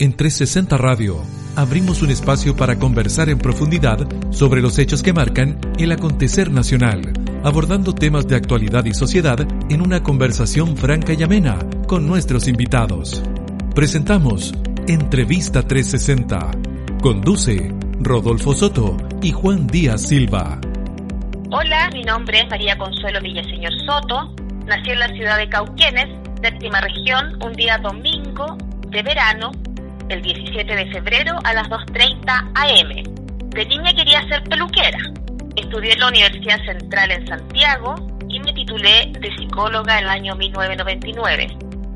En 0.00 0.14
360 0.14 0.78
Radio 0.78 1.16
abrimos 1.56 2.02
un 2.02 2.10
espacio 2.10 2.54
para 2.54 2.78
conversar 2.78 3.30
en 3.30 3.38
profundidad 3.38 4.06
sobre 4.30 4.62
los 4.62 4.78
hechos 4.78 5.02
que 5.02 5.12
marcan 5.12 5.58
el 5.76 5.90
acontecer 5.90 6.52
nacional, 6.52 7.12
abordando 7.42 7.92
temas 7.92 8.28
de 8.28 8.36
actualidad 8.36 8.84
y 8.84 8.94
sociedad 8.94 9.40
en 9.68 9.82
una 9.82 10.04
conversación 10.04 10.76
franca 10.76 11.14
y 11.14 11.24
amena 11.24 11.58
con 11.88 12.06
nuestros 12.06 12.46
invitados. 12.46 13.24
Presentamos 13.74 14.54
Entrevista 14.86 15.66
360. 15.66 16.52
Conduce 17.02 17.74
Rodolfo 17.98 18.54
Soto 18.54 18.96
y 19.20 19.32
Juan 19.32 19.66
Díaz 19.66 20.02
Silva. 20.02 20.60
Hola, 21.50 21.90
mi 21.92 22.04
nombre 22.04 22.38
es 22.38 22.48
María 22.48 22.78
Consuelo 22.78 23.20
Villaseñor 23.20 23.72
Soto. 23.84 24.32
Nací 24.64 24.90
en 24.90 25.00
la 25.00 25.08
ciudad 25.08 25.38
de 25.38 25.48
Cauquenes, 25.48 26.06
séptima 26.40 26.80
región, 26.82 27.36
un 27.42 27.52
día 27.54 27.78
domingo 27.78 28.56
de 28.90 29.02
verano 29.02 29.50
el 30.08 30.22
17 30.22 30.74
de 30.74 30.86
febrero 30.90 31.38
a 31.44 31.54
las 31.54 31.68
2.30 31.68 32.28
am. 32.54 33.50
De 33.50 33.66
niña 33.66 33.92
quería 33.94 34.26
ser 34.28 34.42
peluquera. 34.44 34.98
Estudié 35.56 35.92
en 35.92 36.00
la 36.00 36.08
Universidad 36.08 36.64
Central 36.64 37.10
en 37.10 37.26
Santiago 37.26 37.94
y 38.28 38.40
me 38.40 38.52
titulé 38.52 39.12
de 39.18 39.34
psicóloga 39.36 39.98
en 39.98 40.04
el 40.04 40.10
año 40.10 40.36
1999. 40.36 41.48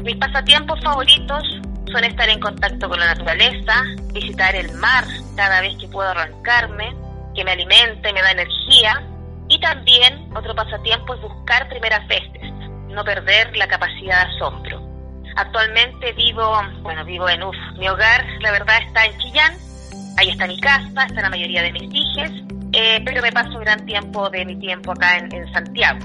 Mis 0.04 0.16
pasatiempos 0.16 0.80
favoritos 0.82 1.42
son 1.90 2.04
estar 2.04 2.28
en 2.28 2.40
contacto 2.40 2.88
con 2.88 2.98
la 2.98 3.06
naturaleza, 3.06 3.74
visitar 4.12 4.54
el 4.56 4.72
mar 4.72 5.04
cada 5.36 5.60
vez 5.60 5.76
que 5.78 5.88
puedo 5.88 6.08
arrancarme, 6.08 6.94
que 7.34 7.44
me 7.44 7.52
alimente, 7.52 8.12
me 8.12 8.22
da 8.22 8.32
energía. 8.32 9.02
Y 9.48 9.60
también 9.60 10.28
otro 10.34 10.54
pasatiempo 10.54 11.14
es 11.14 11.20
buscar 11.20 11.68
primeras 11.68 12.06
veces, 12.08 12.52
no 12.88 13.04
perder 13.04 13.56
la 13.56 13.68
capacidad 13.68 14.26
de 14.26 14.34
asombro. 14.34 14.91
Actualmente 15.36 16.12
vivo, 16.12 16.52
bueno, 16.82 17.04
vivo 17.04 17.28
en 17.28 17.42
UF. 17.42 17.56
Mi 17.78 17.88
hogar, 17.88 18.24
la 18.40 18.52
verdad, 18.52 18.78
está 18.86 19.06
en 19.06 19.18
Chillán. 19.18 19.54
Ahí 20.18 20.28
está 20.30 20.46
mi 20.46 20.60
casa, 20.60 21.06
está 21.06 21.22
la 21.22 21.30
mayoría 21.30 21.62
de 21.62 21.72
mis 21.72 21.94
hijos, 21.94 22.30
eh, 22.72 23.00
pero 23.04 23.22
me 23.22 23.32
paso 23.32 23.58
gran 23.60 23.84
tiempo 23.86 24.28
de 24.28 24.44
mi 24.44 24.56
tiempo 24.56 24.92
acá 24.92 25.18
en, 25.18 25.52
Santiago. 25.52 25.98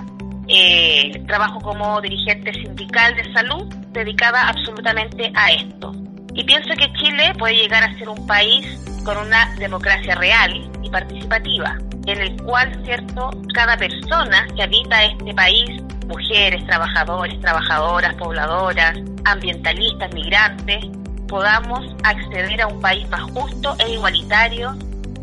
Eh, 0.47 1.23
trabajo 1.27 1.59
como 1.59 1.99
dirigente 1.99 2.53
sindical 2.53 3.15
de 3.15 3.33
salud 3.33 3.67
dedicada 3.91 4.47
absolutamente 4.47 5.30
a 5.35 5.52
esto. 5.52 5.91
Y 6.38 6.43
pienso 6.43 6.69
que 6.75 6.93
Chile 6.93 7.33
puede 7.39 7.55
llegar 7.55 7.83
a 7.83 7.97
ser 7.97 8.07
un 8.09 8.27
país 8.27 8.63
con 9.03 9.17
una 9.17 9.55
democracia 9.55 10.13
real 10.13 10.69
y 10.83 10.89
participativa, 10.91 11.80
en 12.05 12.21
el 12.21 12.39
cual, 12.43 12.80
cierto, 12.85 13.31
cada 13.55 13.75
persona 13.75 14.45
que 14.55 14.61
habita 14.61 15.03
este 15.03 15.33
país 15.33 15.81
mujeres, 16.05 16.63
trabajadores, 16.67 17.41
trabajadoras, 17.41 18.13
pobladoras, 18.15 18.99
ambientalistas, 19.25 20.13
migrantes, 20.13 20.85
podamos 21.27 21.95
acceder 22.03 22.61
a 22.61 22.67
un 22.67 22.80
país 22.81 23.09
más 23.09 23.23
justo 23.31 23.75
e 23.80 23.93
igualitario 23.93 24.75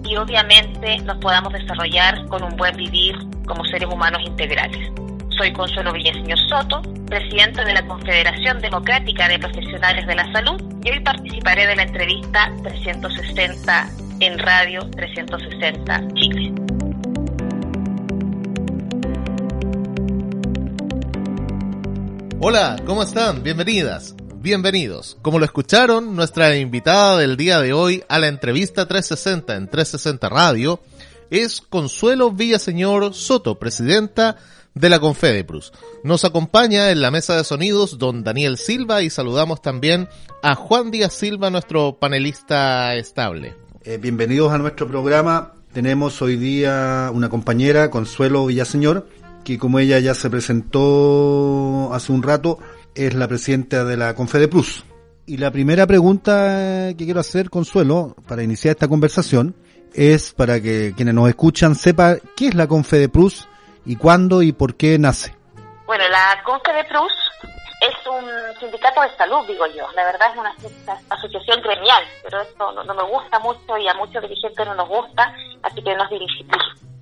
y 0.05 0.17
obviamente 0.17 0.99
nos 1.05 1.19
podamos 1.19 1.53
desarrollar 1.53 2.27
con 2.27 2.43
un 2.43 2.57
buen 2.57 2.77
vivir 2.77 3.17
como 3.47 3.65
seres 3.67 3.89
humanos 3.89 4.21
integrales. 4.27 4.91
Soy 5.37 5.53
Consuelo 5.53 5.93
Villaseñor 5.93 6.39
Soto, 6.49 6.81
presidenta 7.07 7.65
de 7.65 7.75
la 7.75 7.85
Confederación 7.87 8.61
Democrática 8.61 9.27
de 9.27 9.39
Profesionales 9.41 10.07
de 10.07 10.15
la 10.15 10.31
Salud 10.33 10.63
y 10.85 10.91
hoy 10.91 11.01
participaré 11.01 11.67
de 11.67 11.75
la 11.75 11.83
entrevista 11.83 12.53
360 12.63 13.91
en 14.21 14.39
Radio 14.39 14.89
360 14.91 16.09
Chile. 16.15 16.55
Hola, 22.41 22.77
¿cómo 22.87 23.03
están? 23.03 23.43
Bienvenidas, 23.43 24.15
bienvenidos. 24.37 25.17
Como 25.21 25.41
lo 25.41 25.47
escucharon, 25.47 26.15
nuestra 26.15 26.55
invitada 26.57 27.19
del 27.19 27.37
día 27.37 27.61
de 27.61 27.73
hoy 27.73 28.05
a 28.09 28.21
la 28.21 28.29
entrevista 28.29 28.87
360 28.87 29.57
en 29.57 29.69
360 29.69 30.29
Radio 30.29 30.81
es 31.31 31.61
Consuelo 31.61 32.31
Villaseñor 32.31 33.15
Soto, 33.15 33.59
presidenta 33.59 34.37
de 34.75 34.89
la 34.89 34.99
Confedeprus. 34.99 35.73
Nos 36.03 36.25
acompaña 36.25 36.91
en 36.91 37.01
la 37.01 37.11
mesa 37.11 37.37
de 37.37 37.45
sonidos 37.45 37.99
don 37.99 38.25
Daniel 38.25 38.59
Silva 38.59 39.03
y 39.03 39.11
saludamos 39.11 39.63
también 39.63 40.09
a 40.43 40.55
Juan 40.55 40.91
Díaz 40.91 41.13
Silva, 41.15 41.51
nuestro 41.51 41.99
panelista 41.99 42.95
estable. 42.97 43.55
Eh, 43.85 43.99
bienvenidos 43.99 44.53
a 44.53 44.59
nuestro 44.59 44.89
programa. 44.89 45.53
Tenemos 45.73 46.21
hoy 46.23 46.37
día 46.37 47.11
una 47.13 47.29
compañera, 47.29 47.91
Consuelo 47.91 48.47
Villaseñor, 48.47 49.09
que 49.45 49.59
como 49.59 49.79
ella 49.79 49.99
ya 49.99 50.15
se 50.15 50.31
presentó 50.31 51.91
hace 51.93 52.13
un 52.13 52.23
rato, 52.23 52.59
es 52.95 53.15
la 53.15 53.29
presidenta 53.29 53.85
de 53.85 53.97
la 53.97 54.15
Confede 54.15 54.49
Plus. 54.49 54.85
Y 55.27 55.39
la 55.39 55.51
primera 55.51 55.87
pregunta 55.87 56.93
que 56.97 57.05
quiero 57.05 57.21
hacer, 57.21 57.51
Consuelo, 57.51 58.15
para 58.27 58.43
iniciar 58.43 58.73
esta 58.73 58.89
conversación, 58.89 59.55
es 59.95 60.33
para 60.33 60.61
que 60.61 60.93
quienes 60.97 61.15
nos 61.15 61.29
escuchan 61.29 61.75
sepan 61.75 62.19
qué 62.37 62.49
es 62.49 62.55
la 62.55 62.67
Confede 62.67 63.09
Plus 63.09 63.49
y 63.85 63.97
cuándo 63.97 64.43
y 64.43 64.53
por 64.53 64.77
qué 64.77 64.99
nace. 64.99 65.37
Bueno, 65.87 66.05
la 66.09 66.43
Confede 66.45 66.85
Plus 66.85 67.13
es 67.81 68.07
un 68.07 68.25
sindicato 68.59 69.03
de 69.03 69.15
salud, 69.17 69.47
digo 69.47 69.67
yo. 69.67 69.91
La 69.93 70.05
verdad 70.05 70.31
es 70.33 70.39
una, 70.39 70.55
asociación 71.11 71.61
gremial, 71.61 72.05
pero 72.23 72.41
esto 72.41 72.73
no, 72.73 72.85
no, 72.85 72.95
me 72.95 73.03
gusta 73.03 73.39
mucho 73.41 73.77
y 73.77 73.87
a 73.89 73.95
muchos 73.95 74.23
dirigentes 74.23 74.67
no 74.67 74.75
nos 74.75 74.89
gusta, 74.89 75.35
así 75.63 75.83
que 75.83 75.95
nos, 75.95 76.09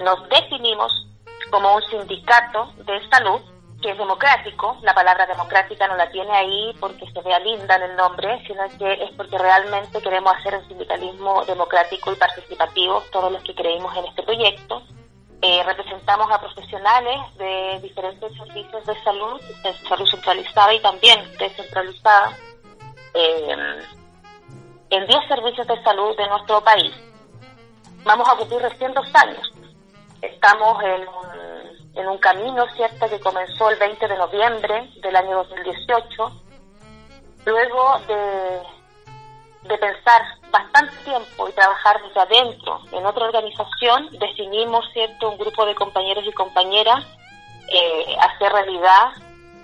nos 0.00 0.28
definimos 0.28 1.06
como 1.50 1.76
un 1.76 1.82
sindicato 1.82 2.72
de 2.84 3.08
salud 3.08 3.40
que 3.82 3.90
es 3.90 3.98
democrático. 3.98 4.78
La 4.82 4.94
palabra 4.94 5.26
democrática 5.26 5.86
no 5.88 5.96
la 5.96 6.10
tiene 6.10 6.32
ahí 6.32 6.74
porque 6.80 7.10
se 7.12 7.20
vea 7.20 7.38
linda 7.40 7.76
en 7.76 7.82
el 7.82 7.96
nombre, 7.96 8.42
sino 8.46 8.62
que 8.78 9.04
es 9.04 9.10
porque 9.16 9.36
realmente 9.36 10.00
queremos 10.00 10.34
hacer 10.36 10.56
un 10.56 10.66
sindicalismo 10.68 11.44
democrático 11.44 12.12
y 12.12 12.16
participativo, 12.16 13.02
todos 13.12 13.30
los 13.30 13.42
que 13.42 13.54
creímos 13.54 13.94
en 13.96 14.06
este 14.06 14.22
proyecto. 14.22 14.82
Eh, 15.42 15.62
representamos 15.64 16.30
a 16.30 16.40
profesionales 16.40 17.18
de 17.36 17.80
diferentes 17.82 18.32
servicios 18.36 18.86
de 18.86 19.02
salud, 19.02 19.40
de 19.64 19.88
salud 19.88 20.08
centralizada 20.08 20.72
y 20.72 20.80
también 20.80 21.20
descentralizada, 21.36 22.36
eh, 23.14 23.82
en 24.90 25.06
10 25.06 25.18
servicios 25.28 25.66
de 25.66 25.82
salud 25.82 26.16
de 26.16 26.28
nuestro 26.28 26.62
país. 26.62 26.92
Vamos 28.04 28.28
a 28.28 28.36
cumplir 28.36 28.62
recién 28.62 28.94
dos 28.94 29.06
años 29.14 29.52
estamos 30.22 30.82
en 30.84 31.02
un, 31.08 31.98
en 31.98 32.08
un 32.08 32.18
camino, 32.18 32.64
¿cierto?, 32.74 33.08
que 33.08 33.20
comenzó 33.20 33.70
el 33.70 33.78
20 33.78 34.08
de 34.08 34.16
noviembre 34.16 34.90
del 35.02 35.16
año 35.16 35.36
2018. 35.36 36.42
Luego 37.44 37.98
de, 38.06 39.68
de 39.68 39.78
pensar 39.78 40.22
bastante 40.52 40.94
tiempo 41.04 41.48
y 41.48 41.52
trabajar 41.52 42.00
desde 42.02 42.20
adentro 42.20 42.80
en 42.92 43.04
otra 43.04 43.24
organización, 43.26 44.10
definimos, 44.12 44.84
¿cierto?, 44.92 45.30
un 45.30 45.38
grupo 45.38 45.66
de 45.66 45.74
compañeros 45.74 46.24
y 46.26 46.32
compañeras 46.32 47.04
eh, 47.68 48.16
hacer 48.20 48.52
realidad 48.52 49.12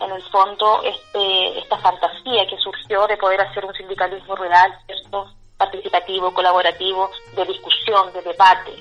en 0.01 0.11
el 0.11 0.23
fondo 0.31 0.83
este, 0.83 1.59
esta 1.59 1.77
fantasía 1.79 2.47
que 2.49 2.57
surgió 2.59 3.07
de 3.07 3.17
poder 3.17 3.41
hacer 3.41 3.65
un 3.65 3.75
sindicalismo 3.75 4.35
real, 4.37 4.77
¿cierto? 4.87 5.29
participativo, 5.59 6.33
colaborativo, 6.33 7.11
de 7.35 7.45
discusión, 7.45 8.13
de 8.13 8.23
debate, 8.23 8.73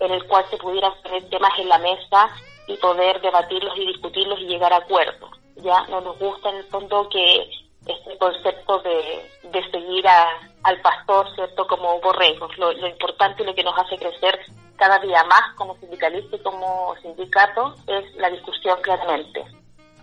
en 0.00 0.12
el 0.12 0.26
cual 0.26 0.44
se 0.50 0.56
pudieran 0.56 0.92
poner 1.02 1.28
temas 1.30 1.52
en 1.58 1.68
la 1.68 1.78
mesa 1.78 2.28
y 2.66 2.76
poder 2.76 3.20
debatirlos 3.20 3.76
y 3.78 3.86
discutirlos 3.86 4.40
y 4.40 4.48
llegar 4.48 4.72
a 4.72 4.78
acuerdos. 4.78 5.30
Ya 5.56 5.86
no 5.88 6.00
nos 6.00 6.18
gusta 6.18 6.50
en 6.50 6.56
el 6.56 6.64
fondo 6.64 7.08
que 7.08 7.50
este 7.86 8.18
concepto 8.18 8.80
de, 8.80 9.30
de 9.44 9.70
seguir 9.70 10.06
a, 10.08 10.47
al 10.62 10.80
pastor, 10.80 11.26
¿cierto?, 11.34 11.66
como 11.66 12.00
borregos. 12.00 12.56
Lo, 12.58 12.72
lo 12.72 12.88
importante 12.88 13.42
y 13.42 13.46
lo 13.46 13.54
que 13.54 13.64
nos 13.64 13.78
hace 13.78 13.96
crecer 13.96 14.38
cada 14.76 14.98
día 15.00 15.24
más 15.24 15.54
como 15.56 15.76
sindicalista 15.78 16.36
y 16.36 16.42
como 16.42 16.94
sindicato 17.02 17.74
es 17.86 18.16
la 18.16 18.30
discusión 18.30 18.78
claramente. 18.82 19.44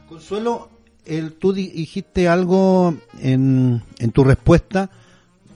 Consuelo, 0.10 0.70
el, 1.06 1.38
tú 1.40 1.54
dijiste 1.54 2.28
algo 2.28 2.94
en, 3.22 3.82
en 4.00 4.12
tu 4.12 4.24
respuesta 4.24 4.90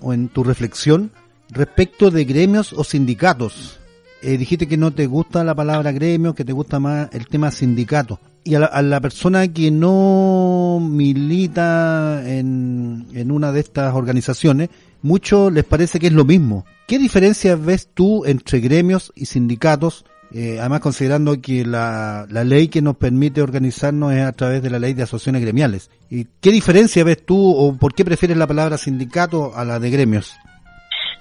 o 0.02 0.14
en 0.14 0.30
tu 0.30 0.44
reflexión 0.44 1.12
respecto 1.50 2.12
de 2.12 2.24
gremios 2.24 2.74
o 2.74 2.84
sindicatos 2.84 3.80
eh, 4.22 4.38
dijiste 4.38 4.68
que 4.68 4.76
no 4.76 4.92
te 4.92 5.08
gusta 5.08 5.46
la 5.46 5.56
palabra 5.56 5.94
gremio, 5.94 6.36
que 6.36 6.44
te 6.44 6.52
gusta 6.52 6.80
más 6.80 7.10
el 7.14 7.28
tema 7.28 7.52
sindicato. 7.52 8.20
Y 8.44 8.56
a 8.56 8.82
la, 8.82 9.00
persona 9.02 9.48
que 9.50 9.70
no 9.72 10.80
milita 10.82 12.22
en, 12.26 13.08
en 13.14 13.32
una 13.32 13.52
de 13.52 13.60
estas 13.60 13.94
organizaciones, 13.94 14.70
mucho 15.02 15.50
les 15.50 15.64
parece 15.64 16.00
que 16.00 16.08
es 16.08 16.14
lo 16.14 16.26
mismo. 16.26 16.66
¿Qué 16.88 16.98
diferencia 16.98 17.56
ves 17.56 17.94
tú 17.94 18.26
entre 18.26 18.60
gremios 18.60 19.12
y 19.16 19.26
sindicatos? 19.26 20.06
Eh, 20.32 20.58
además 20.60 20.82
considerando 20.82 21.34
que 21.42 21.66
la, 21.66 22.26
la 22.30 22.44
ley 22.44 22.68
que 22.68 22.84
nos 22.84 22.98
permite 22.98 23.42
organizarnos 23.42 24.14
es 24.14 24.24
a 24.24 24.32
través 24.32 24.62
de 24.62 24.70
la 24.70 24.78
ley 24.78 24.94
de 24.94 25.04
asociaciones 25.04 25.42
gremiales. 25.42 25.90
¿Y 26.10 26.26
qué 26.42 26.52
diferencia 26.52 27.04
ves 27.04 27.26
tú 27.26 27.38
o 27.38 27.76
por 27.78 27.96
qué 27.96 28.06
prefieres 28.06 28.38
la 28.38 28.46
palabra 28.46 28.78
sindicato 28.78 29.52
a 29.56 29.66
la 29.66 29.80
de 29.80 29.90
gremios? 29.90 30.36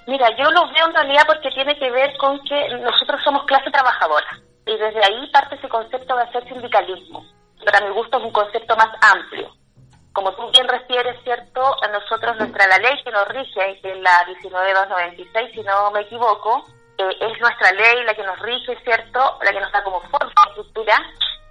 Mira, 0.05 0.27
yo 0.37 0.49
lo 0.51 0.61
veo 0.73 0.87
en 0.87 0.93
realidad 0.93 1.23
porque 1.27 1.49
tiene 1.51 1.77
que 1.77 1.89
ver 1.91 2.17
con 2.17 2.39
que 2.43 2.77
nosotros 2.81 3.21
somos 3.23 3.45
clase 3.45 3.69
trabajadora 3.71 4.41
y 4.65 4.77
desde 4.77 5.03
ahí 5.05 5.29
parte 5.31 5.55
ese 5.55 5.69
concepto 5.69 6.15
de 6.15 6.23
hacer 6.23 6.47
sindicalismo. 6.47 7.25
Para 7.65 7.85
mi 7.85 7.93
gusto 7.93 8.17
es 8.17 8.23
un 8.23 8.31
concepto 8.31 8.75
más 8.75 8.89
amplio. 9.01 9.49
como 10.13 10.33
tú 10.33 10.49
bien 10.51 10.67
refieres, 10.67 11.15
¿cierto? 11.23 11.61
A 11.83 11.87
nosotros 11.87 12.37
nuestra 12.37 12.67
la 12.67 12.77
ley 12.77 12.97
nos 13.11 13.27
rige, 13.29 13.79
es 13.83 13.97
la 13.99 14.23
19296, 14.25 15.51
si 15.53 15.61
no 15.61 15.91
me 15.91 16.01
equivoco, 16.01 16.65
eh, 16.97 17.17
es 17.19 17.39
nuestra 17.39 17.71
ley 17.71 18.03
la 18.03 18.13
que 18.13 18.23
nos 18.23 18.39
rige, 18.39 18.77
¿cierto? 18.83 19.39
La 19.41 19.51
que 19.51 19.59
nos 19.59 19.71
da 19.71 19.83
como 19.83 20.01
forma, 20.01 20.31
estructura, 20.49 20.95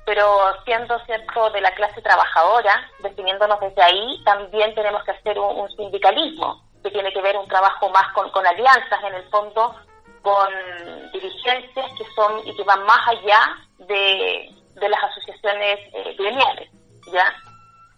pero 0.05 0.55
siendo, 0.65 0.99
¿cierto?, 1.07 1.51
de 1.51 1.61
la 1.61 1.71
clase 1.73 2.03
trabajadora, 2.03 2.89
definiéndonos 3.01 3.61
desde 3.61 3.83
ahí, 3.83 4.23
también 4.25 4.75
tenemos 4.75 5.03
que 5.05 5.13
hacer 5.13 5.39
un, 5.39 5.71
sindicalismo, 5.71 6.63
que 6.83 6.91
tiene 6.91 7.13
que 7.13 7.21
ver 7.23 7.37
un 7.37 7.49
trabajo 7.49 7.89
más 7.91 8.13
con, 8.13 8.31
con 8.31 8.47
alianzas, 8.47 9.05
en 9.05 9.15
el 9.15 9.29
fondo, 9.31 9.75
con 10.23 10.49
dirigencias 11.13 11.87
que 11.97 12.05
son 12.15 12.47
y 12.47 12.55
que 12.57 12.65
van 12.65 12.85
más 12.85 13.09
allá 13.09 13.57
de, 13.79 14.51
de 14.75 14.89
las 14.89 15.03
asociaciones 15.05 15.79
eh, 15.93 16.15
gremiales, 16.19 16.71
¿ya? 17.13 17.35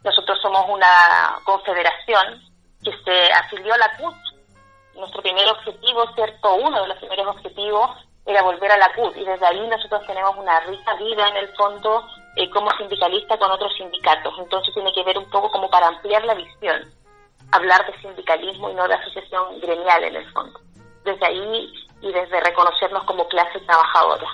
Nosotros 0.05 0.39
somos 0.41 0.65
una 0.69 1.37
confederación 1.45 2.50
que 2.82 2.91
se 3.05 3.32
afilió 3.32 3.75
a 3.75 3.79
la 3.79 3.97
CUT. 3.97 4.15
Nuestro 4.94 5.23
primer 5.23 5.49
objetivo, 5.49 6.05
¿cierto? 6.15 6.55
Uno 6.56 6.82
de 6.82 6.88
los 6.88 6.99
primeros 6.99 7.27
objetivos 7.29 7.91
era 8.27 8.43
volver 8.43 8.71
a 8.73 8.79
la 8.79 8.93
CUT 8.94 9.17
y 9.17 9.25
desde 9.25 9.47
ahí 9.47 9.67
nosotros 9.69 10.06
tenemos 10.06 10.37
una 10.37 10.61
rica 10.61 10.94
vida 10.97 11.29
en 11.29 11.37
el 11.37 11.49
fondo 11.56 12.06
eh, 12.37 12.49
como 12.50 12.71
sindicalista 12.79 13.38
con 13.38 13.50
otros 13.50 13.73
sindicatos. 13.77 14.35
Entonces 14.38 14.75
tiene 14.75 14.93
que 14.93 15.05
ver 15.05 15.19
un 15.19 15.29
poco 15.31 15.50
como 15.50 15.69
para 15.71 15.88
ampliar 15.88 16.25
la 16.25 16.35
visión, 16.35 16.93
hablar 17.53 17.85
de 17.87 18.00
sindicalismo 18.00 18.71
y 18.71 18.75
no 18.75 18.87
de 18.87 18.94
asociación 18.94 19.61
gremial 19.61 20.05
en 20.05 20.17
el 20.17 20.32
fondo. 20.32 20.61
Desde 21.05 21.27
ahí 21.27 21.73
y 22.03 22.12
desde 22.12 22.41
reconocernos 22.41 23.05
como 23.05 23.27
clase 23.29 23.59
trabajadora. 23.61 24.27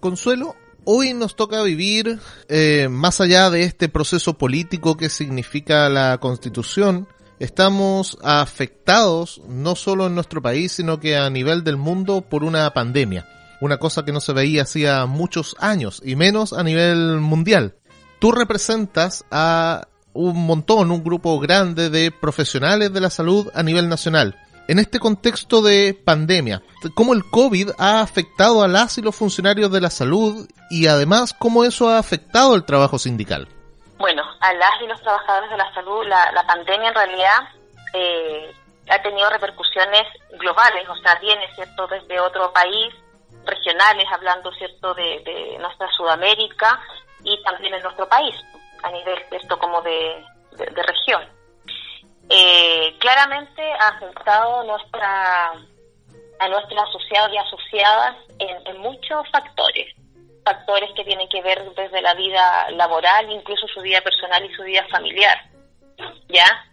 Consuelo, 0.00 0.54
hoy 0.84 1.14
nos 1.14 1.36
toca 1.36 1.62
vivir, 1.62 2.18
eh, 2.48 2.88
más 2.88 3.20
allá 3.20 3.50
de 3.50 3.62
este 3.64 3.88
proceso 3.88 4.34
político 4.34 4.96
que 4.96 5.08
significa 5.08 5.88
la 5.88 6.18
constitución, 6.18 7.08
estamos 7.44 8.18
afectados 8.22 9.42
no 9.48 9.76
solo 9.76 10.06
en 10.06 10.14
nuestro 10.14 10.42
país, 10.42 10.72
sino 10.72 10.98
que 10.98 11.16
a 11.16 11.30
nivel 11.30 11.62
del 11.62 11.76
mundo 11.76 12.22
por 12.22 12.42
una 12.42 12.72
pandemia. 12.72 13.28
Una 13.60 13.78
cosa 13.78 14.04
que 14.04 14.12
no 14.12 14.20
se 14.20 14.32
veía 14.32 14.62
hacía 14.62 15.06
muchos 15.06 15.56
años, 15.60 16.02
y 16.04 16.16
menos 16.16 16.52
a 16.52 16.62
nivel 16.62 17.20
mundial. 17.20 17.76
Tú 18.18 18.32
representas 18.32 19.24
a 19.30 19.86
un 20.12 20.46
montón, 20.46 20.90
un 20.90 21.04
grupo 21.04 21.38
grande 21.40 21.90
de 21.90 22.10
profesionales 22.10 22.92
de 22.92 23.00
la 23.00 23.10
salud 23.10 23.48
a 23.54 23.62
nivel 23.62 23.88
nacional 23.88 24.36
en 24.68 24.78
este 24.78 24.98
contexto 24.98 25.62
de 25.62 25.94
pandemia, 25.94 26.62
cómo 26.94 27.12
el 27.12 27.24
COVID 27.24 27.70
ha 27.78 28.00
afectado 28.00 28.62
a 28.62 28.68
las 28.68 28.96
y 28.98 29.02
los 29.02 29.14
funcionarios 29.14 29.70
de 29.70 29.80
la 29.80 29.90
salud 29.90 30.48
y 30.70 30.86
además 30.86 31.34
cómo 31.38 31.64
eso 31.64 31.88
ha 31.88 31.98
afectado 31.98 32.54
el 32.54 32.64
trabajo 32.64 32.98
sindical. 32.98 33.48
Bueno, 33.96 34.22
a 34.40 34.52
las 34.54 34.80
y 34.82 34.86
los 34.86 35.00
trabajadores 35.00 35.50
de 35.50 35.56
la 35.56 35.72
salud, 35.74 36.06
la, 36.06 36.44
pandemia 36.46 36.88
en 36.88 36.94
realidad 36.94 37.38
eh, 37.92 38.54
ha 38.90 39.00
tenido 39.02 39.30
repercusiones 39.30 40.02
globales, 40.38 40.88
o 40.88 40.96
sea, 40.96 41.14
viene, 41.16 41.48
¿cierto?, 41.54 41.86
desde 41.86 42.20
otro 42.20 42.52
país, 42.52 42.92
regionales, 43.44 44.06
hablando, 44.12 44.52
¿cierto?, 44.52 44.94
de, 44.94 45.20
de 45.24 45.58
nuestra 45.58 45.88
Sudamérica 45.96 46.80
y 47.22 47.42
también 47.44 47.74
en 47.74 47.82
nuestro 47.82 48.08
país, 48.08 48.34
a 48.82 48.90
nivel, 48.90 49.18
¿cierto?, 49.28 49.58
como 49.58 49.80
de, 49.82 50.24
de 50.52 50.82
región 50.82 51.34
eh, 52.28 52.96
claramente 52.98 53.62
ha 53.72 53.88
afectado 53.88 54.64
nuestra, 54.64 55.52
a 56.38 56.48
nuestras 56.48 56.88
asociados 56.88 57.32
y 57.32 57.36
asociadas 57.36 58.16
en, 58.38 58.78
muchos 58.78 59.28
factores. 59.30 59.94
Factores 60.44 60.90
que 60.94 61.04
tienen 61.04 61.28
que 61.28 61.42
ver 61.42 61.64
desde 61.74 62.02
la 62.02 62.14
vida 62.14 62.70
laboral, 62.72 63.30
incluso 63.30 63.66
su 63.68 63.80
vida 63.80 64.00
personal 64.02 64.44
y 64.44 64.54
su 64.54 64.62
vida 64.62 64.86
familiar. 64.90 65.38
¿Ya? 66.28 66.66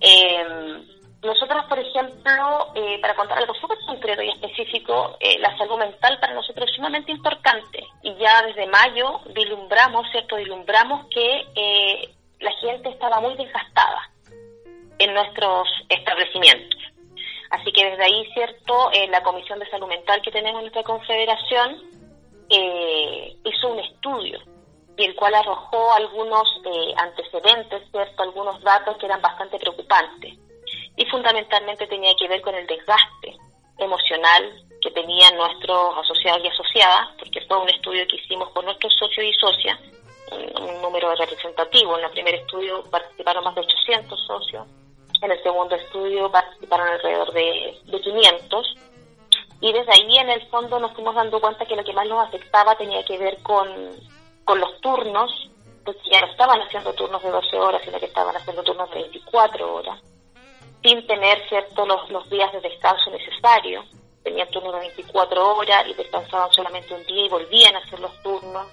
Eh, 0.00 0.84
nosotros, 1.22 1.64
por 1.64 1.78
ejemplo, 1.78 2.72
eh, 2.74 2.98
para 3.00 3.14
contar 3.16 3.38
algo 3.38 3.54
súper 3.54 3.78
concreto 3.86 4.22
y 4.22 4.28
específico, 4.28 5.16
eh, 5.18 5.38
la 5.40 5.56
salud 5.58 5.78
mental 5.78 6.18
para 6.20 6.34
nosotros 6.34 6.68
es 6.68 6.76
sumamente 6.76 7.10
importante. 7.10 7.84
Y 8.02 8.14
ya 8.16 8.42
desde 8.42 8.66
mayo 8.66 9.20
vislumbramos, 9.34 10.08
¿cierto? 10.12 10.36
Vislumbramos 10.36 11.06
que 11.08 11.46
eh, 11.56 12.10
la 12.40 12.52
gente 12.52 12.90
estaba 12.90 13.20
muy 13.20 13.34
desgastada 13.34 14.08
en 14.98 15.14
nuestros 15.14 15.68
establecimientos. 15.88 16.80
Así 17.50 17.72
que 17.72 17.90
desde 17.90 18.04
ahí, 18.04 18.30
cierto, 18.32 18.90
eh, 18.92 19.08
la 19.08 19.22
Comisión 19.22 19.58
de 19.58 19.70
Salud 19.70 19.88
Mental 19.88 20.20
que 20.22 20.30
tenemos 20.30 20.60
en 20.60 20.64
nuestra 20.64 20.82
confederación 20.82 21.82
eh, 22.50 23.36
hizo 23.44 23.68
un 23.68 23.80
estudio 23.80 24.38
y 24.96 25.04
el 25.04 25.14
cual 25.14 25.34
arrojó 25.34 25.92
algunos 25.92 26.48
eh, 26.64 26.94
antecedentes, 26.96 27.82
cierto, 27.90 28.22
algunos 28.22 28.62
datos 28.62 28.96
que 28.98 29.06
eran 29.06 29.20
bastante 29.20 29.58
preocupantes. 29.58 30.34
Y 30.96 31.04
fundamentalmente 31.06 31.86
tenía 31.86 32.14
que 32.18 32.28
ver 32.28 32.40
con 32.40 32.54
el 32.54 32.66
desgaste 32.66 33.36
emocional 33.78 34.64
que 34.80 34.90
tenían 34.90 35.36
nuestros 35.36 35.98
asociados 35.98 36.42
y 36.44 36.48
asociadas, 36.48 37.08
porque 37.18 37.42
fue 37.42 37.58
un 37.58 37.68
estudio 37.68 38.06
que 38.08 38.16
hicimos 38.16 38.48
con 38.50 38.64
nuestros 38.64 38.94
socios 38.98 39.26
y 39.26 39.32
socias, 39.34 39.78
un, 40.32 40.62
un 40.62 40.82
número 40.82 41.14
representativo. 41.14 41.98
En 41.98 42.04
el 42.04 42.10
primer 42.10 42.34
estudio 42.36 42.82
participaron 42.90 43.44
más 43.44 43.54
de 43.54 43.60
800 43.60 44.26
socios 44.26 44.66
en 45.22 45.32
el 45.32 45.42
segundo 45.42 45.74
estudio 45.74 46.30
participaron 46.30 46.88
alrededor 46.88 47.32
de, 47.32 47.78
de 47.84 48.00
500 48.00 48.76
y 49.60 49.72
desde 49.72 49.92
ahí 49.92 50.18
en 50.18 50.30
el 50.30 50.46
fondo 50.48 50.78
nos 50.78 50.92
fuimos 50.92 51.14
dando 51.14 51.40
cuenta 51.40 51.64
que 51.64 51.76
lo 51.76 51.84
que 51.84 51.92
más 51.92 52.06
nos 52.06 52.26
afectaba 52.26 52.76
tenía 52.76 53.04
que 53.04 53.18
ver 53.18 53.42
con, 53.42 53.68
con 54.44 54.60
los 54.60 54.80
turnos, 54.80 55.50
porque 55.84 56.10
ya 56.10 56.20
no 56.20 56.26
estaban 56.26 56.60
haciendo 56.60 56.92
turnos 56.94 57.22
de 57.22 57.30
12 57.30 57.58
horas, 57.58 57.82
sino 57.84 57.98
que 57.98 58.06
estaban 58.06 58.36
haciendo 58.36 58.62
turnos 58.62 58.90
de 58.90 58.96
24 58.96 59.74
horas, 59.74 60.00
sin 60.82 61.06
tener 61.06 61.48
cierto 61.48 61.86
los, 61.86 62.10
los 62.10 62.28
días 62.28 62.52
de 62.52 62.60
descanso 62.60 63.10
necesarios. 63.10 63.84
Tenían 64.22 64.48
turnos 64.50 64.74
de 64.74 64.80
24 64.80 65.56
horas 65.56 65.86
y 65.86 65.94
descansaban 65.94 66.52
solamente 66.52 66.92
un 66.92 67.04
día 67.06 67.26
y 67.26 67.28
volvían 67.28 67.76
a 67.76 67.78
hacer 67.78 68.00
los 68.00 68.22
turnos 68.22 68.66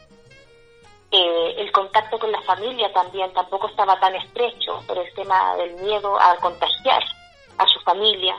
eh, 1.15 1.61
el 1.61 1.71
contacto 1.71 2.17
con 2.17 2.31
la 2.31 2.41
familia 2.41 2.91
también 2.91 3.31
tampoco 3.33 3.67
estaba 3.67 3.99
tan 3.99 4.15
estrecho 4.15 4.81
por 4.87 4.97
el 4.97 5.13
tema 5.13 5.55
del 5.57 5.75
miedo 5.75 6.19
a 6.19 6.35
contagiar 6.37 7.03
a 7.59 7.67
su 7.67 7.79
familia. 7.81 8.35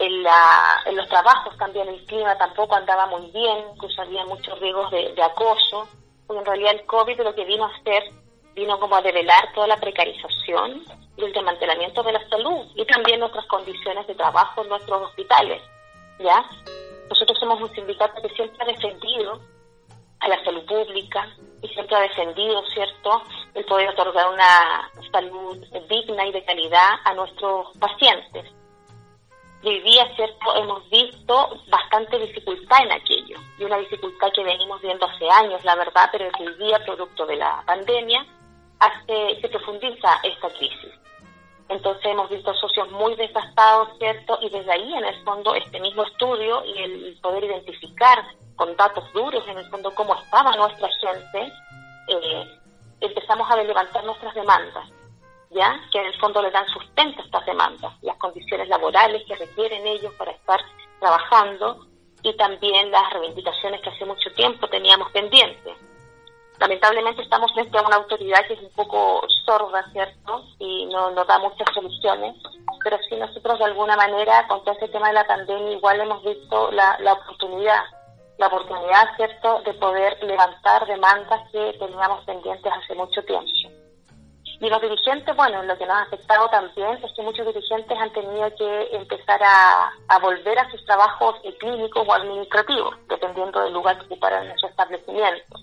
En, 0.00 0.22
la, 0.22 0.80
en 0.86 0.96
los 0.96 1.08
trabajos 1.08 1.56
también 1.56 1.88
el 1.88 2.04
clima 2.06 2.36
tampoco 2.38 2.74
andaba 2.76 3.06
muy 3.06 3.30
bien, 3.32 3.64
pues 3.80 3.98
había 3.98 4.24
muchos 4.26 4.58
riesgos 4.60 4.90
de, 4.92 5.20
acoso, 5.20 5.88
porque 6.26 6.40
en 6.40 6.46
realidad 6.46 6.72
el 6.74 6.86
COVID 6.86 7.20
lo 7.20 7.34
que 7.34 7.44
vino 7.44 7.64
a 7.64 7.74
hacer, 7.76 8.04
vino 8.54 8.78
como 8.78 8.94
a 8.94 9.02
develar 9.02 9.52
toda 9.54 9.66
la 9.66 9.76
precarización 9.76 10.84
y 11.16 11.24
el 11.24 11.32
desmantelamiento 11.32 12.02
de 12.04 12.12
la 12.12 12.28
salud 12.28 12.66
y 12.76 12.84
también 12.86 13.18
nuestras 13.18 13.46
condiciones 13.46 14.06
de 14.06 14.14
trabajo 14.14 14.62
en 14.62 14.68
nuestros 14.68 15.02
hospitales. 15.02 15.62
¿ya? 16.20 16.44
Nosotros 17.08 17.38
somos 17.38 17.60
un 17.60 17.74
sindicato 17.74 18.22
que 18.22 18.28
siempre 18.30 18.58
ha 18.60 18.66
defendido 18.66 19.40
a 20.20 20.28
la 20.28 20.44
salud 20.44 20.64
pública 20.66 21.28
y 21.62 21.68
siempre 21.68 21.96
ha 21.96 22.00
defendido, 22.00 22.62
¿cierto?, 22.72 23.22
el 23.54 23.64
poder 23.64 23.88
otorgar 23.88 24.32
una 24.32 24.90
salud 25.10 25.58
digna 25.88 26.26
y 26.26 26.32
de 26.32 26.44
calidad 26.44 26.90
a 27.04 27.14
nuestros 27.14 27.68
pacientes. 27.78 28.44
Hoy 29.60 29.80
día, 29.80 30.06
¿cierto?, 30.14 30.54
hemos 30.54 30.88
visto 30.88 31.58
bastante 31.68 32.16
dificultad 32.18 32.80
en 32.84 32.92
aquello, 32.92 33.38
y 33.58 33.64
una 33.64 33.78
dificultad 33.78 34.28
que 34.32 34.44
venimos 34.44 34.80
viendo 34.80 35.04
hace 35.04 35.28
años, 35.28 35.64
la 35.64 35.74
verdad, 35.74 36.08
pero 36.12 36.30
que 36.30 36.46
hoy 36.46 36.54
día, 36.54 36.78
producto 36.84 37.26
de 37.26 37.36
la 37.36 37.62
pandemia, 37.66 38.24
hace, 38.78 39.40
se 39.40 39.48
profundiza 39.48 40.20
esta 40.22 40.48
crisis. 40.50 40.92
Entonces 41.68 42.04
hemos 42.06 42.30
visto 42.30 42.54
socios 42.54 42.88
muy 42.92 43.16
desgastados, 43.16 43.88
¿cierto? 43.98 44.38
Y 44.40 44.48
desde 44.48 44.72
ahí, 44.72 44.94
en 44.94 45.04
el 45.04 45.24
fondo, 45.24 45.54
este 45.54 45.80
mismo 45.80 46.04
estudio 46.04 46.64
y 46.64 46.78
el 46.78 47.18
poder 47.20 47.42
identificar 47.42 48.24
con 48.54 48.76
datos 48.76 49.12
duros, 49.12 49.46
en 49.48 49.58
el 49.58 49.68
fondo, 49.70 49.92
cómo 49.94 50.14
estaba 50.14 50.54
nuestra 50.56 50.88
gente, 50.88 51.52
eh, 52.08 52.58
empezamos 53.00 53.50
a 53.50 53.56
levantar 53.56 54.04
nuestras 54.04 54.34
demandas, 54.34 54.88
¿ya? 55.50 55.80
Que 55.92 55.98
en 55.98 56.06
el 56.06 56.20
fondo 56.20 56.42
le 56.42 56.50
dan 56.50 56.66
sustento 56.68 57.20
a 57.20 57.24
estas 57.24 57.46
demandas, 57.46 57.92
las 58.02 58.16
condiciones 58.16 58.68
laborales 58.68 59.24
que 59.26 59.36
requieren 59.36 59.86
ellos 59.86 60.12
para 60.14 60.32
estar 60.32 60.60
trabajando 61.00 61.86
y 62.22 62.36
también 62.36 62.90
las 62.90 63.12
reivindicaciones 63.12 63.80
que 63.80 63.90
hace 63.90 64.04
mucho 64.04 64.30
tiempo 64.32 64.68
teníamos 64.68 65.10
pendientes. 65.12 65.76
Lamentablemente 66.58 67.22
estamos 67.22 67.52
frente 67.52 67.78
a 67.78 67.82
una 67.82 67.96
autoridad 67.96 68.44
que 68.48 68.54
es 68.54 68.60
un 68.60 68.72
poco 68.72 69.22
sorda, 69.46 69.84
¿cierto? 69.92 70.42
Y 70.58 70.86
no 70.86 71.10
nos 71.12 71.26
da 71.26 71.38
muchas 71.38 71.68
soluciones, 71.72 72.34
pero 72.82 72.98
sí 73.08 73.14
nosotros 73.14 73.60
de 73.60 73.64
alguna 73.66 73.96
manera, 73.96 74.46
con 74.48 74.64
todo 74.64 74.74
ese 74.74 74.88
tema 74.88 75.08
de 75.08 75.14
la 75.14 75.26
pandemia, 75.26 75.72
igual 75.72 76.00
hemos 76.00 76.24
visto 76.24 76.72
la, 76.72 76.98
la 77.00 77.12
oportunidad 77.12 77.84
la 78.38 78.46
oportunidad, 78.46 79.16
¿cierto?, 79.16 79.62
de 79.62 79.74
poder 79.74 80.16
levantar 80.22 80.86
demandas 80.86 81.50
que 81.50 81.76
teníamos 81.78 82.24
pendientes 82.24 82.72
hace 82.72 82.94
mucho 82.94 83.20
tiempo. 83.24 83.50
Y 84.60 84.68
los 84.68 84.80
dirigentes, 84.80 85.36
bueno, 85.36 85.62
lo 85.62 85.78
que 85.78 85.86
nos 85.86 85.96
ha 85.96 86.02
afectado 86.02 86.48
también 86.48 86.98
es 87.04 87.12
que 87.12 87.22
muchos 87.22 87.46
dirigentes 87.46 87.96
han 87.96 88.12
tenido 88.12 88.52
que 88.56 88.88
empezar 88.92 89.40
a, 89.42 90.18
volver 90.20 90.58
a 90.58 90.68
sus 90.70 90.84
trabajos 90.84 91.36
clínicos 91.60 92.04
o 92.06 92.12
administrativos, 92.12 92.96
dependiendo 93.08 93.60
del 93.60 93.72
lugar 93.72 93.96
que 93.98 94.06
ocuparan 94.06 94.48
en 94.48 94.58
su 94.58 94.66
establecimiento, 94.66 95.58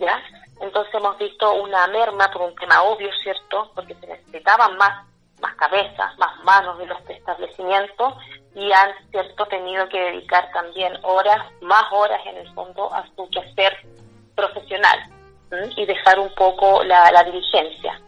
¿ya? 0.00 0.22
Entonces 0.60 0.94
hemos 0.94 1.18
visto 1.18 1.52
una 1.54 1.86
merma 1.88 2.30
por 2.30 2.42
un 2.42 2.54
tema 2.56 2.82
obvio, 2.82 3.10
¿cierto? 3.22 3.70
Porque 3.74 3.94
se 3.96 4.06
necesitaban 4.06 4.78
más, 4.78 5.06
más 5.42 5.54
cabezas, 5.56 6.16
más 6.18 6.42
manos 6.42 6.78
de 6.78 6.86
los 6.86 6.98
establecimientos 7.06 8.14
y 8.54 8.72
han, 8.72 8.92
¿cierto?, 9.10 9.44
tenido 9.46 9.86
que 9.90 10.00
dedicar 10.00 10.50
también 10.52 10.94
horas, 11.02 11.52
más 11.60 11.84
horas 11.92 12.20
en 12.24 12.38
el 12.38 12.54
fondo 12.54 12.92
a 12.94 13.06
su 13.14 13.28
quehacer 13.28 13.76
profesional 14.34 14.98
y 15.76 15.84
dejar 15.84 16.18
un 16.18 16.34
poco 16.34 16.82
la, 16.84 17.12
la 17.12 17.24
dirigencia. 17.24 18.00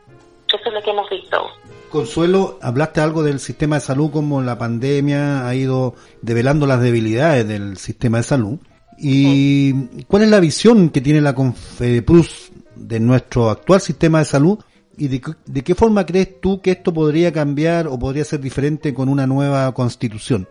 Eso 0.52 0.68
es 0.68 0.74
lo 0.74 0.82
que 0.82 0.90
hemos 0.90 1.08
visto. 1.08 1.46
Consuelo, 1.90 2.58
hablaste 2.62 3.00
algo 3.00 3.22
del 3.22 3.40
sistema 3.40 3.76
de 3.76 3.80
salud, 3.80 4.10
como 4.12 4.42
la 4.42 4.58
pandemia 4.58 5.46
ha 5.46 5.54
ido 5.54 5.94
develando 6.22 6.66
las 6.66 6.80
debilidades 6.80 7.46
del 7.46 7.76
sistema 7.76 8.18
de 8.18 8.24
salud. 8.24 8.58
¿Y 8.98 10.04
cuál 10.04 10.24
es 10.24 10.28
la 10.28 10.40
visión 10.40 10.90
que 10.90 11.00
tiene 11.00 11.20
la 11.20 11.34
Confedeprus 11.34 12.52
de 12.76 13.00
nuestro 13.00 13.50
actual 13.50 13.80
sistema 13.80 14.18
de 14.18 14.24
salud? 14.24 14.58
¿Y 14.96 15.08
de, 15.08 15.64
qué 15.64 15.74
forma 15.74 16.04
crees 16.04 16.40
tú 16.40 16.60
que 16.60 16.72
esto 16.72 16.92
podría 16.92 17.32
cambiar 17.32 17.86
o 17.86 17.98
podría 17.98 18.24
ser 18.24 18.40
diferente 18.40 18.92
con 18.92 19.08
una 19.08 19.26
nueva 19.26 19.72
constitución? 19.72 20.46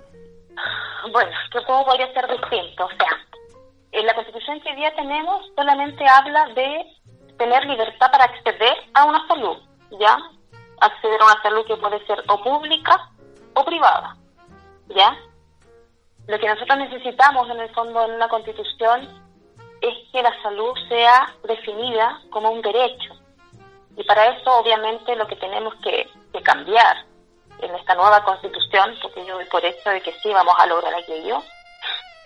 Bueno, 1.12 1.30
que 1.52 1.60
todo 1.68 1.86
podría 1.86 2.12
ser 2.14 2.26
distinto. 2.28 2.86
O 2.86 2.90
sea, 2.90 3.16
en 3.92 4.06
la 4.08 4.16
constitución 4.16 4.60
que 4.62 4.70
hoy 4.70 4.76
día 4.78 4.96
tenemos 4.96 5.46
solamente 5.56 6.04
habla 6.08 6.48
de 6.56 6.84
tener 7.38 7.64
libertad 7.66 8.12
para 8.12 8.24
acceder 8.26 8.74
a 8.96 9.06
una 9.06 9.28
salud, 9.28 9.58
¿ya? 10.00 10.18
Acceder 10.82 11.22
a 11.22 11.26
una 11.26 11.42
salud 11.42 11.66
que 11.66 11.78
puede 11.78 12.06
ser 12.06 12.24
o 12.28 12.42
pública 12.42 13.10
o 13.54 13.66
privada, 13.66 14.16
¿ya? 14.88 15.18
Lo 16.28 16.38
que 16.40 16.48
nosotros 16.48 16.78
necesitamos 16.78 17.50
en 17.50 17.60
el 17.60 17.70
fondo 17.74 18.04
en 18.06 18.12
una 18.12 18.28
constitución 18.30 19.30
es 19.82 19.94
que 20.12 20.22
la 20.22 20.34
salud 20.44 20.78
sea 20.88 21.34
definida 21.44 22.22
como 22.30 22.52
un 22.52 22.62
derecho. 22.62 23.14
Y 23.96 24.04
para 24.04 24.28
eso 24.28 24.60
obviamente 24.60 25.16
lo 25.16 25.28
que 25.28 25.36
tenemos 25.36 25.74
que, 25.84 26.08
cambiar 26.44 26.96
en 27.60 27.76
esta 27.76 27.96
nueva 27.96 28.24
constitución, 28.24 28.96
porque 29.02 29.26
yo 29.26 29.38
por 29.52 29.66
hecho 29.66 29.90
de 29.90 30.02
que 30.02 30.14
sí 30.24 30.32
vamos 30.32 30.54
a 30.58 30.68
lograr 30.68 30.94
aquello, 30.96 31.44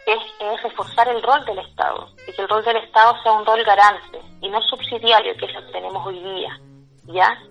es, 0.06 0.62
reforzar 0.62 1.08
el 1.08 1.24
rol 1.24 1.44
del 1.46 1.60
Estado 1.60 2.10
y 2.28 2.32
que 2.32 2.42
el 2.44 2.48
rol 2.48 2.64
del 2.64 2.78
Estado 2.78 3.16
sea 3.24 3.32
un 3.32 3.46
rol 3.46 3.64
garante 3.64 4.22
y 4.42 4.50
no 4.50 4.62
subsidiario, 4.62 5.36
que 5.38 5.46
es 5.46 5.54
lo 5.54 5.66
que 5.66 5.72
tenemos 5.72 6.06
hoy 6.06 6.20
día, 6.20 6.60
¿ya? 7.06 7.42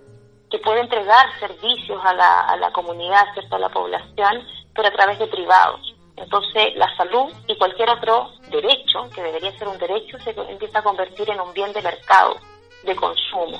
Que 0.53 0.59
puede 0.59 0.81
entregar 0.81 1.25
servicios 1.39 1.99
a 2.05 2.13
la, 2.13 2.41
a 2.41 2.55
la 2.57 2.71
comunidad, 2.71 3.25
¿cierto? 3.33 3.55
a 3.55 3.59
la 3.59 3.69
población, 3.69 4.47
pero 4.75 4.87
a 4.87 4.91
través 4.91 5.17
de 5.17 5.25
privados. 5.25 5.95
Entonces, 6.15 6.75
la 6.75 6.95
salud 6.95 7.33
y 7.47 7.57
cualquier 7.57 7.89
otro 7.89 8.29
derecho, 8.51 9.09
que 9.15 9.23
debería 9.23 9.51
ser 9.57 9.67
un 9.67 9.79
derecho, 9.79 10.19
se 10.19 10.29
empieza 10.29 10.77
a 10.77 10.83
convertir 10.83 11.27
en 11.31 11.41
un 11.41 11.51
bien 11.53 11.73
de 11.73 11.81
mercado, 11.81 12.35
de 12.83 12.95
consumo, 12.95 13.59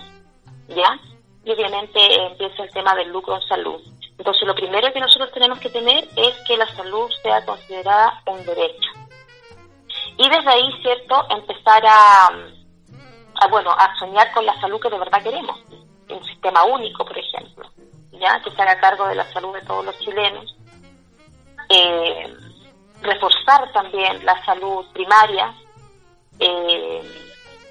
¿ya? 0.68 1.00
Y 1.44 1.52
obviamente 1.54 2.00
empieza 2.28 2.62
el 2.62 2.70
tema 2.70 2.94
del 2.94 3.10
lucro 3.10 3.38
en 3.38 3.48
salud. 3.48 3.82
Entonces, 4.16 4.44
lo 4.46 4.54
primero 4.54 4.94
que 4.94 5.00
nosotros 5.00 5.32
tenemos 5.32 5.58
que 5.58 5.72
tener 5.72 6.08
es 6.16 6.36
que 6.48 6.58
la 6.58 6.68
salud 6.76 7.10
sea 7.24 7.44
considerada 7.44 8.22
un 8.28 8.46
derecho. 8.46 8.92
Y 10.20 10.30
desde 10.30 10.48
ahí, 10.48 10.72
¿cierto?, 10.84 11.26
empezar 11.32 11.84
a, 11.88 12.28
a 12.28 13.48
bueno, 13.50 13.72
a 13.72 13.98
soñar 13.98 14.32
con 14.32 14.46
la 14.46 14.62
salud 14.62 14.80
que 14.80 14.92
de 14.92 15.00
verdad 15.00 15.24
queremos. 15.24 15.60
Un 16.14 16.24
sistema 16.26 16.64
único, 16.64 17.06
por 17.06 17.18
ejemplo, 17.18 17.70
¿ya? 18.12 18.40
Que 18.42 18.52
se 18.52 18.62
haga 18.62 18.80
cargo 18.80 19.08
de 19.08 19.16
la 19.16 19.26
salud 19.32 19.54
de 19.54 19.62
todos 19.62 19.86
los 19.86 20.00
chilenos 20.00 20.56
eh, 21.70 22.38
reforzar 23.02 23.72
también 23.72 24.24
la 24.26 24.44
salud 24.46 24.86
primaria, 24.94 25.54
eh, 26.40 27.02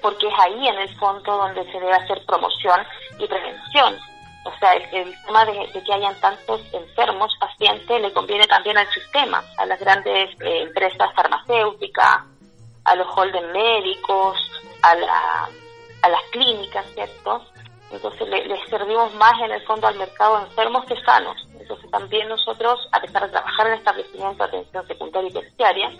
porque 0.01 0.27
es 0.27 0.33
ahí 0.39 0.67
en 0.67 0.77
el 0.79 0.95
fondo 0.97 1.37
donde 1.37 1.63
se 1.71 1.79
debe 1.79 1.93
hacer 1.93 2.23
promoción 2.25 2.81
y 3.17 3.27
prevención. 3.27 3.97
O 4.45 4.51
sea, 4.59 4.73
el, 4.73 5.15
tema 5.25 5.45
de, 5.45 5.71
que 5.71 5.93
hayan 5.93 6.19
tantos 6.19 6.61
enfermos, 6.73 7.33
pacientes, 7.39 8.01
le 8.01 8.11
conviene 8.11 8.45
también 8.45 8.77
al 8.77 8.89
sistema, 8.89 9.41
a 9.57 9.65
las 9.65 9.79
grandes 9.79 10.31
eh, 10.41 10.63
empresas 10.63 11.13
farmacéuticas, 11.15 12.23
a 12.83 12.95
los 12.95 13.07
holding 13.15 13.51
médicos, 13.53 14.37
a, 14.81 14.95
la, 14.95 15.49
a 16.01 16.09
las 16.09 16.21
clínicas, 16.31 16.85
¿cierto? 16.93 17.41
Entonces 17.93 18.27
le, 18.27 18.67
servimos 18.69 19.13
más 19.15 19.39
en 19.39 19.51
el 19.51 19.61
fondo 19.65 19.87
al 19.87 19.95
mercado 19.95 20.39
enfermos 20.39 20.83
que 20.85 20.99
sanos. 21.01 21.37
Entonces 21.59 21.89
también 21.91 22.27
nosotros, 22.27 22.87
a 22.91 22.99
pesar 22.99 23.23
de 23.23 23.29
trabajar 23.29 23.67
en 23.67 23.73
establecimientos 23.73 24.37
de 24.37 24.43
atención 24.45 24.87
secundaria 24.87 25.29
y 25.29 25.33
terciaria, 25.33 25.91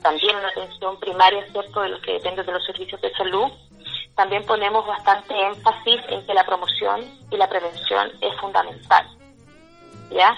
también 0.00 0.36
en 0.38 0.44
atención 0.46 0.98
primaria, 0.98 1.46
¿cierto?, 1.52 1.82
de 1.82 1.90
los 1.90 2.00
que 2.00 2.14
dependen 2.14 2.46
de 2.46 2.52
los 2.52 2.64
servicios 2.64 3.00
de 3.02 3.12
salud, 3.12 3.52
también 4.16 4.44
ponemos 4.44 4.86
bastante 4.86 5.34
énfasis 5.40 6.00
en 6.08 6.26
que 6.26 6.34
la 6.34 6.44
promoción 6.44 7.04
y 7.30 7.36
la 7.36 7.48
prevención 7.48 8.10
es 8.20 8.34
fundamental. 8.40 9.06
¿Ya? 10.10 10.34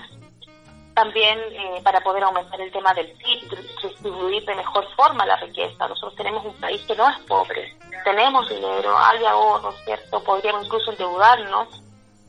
También 0.95 1.39
eh, 1.51 1.81
para 1.83 2.01
poder 2.01 2.23
aumentar 2.23 2.61
el 2.61 2.71
tema 2.71 2.95
del 2.95 3.11
PIB, 3.13 3.51
distribuir 3.83 4.45
de 4.45 4.55
mejor 4.55 4.87
forma 4.95 5.27
la 5.27 5.37
riqueza. 5.37 5.89
Nosotros 5.89 6.15
tenemos 6.15 6.45
un 6.45 6.55
país 6.55 6.81
que 6.87 6.95
no 6.95 7.09
es 7.09 7.19
pobre, 7.21 7.77
tenemos 8.05 8.49
dinero, 8.49 8.97
hay 8.97 9.25
ahorros, 9.25 9.75
¿cierto? 9.85 10.23
Podríamos 10.23 10.67
incluso 10.67 10.93
endeudarnos, 10.93 11.69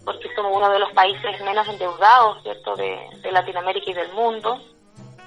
porque 0.03 0.33
somos 0.35 0.55
uno 0.55 0.69
de 0.69 0.79
los 0.79 0.91
países 0.93 1.41
menos 1.41 1.67
endeudados, 1.67 2.41
¿cierto?, 2.41 2.75
de, 2.75 3.31
Latinoamérica 3.31 3.91
y 3.91 3.93
del 3.93 4.11
mundo. 4.13 4.59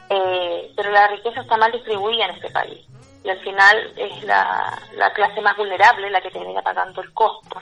Eh, 0.09 0.73
pero 0.75 0.91
la 0.91 1.09
riqueza 1.09 1.43
está 1.43 1.59
mal 1.59 1.71
distribuida 1.71 2.25
en 2.25 2.37
este 2.37 2.51
país. 2.51 2.87
Y 3.23 3.29
al 3.29 3.39
final 3.41 3.93
es 3.97 4.25
la, 4.25 4.81
clase 5.15 5.41
más 5.43 5.57
vulnerable 5.57 6.09
la 6.11 6.21
que 6.23 6.31
termina 6.31 6.63
pagando 6.63 7.03
el 7.03 7.13
costo. 7.13 7.61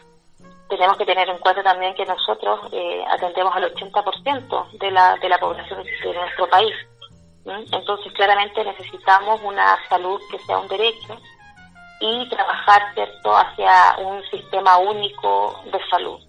Tenemos 0.69 0.97
que 0.97 1.07
tener 1.07 1.29
en 1.29 1.39
cuenta 1.39 1.63
también 1.63 1.95
que 1.95 2.05
nosotros 2.05 2.61
eh, 2.73 3.05
atendemos 3.09 3.55
al 3.55 3.73
80% 3.73 4.79
de 4.79 4.91
la, 4.91 5.17
de 5.17 5.29
la 5.29 5.39
población 5.39 5.85
de 5.85 6.15
nuestro 6.15 6.49
país. 6.49 6.75
Entonces, 7.45 8.13
claramente 8.13 8.65
necesitamos 8.65 9.41
una 9.45 9.79
salud 9.89 10.21
que 10.31 10.39
sea 10.41 10.59
un 10.59 10.67
derecho, 10.67 11.17
y 12.01 12.29
trabajar 12.29 12.83
cierto 12.95 13.35
hacia 13.35 13.97
un 13.99 14.23
sistema 14.25 14.79
único 14.79 15.63
de 15.65 15.79
salud 15.89 16.21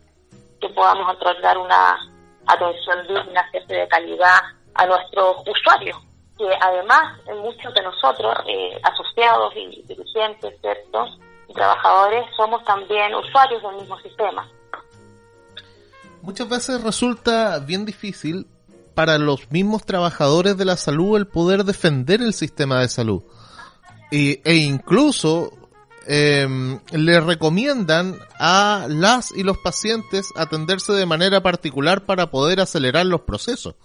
que 0.62 0.70
podamos 0.70 1.14
otorgar 1.14 1.58
una 1.58 1.98
atención 2.46 3.06
digna 3.08 3.48
cierto 3.52 3.74
de 3.74 3.88
calidad 3.88 4.40
a 4.74 4.86
nuestros 4.86 5.44
usuarios 5.48 5.98
que 6.38 6.48
además 6.62 7.20
muchos 7.36 7.74
de 7.74 7.82
nosotros 7.82 8.38
eh, 8.46 8.80
asociados 8.84 9.54
y 9.56 9.82
dirigentes 9.84 10.60
cierto 10.62 11.08
y 11.48 11.54
trabajadores 11.54 12.26
somos 12.36 12.64
también 12.66 13.14
usuarios 13.16 13.62
del 13.62 13.76
mismo 13.76 14.00
sistema 14.00 14.48
muchas 16.22 16.50
veces 16.50 16.82
resulta 16.84 17.60
bien 17.60 17.86
difícil 17.86 18.48
para 18.94 19.18
los 19.18 19.52
mismos 19.52 19.86
trabajadores 19.86 20.58
de 20.58 20.66
la 20.66 20.78
salud 20.78 21.18
el 21.18 21.28
poder 21.28 21.64
defender 21.64 22.22
el 22.22 22.34
sistema 22.34 22.82
de 22.82 22.90
salud 22.90 23.24
e 24.12 24.56
incluso 24.56 25.52
eh, 26.10 26.48
le 26.94 27.20
recomiendan 27.20 28.18
a 28.40 28.88
las 28.90 29.32
y 29.32 29.44
los 29.44 29.58
pacientes 29.58 30.30
atenderse 30.38 30.94
de 30.94 31.06
manera 31.06 31.42
particular 31.44 32.06
para 32.06 32.32
poder 32.32 32.62
acelerar 32.62 33.06
los 33.06 33.22
procesos. 33.22 33.76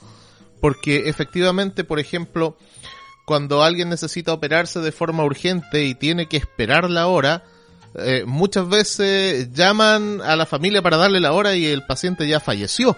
Porque 0.61 1.09
efectivamente, 1.09 1.83
por 1.83 1.99
ejemplo, 1.99 2.57
cuando 3.27 3.65
alguien 3.65 3.89
necesita 3.89 4.33
operarse 4.33 4.79
de 4.79 4.93
forma 4.93 5.25
urgente 5.25 5.85
y 5.85 5.97
tiene 5.97 6.29
que 6.29 6.37
esperar 6.37 6.89
la 6.89 7.09
hora, 7.09 7.43
eh, 7.95 8.25
muchas 8.27 8.69
veces 8.69 9.53
llaman 9.53 10.21
a 10.23 10.37
la 10.37 10.47
familia 10.47 10.83
para 10.83 10.97
darle 10.97 11.21
la 11.21 11.33
hora 11.33 11.55
y 11.55 11.67
el 11.67 11.85
paciente 11.87 12.27
ya 12.27 12.41
falleció. 12.41 12.97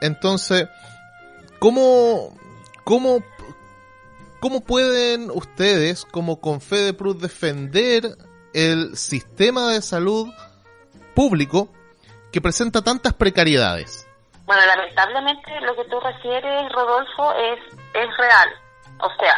Entonces, 0.00 0.68
¿cómo, 1.58 2.36
cómo 2.84 3.22
¿Cómo 4.40 4.62
pueden 4.62 5.30
ustedes, 5.30 6.06
como 6.06 6.40
Confedeprus, 6.40 7.20
defender 7.20 8.16
el 8.54 8.96
sistema 8.96 9.70
de 9.70 9.82
salud 9.82 10.28
público 11.14 11.68
que 12.32 12.40
presenta 12.40 12.80
tantas 12.80 13.12
precariedades? 13.12 14.08
Bueno, 14.46 14.62
lamentablemente 14.64 15.60
lo 15.60 15.76
que 15.76 15.84
tú 15.90 16.00
refieres, 16.00 16.72
Rodolfo, 16.72 17.34
es, 17.34 17.58
es 17.92 18.16
real. 18.16 18.48
O 19.00 19.10
sea, 19.20 19.36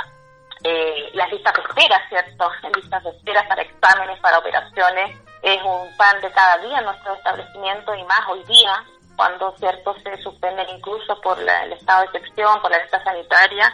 eh, 0.65 1.11
las 1.15 1.31
listas 1.33 1.55
de 1.55 1.63
espera, 1.63 2.09
¿cierto? 2.09 2.51
Listas 2.75 3.05
de 3.05 3.11
espera 3.11 3.47
para 3.49 3.63
exámenes, 3.63 4.21
para 4.21 4.39
operaciones, 4.39 5.19
es 5.43 5.61
un 5.63 5.97
pan 5.97 6.21
de 6.21 6.31
cada 6.31 6.59
día 6.59 6.79
en 6.79 6.85
nuestro 6.85 7.15
establecimiento 7.15 7.95
y 7.95 8.05
más 8.05 8.21
hoy 8.29 8.45
día, 8.45 8.85
cuando, 9.17 9.55
¿cierto?, 9.59 9.95
se 10.03 10.17
suspenden 10.23 10.69
incluso 10.71 11.21
por 11.21 11.39
el 11.39 11.73
estado 11.73 12.03
de 12.03 12.19
excepción, 12.19 12.61
por 12.63 12.71
la 12.71 12.79
lista 12.79 13.03
sanitaria, 13.03 13.73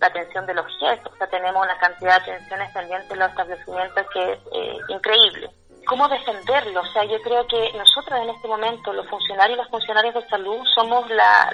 la 0.00 0.06
atención 0.06 0.46
de 0.46 0.54
los 0.54 0.66
jefes. 0.78 1.06
O 1.12 1.16
sea, 1.16 1.26
tenemos 1.28 1.62
una 1.62 1.78
cantidad 1.78 2.24
de 2.24 2.32
atenciones 2.32 2.72
pendientes 2.72 3.10
en 3.10 3.18
los 3.18 3.28
establecimientos 3.30 4.06
que 4.12 4.32
es 4.32 4.38
eh, 4.52 4.78
increíble. 4.88 5.50
¿Cómo 5.86 6.08
defenderlo? 6.08 6.80
O 6.80 6.86
sea, 6.86 7.04
yo 7.04 7.20
creo 7.22 7.46
que 7.46 7.72
nosotros 7.74 8.18
en 8.20 8.30
este 8.30 8.48
momento, 8.48 8.92
los 8.92 9.08
funcionarios 9.08 9.58
y 9.58 9.62
las 9.62 9.70
funcionarias 9.70 10.14
de 10.14 10.28
salud, 10.28 10.62
somos 10.74 11.08
la, 11.10 11.52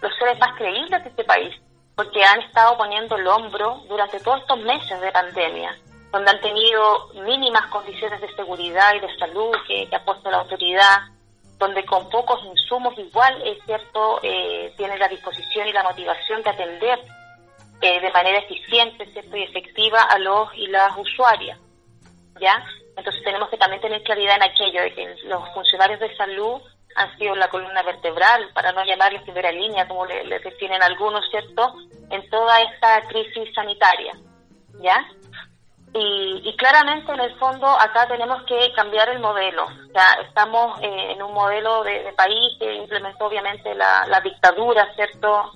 los 0.00 0.16
seres 0.18 0.38
más 0.38 0.56
creíbles 0.56 1.02
de 1.02 1.10
este 1.10 1.24
país, 1.24 1.54
porque 1.94 2.24
han 2.24 2.40
estado 2.42 2.76
poniendo 2.76 3.16
el 3.16 3.26
hombro 3.26 3.82
durante 3.88 4.20
todos 4.20 4.40
estos 4.40 4.58
meses 4.60 5.00
de 5.00 5.12
pandemia. 5.12 5.76
donde 6.10 6.30
han 6.30 6.40
tenido 6.40 7.08
mínimas 7.26 7.66
condiciones 7.72 8.20
de 8.20 8.32
seguridad 8.36 8.94
y 8.94 9.00
de 9.00 9.18
salud 9.18 9.52
que, 9.66 9.88
ha 9.92 10.04
puesto 10.04 10.30
la 10.30 10.38
autoridad, 10.38 10.98
donde 11.58 11.84
con 11.84 12.08
pocos 12.08 12.40
insumos 12.44 12.96
igual, 12.96 13.42
es 13.44 13.58
cierto, 13.64 14.20
eh, 14.22 14.72
tienen 14.76 15.00
la 15.00 15.08
disposición 15.08 15.66
y 15.66 15.72
la 15.72 15.82
motivación 15.82 16.40
de 16.44 16.50
atender 16.50 17.00
eh, 17.80 18.00
de 18.00 18.12
manera 18.12 18.38
eficiente 18.38 19.06
cierto 19.06 19.36
y 19.36 19.42
efectiva 19.42 20.02
a 20.02 20.16
los 20.18 20.54
y 20.54 20.68
las 20.68 20.96
usuarias. 20.96 21.58
¿ya? 22.40 22.64
Entonces 22.96 23.22
tenemos 23.24 23.48
que 23.48 23.56
también 23.56 23.82
tener 23.82 24.02
claridad 24.04 24.36
en 24.36 24.44
aquello 24.44 24.82
de 24.82 24.94
que 24.94 25.16
los 25.24 25.52
funcionarios 25.52 25.98
de 25.98 26.16
salud 26.16 26.62
han 26.96 27.18
sido 27.18 27.34
la 27.34 27.48
columna 27.48 27.82
vertebral, 27.82 28.50
para 28.54 28.72
no 28.72 28.84
llamarles 28.84 29.22
primera 29.22 29.50
línea, 29.52 29.86
como 29.88 30.06
le, 30.06 30.38
definen 30.38 30.82
algunos, 30.82 31.28
¿cierto?, 31.30 31.74
en 32.10 32.28
toda 32.30 32.60
esta 32.62 33.00
crisis 33.08 33.52
sanitaria, 33.54 34.12
¿ya? 34.80 35.04
Y, 35.96 36.56
claramente, 36.56 37.12
en 37.12 37.20
el 37.20 37.38
fondo, 37.38 37.68
acá 37.68 38.08
tenemos 38.08 38.42
que 38.44 38.72
cambiar 38.74 39.08
el 39.10 39.20
modelo. 39.20 39.64
O 39.64 39.92
sea, 39.92 40.14
estamos 40.26 40.80
eh, 40.82 41.12
en 41.12 41.22
un 41.22 41.32
modelo 41.32 41.84
de, 41.84 42.12
país 42.16 42.56
que 42.58 42.74
implementó, 42.74 43.26
obviamente, 43.26 43.74
la, 43.76 44.20
dictadura, 44.22 44.92
¿cierto?, 44.96 45.52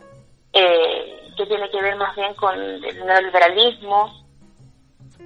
eh, 0.53 1.33
que 1.37 1.47
tiene 1.47 1.69
que 1.71 1.83
ver 1.83 1.97
más 1.97 2.15
bien 2.15 2.35
con 2.35 2.55
el 2.55 3.05
neoliberalismo, 3.05 4.29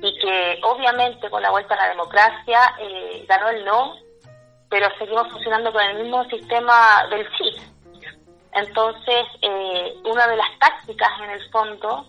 y 0.02 0.18
que 0.18 0.58
obviamente 0.64 1.30
con 1.30 1.42
la 1.42 1.50
vuelta 1.50 1.74
a 1.74 1.84
la 1.84 1.88
democracia 1.90 2.74
eh, 2.80 3.24
ganó 3.28 3.50
el 3.50 3.64
no, 3.64 3.94
pero 4.72 4.88
seguimos 4.98 5.28
funcionando 5.28 5.70
con 5.70 5.82
el 5.82 6.02
mismo 6.02 6.24
sistema 6.30 7.06
del 7.10 7.28
sí. 7.36 7.60
Entonces, 8.54 9.26
eh, 9.42 9.94
una 10.06 10.26
de 10.26 10.36
las 10.36 10.58
tácticas 10.58 11.10
en 11.22 11.30
el 11.30 11.50
fondo 11.50 12.06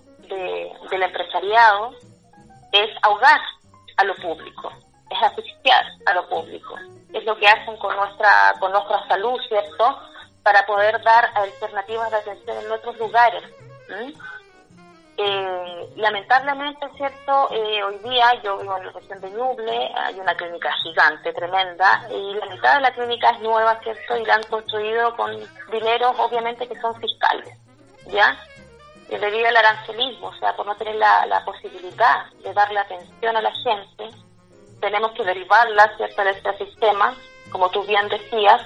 del 0.89 1.03
empresariado 1.03 1.93
es 2.71 2.89
ahogar 3.01 3.41
a 3.97 4.05
lo 4.05 4.15
público, 4.15 4.71
es 5.09 5.21
asfixiar 5.21 5.83
a 6.05 6.13
lo 6.13 6.29
público. 6.29 6.75
Es 7.11 7.25
lo 7.25 7.37
que 7.37 7.47
hacen 7.47 7.75
con 7.75 7.93
nuestra, 7.97 8.55
con 8.61 8.71
nuestra 8.71 9.05
salud, 9.09 9.37
¿cierto? 9.49 9.99
Para 10.41 10.65
poder 10.65 11.03
dar 11.03 11.31
alternativas 11.35 12.11
de 12.11 12.17
atención 12.17 12.57
en 12.63 12.71
otros 12.71 12.97
lugares. 12.97 13.43
Eh, 15.15 15.89
lamentablemente, 15.95 16.87
cierto, 16.97 17.49
eh, 17.51 17.83
hoy 17.83 17.97
día 17.99 18.33
yo 18.43 18.57
vivo 18.57 18.77
en 18.77 18.87
la 18.87 18.91
región 18.91 19.21
de 19.21 19.29
Ñuble, 19.29 19.91
hay 19.95 20.19
una 20.19 20.35
clínica 20.35 20.71
gigante, 20.81 21.31
tremenda, 21.33 22.07
y 22.09 22.33
la 22.33 22.45
mitad 22.47 22.75
de 22.75 22.81
la 22.81 22.93
clínica 22.93 23.29
es 23.29 23.39
nueva, 23.41 23.79
cierto, 23.83 24.17
y 24.17 24.25
la 24.25 24.35
han 24.35 24.43
construido 24.43 25.15
con 25.15 25.37
dineros, 25.71 26.15
obviamente, 26.17 26.67
que 26.67 26.79
son 26.81 26.99
fiscales, 26.99 27.55
¿ya? 28.07 28.35
Debido 29.07 29.47
al 29.47 29.57
arancelismo, 29.57 30.29
o 30.29 30.35
sea, 30.37 30.55
por 30.55 30.65
no 30.65 30.75
tener 30.77 30.95
la, 30.95 31.27
la 31.27 31.45
posibilidad 31.45 32.25
de 32.43 32.51
darle 32.51 32.79
atención 32.79 33.37
a 33.37 33.41
la 33.41 33.51
gente, 33.51 34.09
tenemos 34.81 35.11
que 35.11 35.23
derivarla, 35.23 35.95
¿cierto?, 35.95 36.23
de 36.23 36.31
este 36.31 36.57
sistema, 36.57 37.13
como 37.51 37.69
tú 37.69 37.83
bien 37.83 38.09
decías, 38.09 38.63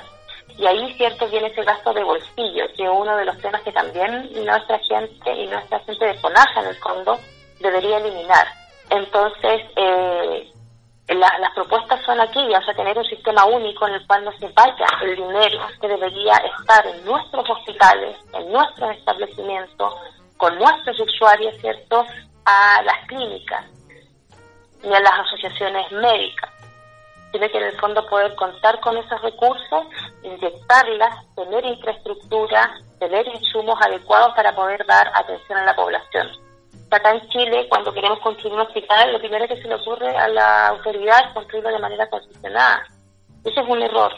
y 0.58 0.66
ahí, 0.66 0.94
cierto, 0.94 1.28
viene 1.28 1.48
ese 1.48 1.64
gasto 1.64 1.94
de 1.94 2.04
bolsillo, 2.04 2.66
que 2.76 2.84
es 2.84 2.90
uno 2.92 3.16
de 3.16 3.26
los 3.26 3.38
temas 3.40 3.62
que 3.62 3.72
también 3.72 4.30
nuestra 4.44 4.80
gente 4.80 5.32
y 5.34 5.48
nuestra 5.48 5.80
gente 5.80 6.06
de 6.06 6.14
FONAJA, 6.16 6.62
en 6.62 6.68
el 6.68 6.76
fondo, 6.78 7.20
debería 7.60 7.98
eliminar. 7.98 8.48
Entonces, 8.90 9.62
eh, 9.76 10.52
las 11.10 11.54
propuestas 11.54 12.04
son 12.06 12.20
aquí, 12.20 12.40
o 12.40 12.62
sea, 12.64 12.74
tener 12.74 12.98
un 12.98 13.06
sistema 13.06 13.46
único 13.46 13.88
en 13.88 13.94
el 13.94 14.08
cual 14.08 14.26
no 14.26 14.32
se 14.40 14.48
vaya 14.50 14.88
el 15.04 15.16
dinero 15.16 15.60
que 15.80 15.88
debería 15.88 16.34
estar 16.60 16.86
en 16.88 17.06
nuestros 17.06 17.48
hospitales, 17.50 18.18
en 18.34 18.52
nuestros 18.52 18.98
establecimientos, 18.98 19.94
con 20.38 20.58
nuestros 20.58 21.00
usuarios, 21.00 21.56
¿cierto?, 21.62 22.04
a 22.46 22.82
las 22.84 23.06
clínicas 23.08 23.66
y 24.84 24.88
a 24.88 25.00
las 25.00 25.20
asociaciones 25.20 25.92
médicas 25.92 26.57
tiene 27.32 27.50
que 27.52 27.58
en 27.58 27.66
el 27.66 27.80
fondo 27.80 28.06
poder 28.08 28.36
contar 28.36 28.80
con 28.80 28.98
esos 28.98 29.22
recursos, 29.22 29.86
inyectarlas, 30.24 31.26
tener 31.36 31.66
infraestructura, 31.66 32.72
tener 33.00 33.28
insumos 33.28 33.78
adecuados 33.82 34.34
para 34.36 34.56
poder 34.56 34.86
dar 34.86 35.12
atención 35.14 35.58
a 35.58 35.66
la 35.66 35.76
población. 35.76 36.28
Acá 36.90 37.12
en 37.12 37.28
Chile, 37.30 37.68
cuando 37.70 37.94
queremos 37.94 38.20
construir 38.20 38.54
un 38.54 38.62
hospital, 38.62 39.12
lo 39.12 39.20
primero 39.20 39.48
que 39.48 39.62
se 39.62 39.68
le 39.68 39.76
ocurre 39.76 40.16
a 40.16 40.28
la 40.30 40.70
autoridad 40.70 41.28
es 41.28 41.34
construirlo 41.34 41.70
de 41.70 41.80
manera 41.80 42.10
concesionada. 42.10 42.88
Eso 43.44 43.62
es 43.62 43.68
un 43.68 43.82
error. 43.82 44.14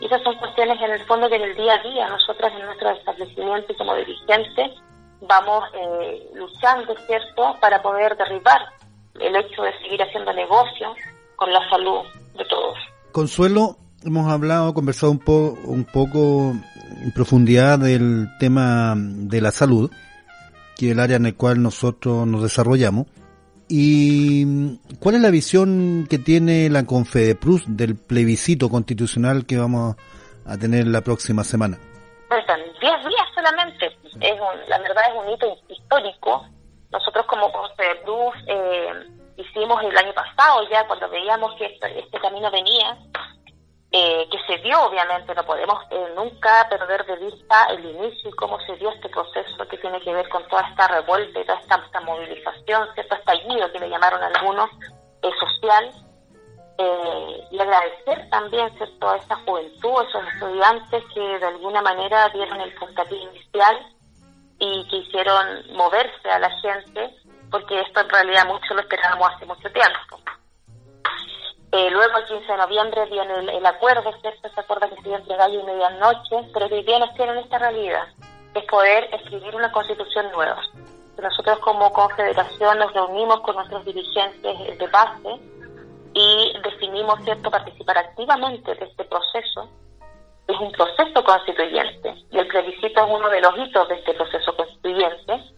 Y 0.00 0.06
esas 0.06 0.22
son 0.22 0.36
cuestiones 0.36 0.80
en 0.80 0.92
el 0.92 1.04
fondo 1.06 1.28
que 1.28 1.36
en 1.36 1.42
el 1.42 1.56
día 1.56 1.74
a 1.74 1.82
día 1.82 2.08
nosotros 2.08 2.52
en 2.52 2.66
nuestro 2.66 2.90
establecimiento 2.90 3.72
y 3.72 3.76
como 3.76 3.94
dirigentes 3.96 4.72
vamos 5.22 5.64
eh, 5.74 6.30
luchando, 6.34 6.94
¿cierto?, 7.06 7.56
para 7.60 7.82
poder 7.82 8.16
derribar 8.16 8.68
el 9.18 9.34
hecho 9.34 9.62
de 9.62 9.76
seguir 9.78 10.02
haciendo 10.02 10.32
negocio 10.32 10.94
con 11.36 11.52
la 11.52 11.68
salud 11.68 12.04
de 12.36 12.44
todos. 12.46 12.76
Consuelo, 13.12 13.76
hemos 14.04 14.30
hablado, 14.30 14.74
conversado 14.74 15.12
un, 15.12 15.18
po, 15.18 15.58
un 15.64 15.84
poco 15.84 16.54
en 17.02 17.12
profundidad 17.12 17.78
del 17.78 18.28
tema 18.38 18.94
de 18.96 19.40
la 19.40 19.50
salud, 19.50 19.90
que 20.76 20.86
es 20.86 20.92
el 20.92 21.00
área 21.00 21.16
en 21.16 21.26
el 21.26 21.36
cual 21.36 21.62
nosotros 21.62 22.26
nos 22.26 22.42
desarrollamos. 22.42 23.06
¿Y 23.68 24.78
cuál 25.00 25.14
es 25.16 25.22
la 25.22 25.30
visión 25.30 26.06
que 26.08 26.18
tiene 26.18 26.68
la 26.68 26.84
Confedeprus 26.84 27.64
del 27.66 27.96
plebiscito 27.96 28.68
constitucional 28.68 29.46
que 29.46 29.56
vamos 29.56 29.96
a 30.44 30.58
tener 30.58 30.86
la 30.86 31.00
próxima 31.00 31.44
semana? 31.44 31.78
Pues 32.28 32.44
10 32.80 32.92
días 33.08 33.28
solamente. 33.34 33.86
Es 34.20 34.68
la 34.68 34.78
verdad 34.78 35.02
es 35.08 35.24
un 35.24 35.32
hito 35.32 35.58
histórico. 35.68 36.46
Nosotros 36.92 37.24
como 37.26 37.50
Confedeprus 37.50 38.34
eh, 38.46 39.23
hicimos 39.36 39.82
el 39.82 39.96
año 39.96 40.12
pasado 40.12 40.68
ya 40.70 40.86
cuando 40.86 41.08
veíamos 41.08 41.54
que 41.56 41.66
este, 41.66 42.20
camino 42.20 42.50
venía, 42.50 42.96
eh, 43.90 44.28
que 44.30 44.38
se 44.46 44.60
dio 44.62 44.82
obviamente, 44.84 45.34
no 45.34 45.44
podemos 45.44 45.78
eh, 45.90 46.12
nunca 46.16 46.66
perder 46.68 47.04
de 47.06 47.16
vista 47.16 47.66
el 47.66 47.84
inicio 47.84 48.30
y 48.30 48.32
cómo 48.32 48.58
se 48.60 48.76
dio 48.76 48.90
este 48.90 49.08
proceso 49.08 49.68
que 49.68 49.78
tiene 49.78 50.00
que 50.00 50.12
ver 50.12 50.28
con 50.28 50.46
toda 50.48 50.62
esta 50.68 50.88
revuelta 50.88 51.40
y 51.40 51.44
toda 51.44 51.60
esta, 51.60 52.00
movilización, 52.00 52.88
cierto 52.94 53.14
estallido 53.14 53.72
que 53.72 53.80
le 53.80 53.88
llamaron 53.88 54.22
algunos, 54.22 54.70
eh, 55.22 55.30
social, 55.40 55.90
y 57.50 57.60
agradecer 57.60 58.28
también 58.30 58.68
cierto 58.76 59.08
a 59.08 59.16
esta 59.16 59.36
juventud, 59.36 59.96
a 59.96 60.08
esos 60.08 60.26
estudiantes 60.34 61.04
que 61.14 61.20
de 61.20 61.46
alguna 61.46 61.80
manera 61.82 62.28
dieron 62.30 62.60
el 62.60 62.74
puntapié 62.74 63.16
inicial 63.16 63.94
y 64.58 64.88
que 64.88 64.96
hicieron 64.96 65.72
moverse 65.72 66.28
a 66.28 66.40
la 66.40 66.50
gente 66.60 67.14
porque 67.54 67.80
esto 67.82 68.00
en 68.00 68.08
realidad 68.08 68.48
mucho 68.48 68.74
lo 68.74 68.80
esperábamos 68.80 69.30
hace 69.30 69.46
mucho 69.46 69.70
tiempo. 69.70 70.18
Eh, 71.70 71.88
luego 71.88 72.18
el 72.18 72.24
15 72.24 72.50
de 72.50 72.58
noviembre 72.58 73.06
viene 73.06 73.32
el, 73.56 73.64
acuerdo, 73.64 74.10
¿cierto? 74.20 74.48
Se 74.52 74.60
acuerda 74.60 74.88
que 74.88 74.96
se 74.96 75.02
dio 75.02 75.14
entre 75.14 75.36
gallo 75.36 75.60
y 75.60 75.62
medianoche, 75.62 76.50
pero 76.52 76.68
que 76.68 76.74
hoy 76.74 76.82
día 76.82 76.98
nos 76.98 77.14
tienen 77.14 77.38
esta 77.38 77.58
realidad, 77.58 78.08
es 78.54 78.64
poder 78.64 79.08
escribir 79.14 79.54
una 79.54 79.70
constitución 79.70 80.32
nueva. 80.32 80.60
Nosotros 81.22 81.60
como 81.60 81.92
confederación 81.92 82.76
nos 82.76 82.92
reunimos 82.92 83.38
con 83.42 83.54
nuestros 83.54 83.84
dirigentes 83.84 84.76
de 84.76 84.86
base 84.88 85.40
y 86.12 86.54
definimos, 86.60 87.22
¿cierto?, 87.22 87.52
participar 87.52 87.98
activamente 87.98 88.74
de 88.74 88.84
este 88.84 89.04
proceso. 89.04 89.68
Es 90.48 90.58
un 90.58 90.72
proceso 90.72 91.22
constituyente 91.22 92.16
y 92.32 92.36
el 92.36 92.48
plebiscito 92.48 93.04
es 93.04 93.10
uno 93.12 93.28
de 93.28 93.40
los 93.40 93.56
hitos 93.58 93.88
de 93.88 93.94
este 93.94 94.12
proceso 94.14 94.56
constituyente 94.56 95.54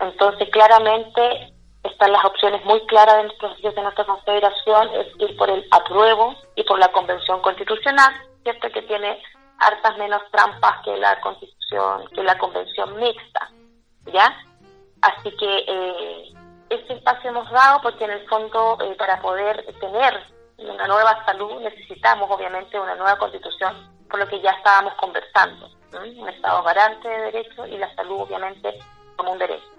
entonces, 0.00 0.48
claramente 0.50 1.52
están 1.82 2.12
las 2.12 2.24
opciones 2.24 2.64
muy 2.64 2.84
claras 2.86 3.16
de 3.42 3.82
nuestra 3.82 4.04
confederación, 4.04 4.88
es 4.94 5.06
ir 5.18 5.36
por 5.36 5.50
el 5.50 5.66
apruebo 5.70 6.34
y 6.54 6.62
por 6.64 6.78
la 6.78 6.88
convención 6.92 7.40
constitucional, 7.40 8.12
¿cierto? 8.42 8.70
Que 8.70 8.82
tiene 8.82 9.20
hartas 9.58 9.96
menos 9.98 10.22
trampas 10.30 10.82
que 10.84 10.96
la 10.96 11.20
constitución, 11.20 12.06
que 12.14 12.22
la 12.22 12.38
convención 12.38 12.96
mixta, 12.96 13.50
¿ya? 14.06 14.36
Así 15.02 15.30
que 15.36 15.64
eh, 15.66 16.32
este 16.70 16.94
espacio 16.94 17.30
hemos 17.30 17.50
dado 17.50 17.80
porque 17.82 18.04
en 18.04 18.10
el 18.10 18.28
fondo 18.28 18.78
eh, 18.80 18.94
para 18.96 19.20
poder 19.20 19.64
tener 19.80 20.26
una 20.58 20.86
nueva 20.86 21.24
salud 21.24 21.60
necesitamos 21.60 22.28
obviamente 22.30 22.78
una 22.78 22.96
nueva 22.96 23.16
constitución, 23.18 23.90
por 24.10 24.18
lo 24.18 24.28
que 24.28 24.40
ya 24.40 24.50
estábamos 24.50 24.94
conversando, 24.94 25.70
un 25.92 26.28
Estado 26.28 26.62
garante 26.62 27.08
de 27.08 27.32
derechos 27.32 27.68
y 27.68 27.78
la 27.78 27.92
salud 27.94 28.22
obviamente 28.22 28.78
como 29.16 29.32
un 29.32 29.38
derecho 29.38 29.77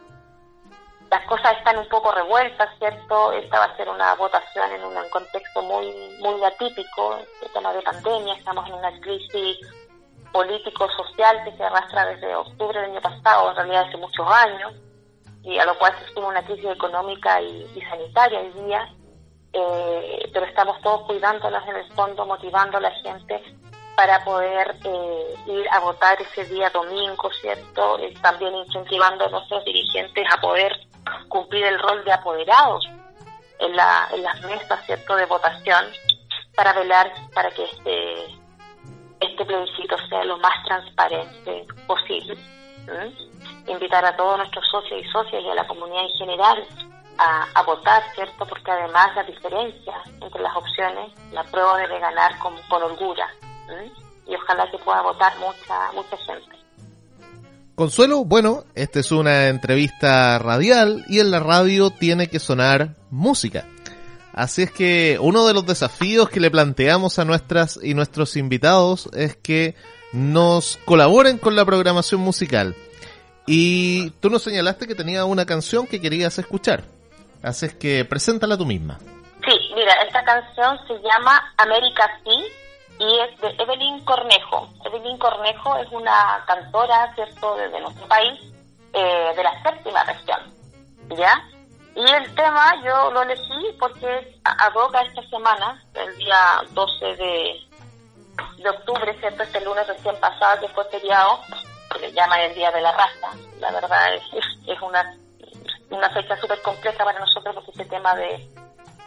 las 1.09 1.25
cosas 1.25 1.57
están 1.57 1.77
un 1.77 1.87
poco 1.89 2.11
revueltas, 2.11 2.69
¿cierto? 2.77 3.31
Esta 3.31 3.59
va 3.59 3.65
a 3.65 3.77
ser 3.77 3.89
una 3.89 4.13
votación 4.15 4.71
en 4.71 4.83
un 4.83 5.09
contexto 5.09 5.61
muy 5.63 5.91
muy 6.19 6.43
atípico, 6.43 7.17
el 7.41 7.51
tema 7.51 7.73
de 7.73 7.81
pandemia, 7.81 8.35
estamos 8.35 8.67
en 8.67 8.75
una 8.75 8.99
crisis 9.01 9.57
político-social 10.31 11.43
que 11.43 11.57
se 11.57 11.63
arrastra 11.63 12.05
desde 12.05 12.35
octubre 12.35 12.79
del 12.79 12.91
año 12.91 13.01
pasado, 13.01 13.49
en 13.49 13.55
realidad 13.55 13.87
hace 13.87 13.97
muchos 13.97 14.27
años, 14.31 14.73
y 15.43 15.57
a 15.57 15.65
lo 15.65 15.77
cual 15.79 15.93
se 15.97 16.13
suma 16.13 16.27
una 16.27 16.43
crisis 16.43 16.69
económica 16.69 17.41
y, 17.41 17.81
sanitaria 17.89 18.39
hoy 18.39 18.51
día, 18.65 18.87
eh, 19.53 20.29
pero 20.31 20.45
estamos 20.45 20.79
todos 20.81 21.07
cuidándonos 21.07 21.67
en 21.67 21.75
el 21.77 21.93
fondo, 21.93 22.25
motivando 22.25 22.77
a 22.77 22.81
la 22.81 22.91
gente 23.01 23.41
para 23.95 24.23
poder 24.23 24.75
eh, 24.83 25.35
ir 25.47 25.65
a 25.71 25.79
votar 25.79 26.21
ese 26.21 26.45
día 26.45 26.69
domingo, 26.69 27.29
¿cierto? 27.41 27.97
Eh, 27.99 28.13
también 28.21 28.55
incentivando 28.55 29.25
a 29.25 29.29
nuestros 29.29 29.65
dirigentes 29.65 30.25
a 30.31 30.39
poder 30.39 30.71
cumplir 31.27 31.65
el 31.65 31.79
rol 31.79 32.03
de 32.03 32.13
apoderados 32.13 32.87
en, 33.59 33.75
la, 33.75 34.07
en 34.13 34.23
las 34.23 34.41
mesas, 34.41 34.85
¿cierto?, 34.85 35.15
de 35.15 35.25
votación 35.25 35.85
para 36.55 36.73
velar 36.73 37.11
para 37.33 37.51
que 37.51 37.63
este, 37.63 38.25
este 39.19 39.45
plebiscito 39.45 39.95
sea 40.09 40.23
lo 40.23 40.37
más 40.39 40.63
transparente 40.65 41.65
posible. 41.87 42.37
Invitar 43.67 44.03
a 44.03 44.15
todos 44.15 44.37
nuestros 44.37 44.67
socios 44.69 45.05
y 45.05 45.09
socias 45.11 45.43
y 45.43 45.49
a 45.49 45.55
la 45.55 45.67
comunidad 45.67 46.03
en 46.03 46.17
general 46.17 46.67
a, 47.17 47.61
votar, 47.63 48.01
¿cierto? 48.15 48.45
Porque 48.45 48.71
además 48.71 49.15
la 49.15 49.23
diferencia 49.23 49.93
entre 50.21 50.41
las 50.41 50.55
opciones, 50.55 51.11
la 51.31 51.43
prueba 51.43 51.77
debe 51.77 51.99
ganar 51.99 52.37
con, 52.39 52.55
con 52.69 52.81
holgura. 52.81 53.29
Y 54.25 54.35
ojalá 54.35 54.69
que 54.71 54.77
pueda 54.79 55.01
votar 55.01 55.37
mucha, 55.37 55.91
mucha 55.93 56.17
gente. 56.17 56.58
Consuelo, 57.79 58.25
bueno, 58.25 58.65
esta 58.75 58.99
es 58.99 59.09
una 59.09 59.47
entrevista 59.47 60.37
radial 60.37 61.05
y 61.07 61.21
en 61.21 61.31
la 61.31 61.39
radio 61.39 61.91
tiene 61.91 62.27
que 62.27 62.37
sonar 62.37 62.89
música. 63.09 63.67
Así 64.33 64.63
es 64.63 64.71
que 64.73 65.17
uno 65.21 65.47
de 65.47 65.53
los 65.53 65.65
desafíos 65.65 66.27
que 66.27 66.41
le 66.41 66.51
planteamos 66.51 67.19
a 67.19 67.23
nuestras 67.23 67.79
y 67.81 67.93
nuestros 67.93 68.35
invitados 68.35 69.09
es 69.13 69.37
que 69.37 69.75
nos 70.11 70.77
colaboren 70.83 71.37
con 71.37 71.55
la 71.55 71.63
programación 71.63 72.19
musical. 72.19 72.75
Y 73.47 74.09
tú 74.19 74.29
nos 74.29 74.43
señalaste 74.43 74.85
que 74.85 74.93
tenía 74.93 75.23
una 75.23 75.45
canción 75.45 75.87
que 75.87 76.01
querías 76.01 76.37
escuchar. 76.37 76.83
Así 77.41 77.67
es 77.67 77.75
que 77.75 78.03
preséntala 78.03 78.57
tú 78.57 78.65
misma. 78.65 78.99
Sí, 79.45 79.55
mira, 79.73 79.93
esta 80.05 80.21
canción 80.25 80.77
se 80.85 80.95
llama 80.95 81.53
América 81.55 82.03
Sí 82.25 82.43
y 82.99 83.19
es 83.19 83.39
de 83.39 83.63
Evelyn 83.63 84.03
Cornejo. 84.03 84.69
Evelyn 84.85 85.17
Cornejo 85.17 85.77
es 85.77 85.89
una 85.91 86.43
cantora, 86.45 87.13
¿cierto?, 87.15 87.55
desde 87.55 87.79
nuestro 87.79 88.07
país, 88.07 88.39
eh, 88.93 89.33
de 89.35 89.43
la 89.43 89.63
séptima 89.63 90.03
región, 90.03 90.53
¿ya? 91.15 91.41
Y 91.95 92.11
el 92.11 92.35
tema 92.35 92.75
yo 92.83 93.11
lo 93.11 93.21
elegí 93.21 93.75
porque 93.79 94.39
aboca 94.43 95.01
esta 95.01 95.21
semana, 95.29 95.81
el 95.93 96.17
día 96.17 96.61
12 96.71 97.05
de, 97.15 97.55
de 98.57 98.69
octubre, 98.69 99.17
¿cierto? 99.19 99.43
Este 99.43 99.61
lunes 99.61 99.87
recién 99.87 100.15
pasado, 100.19 100.59
que 100.61 100.67
fue 100.69 100.83
feriado, 100.85 101.39
que 101.91 101.99
le 101.99 102.11
llaman 102.11 102.41
el 102.41 102.55
Día 102.55 102.71
de 102.71 102.81
la 102.81 102.91
Raza. 102.91 103.31
La 103.59 103.71
verdad 103.71 104.13
es, 104.13 104.23
es 104.67 104.81
una, 104.81 105.15
una 105.89 106.09
fecha 106.09 106.37
súper 106.37 106.61
compleja 106.61 107.03
para 107.03 107.19
nosotros 107.19 107.55
porque 107.55 107.71
este 107.71 107.85
tema 107.85 108.13
de 108.15 108.47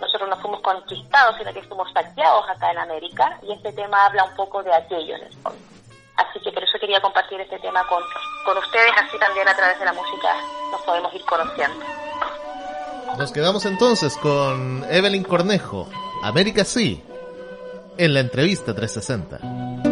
nosotros 0.03 0.29
no 0.29 0.37
fuimos 0.39 0.61
conquistados, 0.61 1.37
sino 1.39 1.53
que 1.55 1.63
fuimos 1.63 1.91
saqueados 1.93 2.45
acá 2.51 2.73
en 2.73 2.79
América, 2.79 3.39
y 3.43 3.53
este 3.53 3.73
tema 3.73 4.05
habla 4.07 4.25
un 4.25 4.35
poco 4.35 4.63
de 4.63 4.75
aquello 4.75 5.15
en 5.15 5.23
el 5.23 5.33
fondo. 5.35 5.59
Así 6.17 6.41
que 6.41 6.53
por 6.53 6.63
eso 6.63 6.79
quería 6.79 7.01
compartir 7.01 7.41
este 7.41 7.59
tema 7.61 7.87
con, 7.87 8.03
con 8.45 8.59
ustedes, 8.59 8.93
así 8.99 9.19
también 9.19 9.49
a 9.49 9.57
través 9.57 9.79
de 9.79 9.85
la 9.85 9.93
música 9.93 10.35
nos 10.71 10.81
podemos 10.83 11.15
ir 11.15 11.25
conociendo. 11.25 11.85
Nos 13.17 13.33
quedamos 13.33 13.65
entonces 13.65 14.17
con 14.17 14.85
Evelyn 14.91 15.23
Cornejo, 15.23 15.89
América 16.23 16.65
Sí, 16.65 17.03
en 17.97 18.15
la 18.15 18.21
entrevista 18.21 18.75
360. 18.75 19.92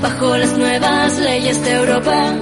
bajo 0.00 0.36
las 0.36 0.56
nuevas 0.56 1.18
leyes 1.18 1.64
de 1.64 1.72
Europa. 1.72 2.34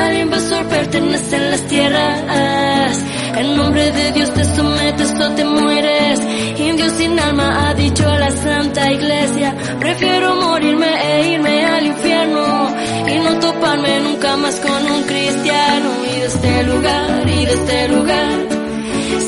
Al 0.00 0.16
invasor 0.18 0.64
pertenecen 0.66 1.50
las 1.50 1.62
tierras, 1.68 2.98
en 3.36 3.56
nombre 3.56 3.90
de 3.90 4.12
Dios 4.12 4.32
te 4.34 4.44
sometes 4.44 5.20
o 5.20 5.30
te 5.30 5.44
mueres 5.44 6.20
Indio 6.58 6.88
sin 6.90 7.18
alma 7.18 7.68
ha 7.68 7.74
dicho 7.74 8.08
a 8.08 8.18
la 8.18 8.30
Santa 8.30 8.92
Iglesia, 8.92 9.56
prefiero 9.80 10.36
morirme 10.36 10.86
e 10.86 11.32
irme 11.32 11.66
al 11.66 11.86
infierno 11.86 12.76
y 13.08 13.18
no 13.18 13.40
toparme 13.40 14.00
nunca 14.00 14.36
más 14.36 14.54
con 14.60 14.90
un 14.92 15.02
cristiano. 15.02 15.88
Y 16.04 16.20
de 16.20 16.26
este 16.26 16.62
lugar, 16.62 17.28
y 17.28 17.46
de 17.46 17.52
este 17.52 17.88
lugar, 17.88 18.48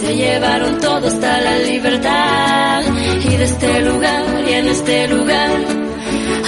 se 0.01 0.17
llevaron 0.17 0.79
todo 0.81 1.09
hasta 1.09 1.41
la 1.41 1.59
libertad. 1.59 2.83
Y 3.25 3.37
de 3.37 3.45
este 3.45 3.81
lugar, 3.81 4.25
y 4.49 4.53
en 4.53 4.69
este 4.69 5.09
lugar, 5.09 5.51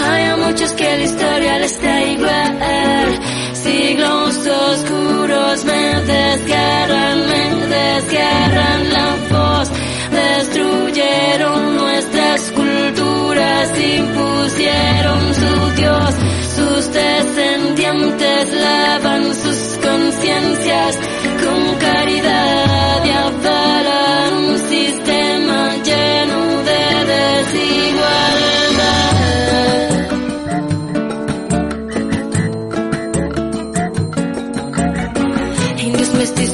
hay 0.08 0.24
a 0.24 0.36
muchos 0.36 0.70
que 0.72 0.84
la 0.98 1.04
historia 1.04 1.58
les 1.58 1.82
da 1.82 2.04
igual. 2.04 3.20
Siglos 3.52 4.36
oscuros 4.46 5.64
me 5.64 5.84
desgarran, 6.12 7.18
me 7.30 7.44
desgarran 7.76 8.80
la 8.96 9.08
voz. 9.32 9.68
Destruyeron 10.10 11.76
nuestras 11.76 12.40
culturas, 12.52 13.66
impusieron 13.98 15.20
su 15.40 15.52
Dios, 15.80 16.10
sus 16.56 16.92
descendientes 16.92 18.52
lavan 18.52 19.24
sus 19.42 19.60
conciencias 19.86 20.98
con 21.42 21.60
caridad 21.78 23.04
y 23.04 23.10
avalan 23.10 23.67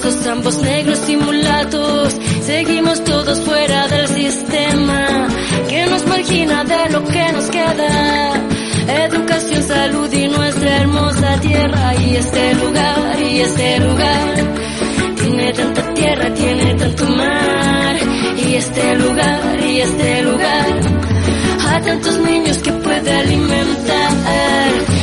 Ambos 0.04 0.58
negros 0.58 1.00
y 1.08 1.16
Seguimos 2.42 3.02
todos 3.04 3.40
fuera 3.40 3.88
del 3.88 4.06
sistema 4.06 5.28
que 5.66 5.86
nos 5.86 6.06
margina 6.06 6.62
de 6.62 6.90
lo 6.90 7.02
que 7.04 7.32
nos 7.32 7.46
queda. 7.46 8.34
Educación, 9.06 9.62
salud 9.62 10.12
y 10.12 10.28
nuestra 10.28 10.76
hermosa 10.76 11.40
tierra 11.40 11.94
y 11.94 12.16
este 12.16 12.54
lugar 12.54 13.18
y 13.18 13.40
este 13.40 13.80
lugar. 13.80 14.34
Tiene 15.22 15.52
tanta 15.54 15.94
tierra, 15.94 16.34
tiene 16.34 16.74
tanto 16.74 17.06
mar 17.06 17.96
y 18.36 18.54
este 18.56 18.96
lugar 18.96 19.60
y 19.66 19.80
este 19.80 20.22
lugar. 20.22 20.80
A 21.66 21.80
tantos 21.80 22.18
niños 22.18 22.58
que 22.58 22.72
puede 22.72 23.10
alimentar. 23.10 24.93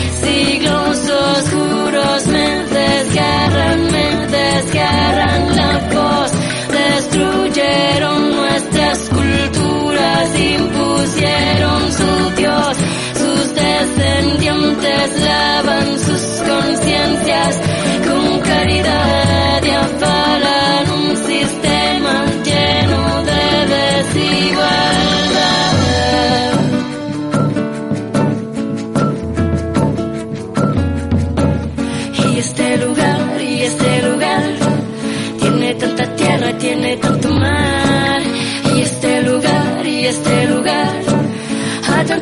Siglos 1.92 2.06
oscuros 2.06 2.28
me 2.28 2.64
desgarran, 2.68 3.92
me 3.92 4.28
desgarran 4.28 5.56
la 5.56 5.90
voz. 5.94 6.32
Destruyeron 6.72 8.32
nuestras 8.32 9.10
culturas, 9.10 10.40
impusieron 10.40 11.92
su 11.92 12.36
Dios, 12.38 12.78
sus 13.18 13.56
descendientes 13.56 15.22
lavan 15.22 16.00
sus 16.00 16.42
conciencias 16.48 17.60
con 18.08 18.40
caridad 18.40 19.31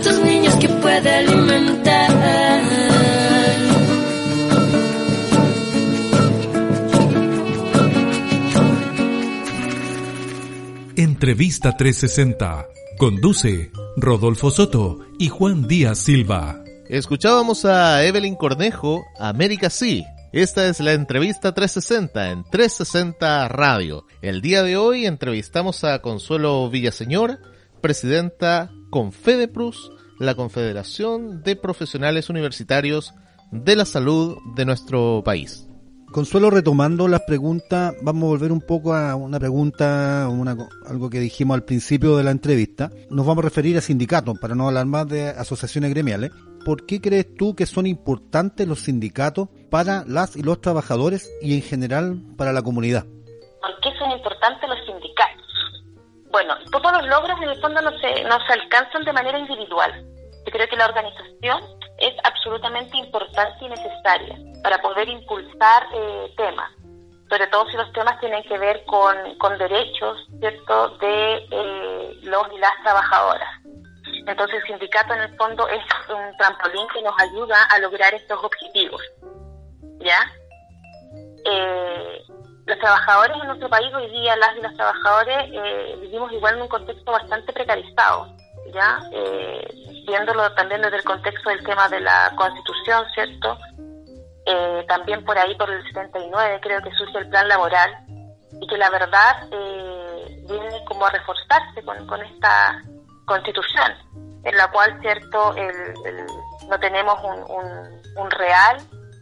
tantos 0.01 0.23
niños 0.23 0.55
que 0.55 0.69
puede 0.69 1.09
alimentar. 1.09 2.09
Entrevista 10.95 11.75
360. 11.75 12.67
Conduce 12.97 13.71
Rodolfo 13.97 14.51
Soto 14.51 14.99
y 15.17 15.29
Juan 15.29 15.67
Díaz 15.67 15.99
Silva. 15.99 16.63
Escuchábamos 16.87 17.65
a 17.65 18.03
Evelyn 18.05 18.35
Cornejo, 18.35 19.05
América 19.19 19.69
Sí, 19.69 20.03
Esta 20.31 20.67
es 20.67 20.79
la 20.79 20.93
entrevista 20.93 21.53
360 21.53 22.31
en 22.31 22.43
360 22.43 23.47
Radio. 23.47 24.05
El 24.21 24.41
día 24.41 24.63
de 24.63 24.77
hoy 24.77 25.05
entrevistamos 25.05 25.83
a 25.83 25.99
Consuelo 26.01 26.69
Villaseñor, 26.69 27.39
presidenta 27.81 28.71
Confedeprus, 28.89 29.91
la 30.19 30.35
Confederación 30.35 31.43
de 31.43 31.55
Profesionales 31.55 32.29
Universitarios 32.29 33.13
de 33.51 33.75
la 33.75 33.85
Salud 33.85 34.37
de 34.55 34.65
nuestro 34.65 35.21
país. 35.23 35.69
Consuelo, 36.11 36.49
retomando 36.49 37.07
las 37.07 37.21
preguntas, 37.21 37.93
vamos 38.01 38.23
a 38.23 38.27
volver 38.27 38.51
un 38.51 38.61
poco 38.61 38.95
a 38.95 39.15
una 39.15 39.39
pregunta, 39.39 40.27
una, 40.27 40.57
algo 40.87 41.07
que 41.07 41.19
dijimos 41.19 41.53
al 41.53 41.65
principio 41.65 42.17
de 42.17 42.23
la 42.23 42.31
entrevista. 42.31 42.89
Nos 43.11 43.27
vamos 43.27 43.43
a 43.43 43.47
referir 43.47 43.77
a 43.77 43.81
sindicatos, 43.81 44.39
para 44.39 44.55
no 44.55 44.67
hablar 44.67 44.87
más 44.87 45.07
de 45.07 45.29
asociaciones 45.29 45.91
gremiales. 45.91 46.31
¿Por 46.65 46.87
qué 46.87 46.99
crees 46.99 47.35
tú 47.35 47.55
que 47.55 47.67
son 47.67 47.85
importantes 47.85 48.67
los 48.67 48.79
sindicatos 48.79 49.49
para 49.69 50.03
las 50.07 50.35
y 50.35 50.41
los 50.41 50.61
trabajadores 50.61 51.31
y 51.43 51.53
en 51.53 51.61
general 51.61 52.19
para 52.37 52.53
la 52.53 52.63
comunidad? 52.63 53.03
¿Por 53.03 53.79
qué 53.81 53.89
son 53.99 54.09
importantes? 54.11 54.68
Bueno, 56.31 56.55
todos 56.71 56.91
los 56.93 57.07
logros 57.07 57.41
en 57.41 57.49
el 57.49 57.61
fondo 57.61 57.81
no 57.81 57.91
se, 57.99 58.23
no 58.23 58.37
se 58.45 58.53
alcanzan 58.53 59.03
de 59.03 59.13
manera 59.13 59.39
individual. 59.39 60.05
Yo 60.45 60.51
creo 60.51 60.67
que 60.67 60.75
la 60.77 60.85
organización 60.85 61.61
es 61.97 62.13
absolutamente 62.23 62.97
importante 62.97 63.65
y 63.65 63.69
necesaria 63.69 64.37
para 64.63 64.81
poder 64.81 65.09
impulsar 65.09 65.87
eh, 65.93 66.33
temas, 66.37 66.71
sobre 67.29 67.47
todo 67.47 67.67
si 67.69 67.77
los 67.77 67.91
temas 67.93 68.19
tienen 68.19 68.43
que 68.43 68.57
ver 68.57 68.83
con, 68.85 69.15
con 69.37 69.57
derechos, 69.57 70.17
¿cierto?, 70.39 70.89
de 70.97 71.47
eh, 71.51 72.19
los 72.23 72.43
y 72.53 72.59
las 72.59 72.73
trabajadoras. 72.83 73.49
Entonces 74.25 74.61
el 74.61 74.67
sindicato 74.67 75.13
en 75.13 75.21
el 75.21 75.35
fondo 75.37 75.67
es 75.67 75.83
un 76.09 76.37
trampolín 76.37 76.87
que 76.93 77.01
nos 77.01 77.13
ayuda 77.19 77.63
a 77.65 77.79
lograr 77.79 78.13
estos 78.13 78.43
objetivos, 78.43 79.01
¿ya? 79.99 80.19
Eh, 81.45 82.23
los 82.69 82.79
trabajadores 82.79 83.37
en 83.41 83.47
nuestro 83.47 83.69
país 83.69 83.93
hoy 83.93 84.09
día, 84.11 84.35
las 84.35 84.55
y 84.55 84.61
los 84.61 84.73
trabajadores, 84.75 85.51
vivimos 85.99 86.31
igual 86.31 86.55
en 86.55 86.61
un 86.61 86.67
contexto 86.67 87.11
bastante 87.11 87.51
precarizado, 87.51 88.27
¿ya? 88.71 88.99
viéndolo 90.05 90.51
también 90.53 90.81
desde 90.81 90.97
el 90.97 91.03
contexto 91.03 91.49
del 91.49 91.63
tema 91.63 91.89
de 91.89 91.99
la 91.99 92.31
Constitución, 92.35 93.05
¿cierto? 93.13 93.57
Eh, 94.45 94.85
también 94.87 95.23
por 95.25 95.37
ahí, 95.37 95.55
por 95.55 95.69
el 95.69 95.83
79, 95.83 96.59
creo 96.61 96.81
que 96.81 96.91
surge 96.91 97.17
el 97.19 97.29
plan 97.29 97.47
laboral 97.47 97.91
y 98.59 98.67
que 98.67 98.77
la 98.77 98.89
verdad 98.89 99.47
eh, 99.51 100.43
viene 100.47 100.83
como 100.85 101.05
a 101.05 101.11
reforzarse 101.11 101.83
con, 101.83 102.21
esta 102.21 102.81
Constitución, 103.25 103.93
en 104.43 104.57
la 104.57 104.69
cual, 104.71 104.99
¿cierto?, 105.01 105.55
no 106.67 106.79
tenemos 106.79 107.19
un, 107.23 108.21
un, 108.21 108.31
real 108.31 108.77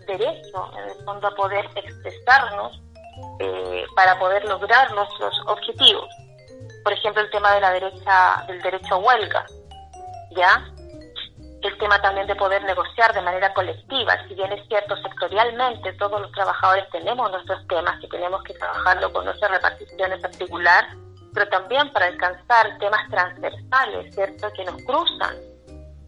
derecho, 0.05 0.71
en 0.77 0.89
el 0.89 1.05
fondo, 1.05 1.27
a 1.27 1.35
poder 1.35 1.65
expresarnos 1.75 2.81
eh, 3.39 3.85
para 3.95 4.17
poder 4.19 4.45
lograr 4.45 4.93
nuestros 4.93 5.35
objetivos. 5.47 6.09
Por 6.83 6.93
ejemplo, 6.93 7.21
el 7.21 7.29
tema 7.31 7.53
de 7.53 7.61
la 7.61 7.71
derecha, 7.71 8.43
del 8.47 8.61
derecho 8.61 8.95
a 8.95 8.97
huelga, 8.97 9.45
¿ya? 10.31 10.65
el 11.61 11.77
tema 11.79 12.01
también 12.01 12.27
de 12.27 12.35
poder 12.35 12.63
negociar 12.63 13.13
de 13.13 13.21
manera 13.21 13.53
colectiva, 13.53 14.15
si 14.27 14.35
bien 14.35 14.51
es 14.51 14.65
cierto 14.67 14.95
sectorialmente 14.97 15.93
todos 15.93 16.21
los 16.21 16.31
trabajadores 16.31 16.89
tenemos 16.91 17.29
nuestros 17.31 17.65
temas 17.67 17.99
que 17.99 18.07
tenemos 18.07 18.43
que 18.43 18.53
trabajarlo 18.53 19.11
con 19.11 19.25
nuestra 19.25 19.47
repartición 19.49 20.13
en 20.13 20.21
particular, 20.21 20.87
pero 21.33 21.47
también 21.49 21.91
para 21.91 22.07
alcanzar 22.07 22.77
temas 22.79 23.09
transversales, 23.09 24.13
¿cierto?, 24.13 24.51
que 24.53 24.65
nos 24.65 24.81
cruzan 24.83 25.35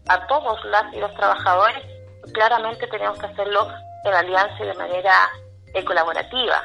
a 0.08 0.26
todos 0.26 0.64
las 0.64 0.92
y 0.94 1.00
los 1.00 1.14
trabajadores, 1.14 1.84
claramente 2.32 2.86
tenemos 2.86 3.18
que 3.18 3.26
hacerlo 3.26 3.68
en 4.04 4.14
alianza 4.14 4.56
y 4.62 4.66
de 4.66 4.74
manera 4.74 5.14
eh, 5.74 5.84
colaborativa. 5.84 6.62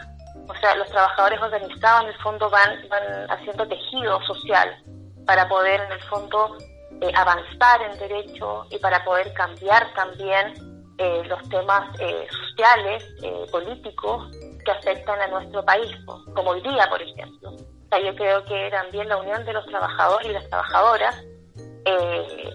O 0.48 0.56
sea, 0.56 0.76
los 0.76 0.90
trabajadores 0.90 1.42
organizados 1.42 2.04
en 2.04 2.10
el 2.10 2.22
fondo 2.22 2.50
van, 2.50 2.88
van 2.90 3.32
haciendo 3.32 3.68
tejido 3.68 4.22
social 4.24 4.78
para 5.26 5.48
poder 5.48 5.82
en 5.82 5.92
el 5.92 6.02
fondo 6.04 6.58
eh, 7.02 7.12
avanzar 7.14 7.82
en 7.82 7.98
derecho 8.00 8.66
y 8.70 8.78
para 8.78 9.04
poder 9.04 9.34
cambiar 9.34 9.92
también 9.96 10.54
eh, 10.98 11.24
los 11.26 11.50
temas 11.50 11.84
eh, 12.00 12.26
sociales, 12.30 13.04
políticos 13.52 14.32
que 14.64 14.72
afectan 14.72 15.20
a 15.22 15.28
nuestro 15.28 15.64
país, 15.66 15.92
como 16.34 16.52
hoy 16.52 16.62
día, 16.62 16.88
por 16.90 17.02
ejemplo. 17.02 17.52
O 17.52 17.88
sea, 17.90 18.00
yo 18.00 18.16
creo 18.16 18.46
que 18.46 18.70
también 18.72 19.10
la 19.10 19.18
unión 19.18 19.44
de 19.44 19.54
los 19.54 19.66
trabajadores 19.66 20.28
y 20.28 20.34
las 20.34 20.48
trabajadoras 20.50 21.16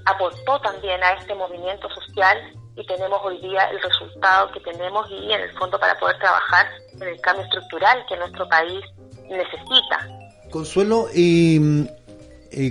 aportó 0.06 0.58
también 0.60 1.02
a 1.04 1.12
este 1.12 1.34
movimiento 1.34 1.88
social 1.90 2.36
y 2.74 2.84
tenemos 2.86 3.20
hoy 3.22 3.38
día 3.40 3.62
el 3.70 3.80
resultado 3.80 4.50
que 4.52 4.60
tenemos 4.60 5.08
y 5.10 5.32
en 5.32 5.40
el 5.42 5.52
fondo 5.58 5.78
para 5.78 5.98
poder 6.00 6.18
trabajar 6.18 6.66
el 7.00 7.20
cambio 7.20 7.44
estructural 7.44 7.98
que 8.08 8.16
nuestro 8.16 8.48
país 8.48 8.80
necesita. 9.28 10.08
Consuelo, 10.50 11.08
y 11.14 11.86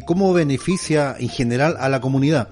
cómo 0.06 0.34
beneficia 0.34 1.16
en 1.18 1.30
general 1.30 1.78
a 1.80 1.90
la 1.90 2.02
comunidad. 2.02 2.50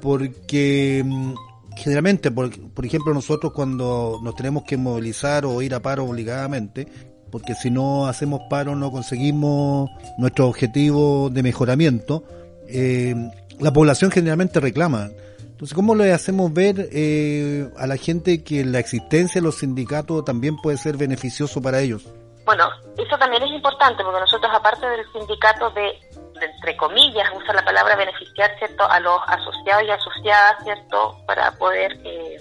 Porque 0.00 1.02
mm, 1.04 1.34
generalmente, 1.76 2.30
por, 2.30 2.50
por, 2.72 2.84
ejemplo, 2.84 3.14
nosotros 3.14 3.52
cuando 3.52 4.18
nos 4.22 4.34
tenemos 4.34 4.64
que 4.64 4.76
movilizar 4.76 5.46
o 5.46 5.62
ir 5.62 5.74
a 5.74 5.80
paro 5.80 6.04
obligadamente, 6.04 6.88
porque 7.30 7.54
si 7.54 7.70
no 7.70 8.06
hacemos 8.06 8.42
paro 8.48 8.74
no 8.74 8.90
conseguimos 8.90 9.90
nuestro 10.18 10.48
objetivo 10.48 11.28
de 11.30 11.42
mejoramiento, 11.42 12.24
eh, 12.68 13.14
la 13.58 13.72
población 13.72 14.10
generalmente 14.10 14.60
reclama. 14.60 15.10
Entonces, 15.56 15.74
¿cómo 15.74 15.94
le 15.94 16.12
hacemos 16.12 16.52
ver 16.52 16.90
eh, 16.92 17.70
a 17.78 17.86
la 17.86 17.96
gente 17.96 18.44
que 18.44 18.62
la 18.62 18.78
existencia 18.78 19.40
de 19.40 19.46
los 19.46 19.54
sindicatos 19.56 20.22
también 20.22 20.58
puede 20.58 20.76
ser 20.76 20.98
beneficioso 20.98 21.62
para 21.62 21.80
ellos? 21.80 22.12
Bueno, 22.44 22.68
eso 22.98 23.16
también 23.16 23.42
es 23.42 23.50
importante 23.52 24.04
porque 24.04 24.20
nosotros, 24.20 24.52
aparte 24.54 24.86
del 24.86 25.10
sindicato 25.12 25.70
de 25.70 25.94
entre 26.42 26.76
comillas, 26.76 27.26
usa 27.34 27.54
la 27.54 27.64
palabra 27.64 27.96
beneficiar, 27.96 28.50
a 28.90 29.00
los 29.00 29.18
asociados 29.28 29.84
y 29.84 29.90
asociadas, 29.90 30.62
¿cierto?, 30.62 31.16
para 31.26 31.50
poder 31.52 31.98
eh, 32.04 32.36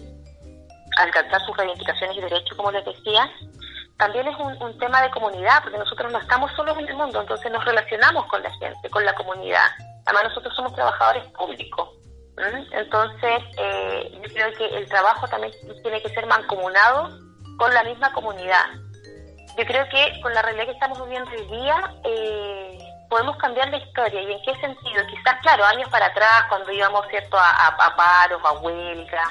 alcanzar 0.97 1.41
sus 1.45 1.55
reivindicaciones 1.55 2.17
y 2.17 2.21
derechos, 2.21 2.57
como 2.57 2.69
les 2.71 2.83
decía. 2.83 3.31
También 3.97 4.27
es 4.27 4.35
un, 4.37 4.77
tema 4.77 5.01
de 5.01 5.09
comunidad, 5.11 5.63
porque 5.63 5.77
nosotros 5.77 6.11
no 6.11 6.19
estamos 6.19 6.51
solos 6.57 6.77
en 6.79 6.89
el 6.89 6.95
mundo, 6.95 7.21
entonces 7.21 7.49
nos 7.49 7.63
relacionamos 7.63 8.25
con 8.25 8.43
la 8.43 8.51
gente, 8.57 8.89
con 8.89 9.05
la 9.05 9.15
comunidad. 9.15 9.67
Además, 10.05 10.25
nosotros 10.25 10.53
somos 10.53 10.75
trabajadores 10.75 11.23
públicos. 11.31 11.89
Entonces, 12.71 13.43
eh, 13.57 14.11
yo 14.21 14.33
creo 14.33 14.53
que 14.53 14.77
el 14.77 14.87
trabajo 14.87 15.27
también 15.27 15.53
tiene 15.81 16.01
que 16.01 16.09
ser 16.09 16.25
mancomunado 16.25 17.17
con 17.57 17.73
la 17.73 17.83
misma 17.83 18.11
comunidad. 18.13 18.65
Yo 19.57 19.65
creo 19.65 19.87
que 19.89 20.19
con 20.21 20.33
la 20.33 20.41
realidad 20.41 20.65
que 20.65 20.71
estamos 20.71 21.01
viviendo 21.03 21.31
hoy 21.31 21.61
día, 21.61 21.93
eh, 22.03 22.77
podemos 23.09 23.37
cambiar 23.37 23.69
la 23.69 23.77
historia. 23.77 24.21
¿Y 24.21 24.33
en 24.33 24.41
qué 24.41 24.53
sentido? 24.59 25.05
Quizás, 25.07 25.39
claro, 25.41 25.63
años 25.63 25.89
para 25.89 26.07
atrás, 26.07 26.43
cuando 26.49 26.71
íbamos 26.71 27.07
cierto 27.07 27.37
a, 27.37 27.67
a, 27.67 27.95
paros, 27.95 28.41
a 28.43 28.51
huelga, 28.59 29.23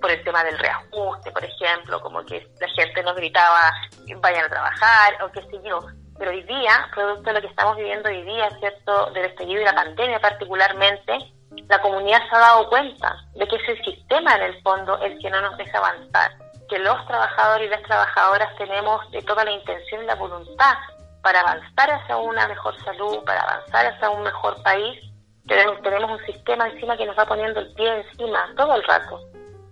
por 0.00 0.10
el 0.10 0.22
tema 0.24 0.44
del 0.44 0.58
reajuste, 0.58 1.30
por 1.30 1.44
ejemplo, 1.44 2.00
como 2.00 2.24
que 2.24 2.46
la 2.60 2.68
gente 2.68 3.02
nos 3.02 3.16
gritaba, 3.16 3.72
vayan 4.18 4.44
a 4.44 4.48
trabajar, 4.48 5.22
o 5.22 5.30
qué 5.30 5.42
sé 5.42 5.60
yo. 5.62 5.80
Pero 6.18 6.30
hoy 6.30 6.42
día, 6.42 6.88
producto 6.94 7.22
de 7.22 7.32
lo 7.34 7.40
que 7.40 7.46
estamos 7.46 7.76
viviendo 7.76 8.08
hoy 8.08 8.22
día, 8.22 8.50
¿cierto?, 8.58 9.10
del 9.12 9.26
estallido 9.26 9.62
y 9.62 9.64
la 9.64 9.74
pandemia 9.74 10.20
particularmente, 10.20 11.18
la 11.68 11.82
comunidad 11.82 12.20
se 12.28 12.36
ha 12.36 12.38
dado 12.38 12.68
cuenta 12.68 13.16
de 13.34 13.46
que 13.46 13.56
es 13.56 13.68
el 13.68 13.84
sistema 13.84 14.34
en 14.36 14.42
el 14.42 14.62
fondo 14.62 14.98
el 15.02 15.18
que 15.18 15.30
no 15.30 15.40
nos 15.40 15.56
deja 15.56 15.78
avanzar, 15.78 16.32
que 16.68 16.78
los 16.78 17.06
trabajadores 17.06 17.66
y 17.66 17.70
las 17.70 17.82
trabajadoras 17.82 18.56
tenemos 18.56 19.10
de 19.10 19.22
toda 19.22 19.44
la 19.44 19.52
intención 19.52 20.02
y 20.02 20.06
la 20.06 20.14
voluntad 20.14 20.74
para 21.22 21.40
avanzar 21.40 21.90
hacia 21.90 22.16
una 22.16 22.46
mejor 22.48 22.82
salud, 22.84 23.22
para 23.24 23.40
avanzar 23.42 23.86
hacia 23.86 24.10
un 24.10 24.22
mejor 24.22 24.62
país, 24.62 24.98
tenemos, 25.46 25.82
tenemos 25.82 26.10
un 26.20 26.26
sistema 26.26 26.68
encima 26.68 26.96
que 26.96 27.06
nos 27.06 27.18
va 27.18 27.26
poniendo 27.26 27.60
el 27.60 27.72
pie 27.74 28.00
encima 28.00 28.52
todo 28.56 28.74
el 28.76 28.84
rato. 28.84 29.20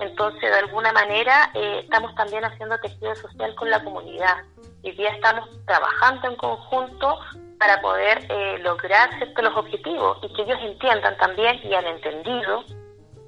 Entonces, 0.00 0.42
de 0.42 0.58
alguna 0.58 0.92
manera, 0.92 1.50
eh, 1.54 1.80
estamos 1.84 2.14
también 2.14 2.44
haciendo 2.44 2.78
tejido 2.78 3.14
social 3.16 3.54
con 3.54 3.70
la 3.70 3.82
comunidad. 3.82 4.38
Hoy 4.84 4.92
día 4.92 5.10
estamos 5.10 5.48
trabajando 5.66 6.28
en 6.28 6.36
conjunto 6.36 7.18
para 7.58 7.80
poder 7.80 8.24
eh, 8.28 8.58
lograr 8.62 9.10
los 9.36 9.56
objetivos 9.56 10.18
y 10.22 10.32
que 10.32 10.42
ellos 10.42 10.58
entiendan 10.62 11.16
también 11.16 11.60
y 11.64 11.74
han 11.74 11.86
entendido 11.86 12.64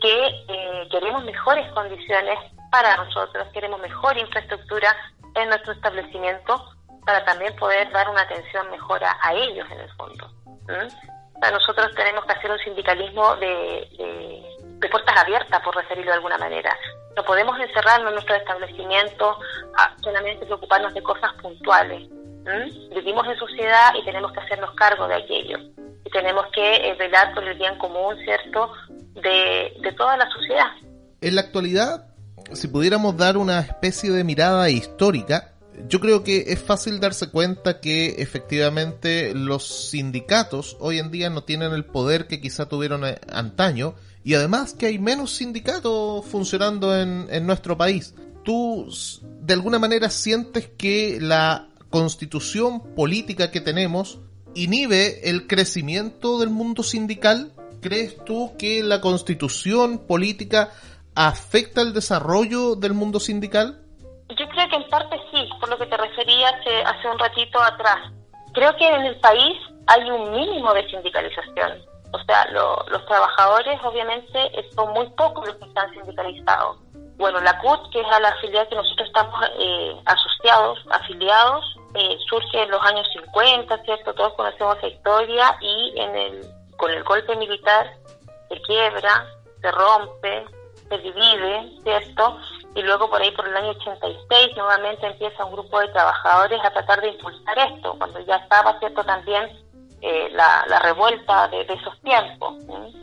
que 0.01 0.27
eh, 0.49 0.89
queremos 0.91 1.25
mejores 1.25 1.71
condiciones 1.73 2.39
para 2.71 2.97
nosotros, 2.97 3.49
queremos 3.53 3.81
mejor 3.81 4.17
infraestructura 4.17 4.97
en 5.35 5.49
nuestro 5.49 5.73
establecimiento 5.73 6.65
para 7.05 7.25
también 7.25 7.55
poder 7.57 7.91
dar 7.91 8.09
una 8.09 8.23
atención 8.23 8.71
mejor 8.71 9.03
a, 9.05 9.35
ellos 9.35 9.67
en 9.71 9.81
el 9.81 9.91
fondo. 9.95 10.31
nosotros 11.53 11.93
tenemos 11.97 12.25
que 12.25 12.33
hacer 12.33 12.51
un 12.51 12.59
sindicalismo 12.59 13.35
de, 13.37 13.89
de, 14.79 14.89
puertas 14.89 15.17
abiertas, 15.17 15.61
por 15.63 15.75
referirlo 15.75 16.11
de 16.13 16.17
alguna 16.17 16.39
manera. 16.39 16.77
No 17.17 17.25
podemos 17.25 17.59
encerrarnos 17.59 18.09
en 18.09 18.15
nuestro 18.15 18.37
establecimiento 18.37 19.39
solamente 20.03 20.47
preocuparnos 20.47 20.95
de 20.95 21.03
cosas 21.03 21.33
puntuales. 21.35 22.09
Vivimos 22.95 23.27
en 23.27 23.39
sociedad 23.39 23.93
y 24.01 24.05
tenemos 24.05 24.33
que 24.33 24.41
hacernos 24.41 24.75
cargo 24.75 25.07
de 25.09 25.15
aquello. 25.15 25.59
Y 26.05 26.11
tenemos 26.11 26.45
que 26.55 26.77
eh, 26.77 26.95
velar 26.99 27.35
por 27.35 27.45
el 27.45 27.57
bien 27.59 27.77
común, 27.79 28.17
¿cierto?, 28.25 28.73
de, 29.15 29.73
de 29.81 29.93
toda 29.97 30.17
la 30.17 30.29
sociedad. 30.31 30.67
En 31.21 31.35
la 31.35 31.43
actualidad, 31.43 32.07
si 32.53 32.69
pudiéramos 32.69 33.17
dar 33.17 33.37
una 33.37 33.61
especie 33.61 34.11
de 34.11 34.25
mirada 34.25 34.71
histórica, 34.71 35.53
yo 35.89 36.01
creo 36.01 36.23
que 36.25 36.45
es 36.49 36.63
fácil 36.63 37.01
darse 37.01 37.31
cuenta 37.31 37.81
que 37.81 38.17
efectivamente 38.19 39.33
los 39.35 39.91
sindicatos 39.91 40.77
hoy 40.81 40.99
en 40.99 41.11
día 41.11 41.31
no 41.31 41.45
tienen 41.45 41.73
el 41.73 41.85
poder 41.85 42.27
que 42.27 42.41
quizá 42.41 42.69
tuvieron 42.69 43.05
eh, 43.07 43.19
antaño 43.33 43.95
y 44.23 44.35
además 44.35 44.75
que 44.75 44.87
hay 44.87 44.99
menos 44.99 45.33
sindicatos 45.33 46.27
funcionando 46.27 46.97
en, 46.97 47.27
en 47.31 47.47
nuestro 47.47 47.79
país. 47.79 48.15
¿Tú 48.45 48.89
de 49.23 49.55
alguna 49.55 49.79
manera 49.79 50.11
sientes 50.11 50.69
que 50.77 51.19
la 51.21 51.70
constitución 51.91 52.95
política 52.95 53.51
que 53.51 53.61
tenemos 53.61 54.21
inhibe 54.55 55.29
el 55.29 55.47
crecimiento 55.47 56.39
del 56.39 56.51
mundo 56.51 56.83
sindical? 56.83 57.53
¿Crees 57.81 58.23
tú 58.25 58.57
que 58.59 58.83
la 58.83 59.01
constitución 59.01 60.07
política 60.07 60.71
afecta 61.15 61.81
el 61.81 61.93
desarrollo 61.93 62.77
del 62.77 62.95
mundo 62.95 63.21
sindical? 63.21 63.81
Yo 64.29 64.49
creo 64.49 64.69
que 64.69 64.77
en 64.77 64.89
parte 64.89 65.17
sí, 65.33 65.49
por 65.59 65.69
lo 65.69 65.79
que 65.79 65.87
te 65.87 65.97
refería 65.97 66.49
hace, 66.49 67.09
un 67.09 67.19
ratito 67.19 67.61
atrás. 67.61 68.13
Creo 68.55 68.77
que 68.77 68.87
en 68.87 69.03
el 69.07 69.19
país 69.21 69.57
hay 69.87 70.09
un 70.11 70.33
mínimo 70.33 70.73
de 70.75 70.89
sindicalización. 70.89 71.83
O 72.13 72.19
sea, 72.25 72.45
los 72.51 73.07
trabajadores 73.07 73.81
obviamente 73.85 74.39
son 74.75 74.93
muy 74.93 75.09
pocos 75.11 75.47
los 75.47 75.57
que 75.57 75.67
están 75.67 75.93
sindicalizados. 75.93 76.79
Bueno, 77.17 77.41
la 77.41 77.59
CUT, 77.59 77.91
que 77.93 78.01
es 78.01 78.07
a 78.07 78.19
la 78.19 78.29
afiliada 78.29 78.69
que 78.69 78.77
nosotros 78.77 79.07
estamos 79.07 79.39
eh, 79.59 79.95
asociados, 80.07 80.79
afiliados, 80.91 81.77
eh, 81.95 82.17
surge 82.29 82.63
en 82.63 82.71
los 82.71 82.83
años 82.83 83.07
50, 83.13 83.83
¿cierto? 83.85 84.15
Todos 84.15 84.35
conocemos 84.35 84.77
la 84.83 84.89
historia 84.89 85.57
y 85.61 85.95
en 85.97 86.17
el, 86.17 86.47
con 86.77 86.91
el 86.91 87.03
golpe 87.05 87.35
militar 87.37 87.93
se 88.49 88.61
quiebra, 88.63 89.27
se 89.61 89.71
rompe, 89.71 90.45
se 90.89 90.99
divide, 90.99 91.71
¿cierto? 91.83 92.39
Y 92.75 92.83
luego 92.83 93.11
por 93.11 93.21
ahí 93.21 93.31
por 93.33 93.49
el 93.49 93.57
año 93.57 93.71
86 93.71 94.57
nuevamente 94.57 95.07
empieza 95.07 95.45
un 95.45 95.53
grupo 95.53 95.81
de 95.81 95.89
trabajadores 95.89 96.61
a 96.65 96.71
tratar 96.71 97.01
de 97.01 97.09
impulsar 97.09 97.59
esto, 97.59 97.95
cuando 97.99 98.21
ya 98.21 98.37
estaba, 98.37 98.79
¿cierto? 98.79 99.03
También 99.05 99.51
eh, 100.03 100.31
la, 100.33 100.65
revuelta 100.83 101.49
de, 101.49 101.63
esos 101.63 102.01
tiempos, 102.01 102.55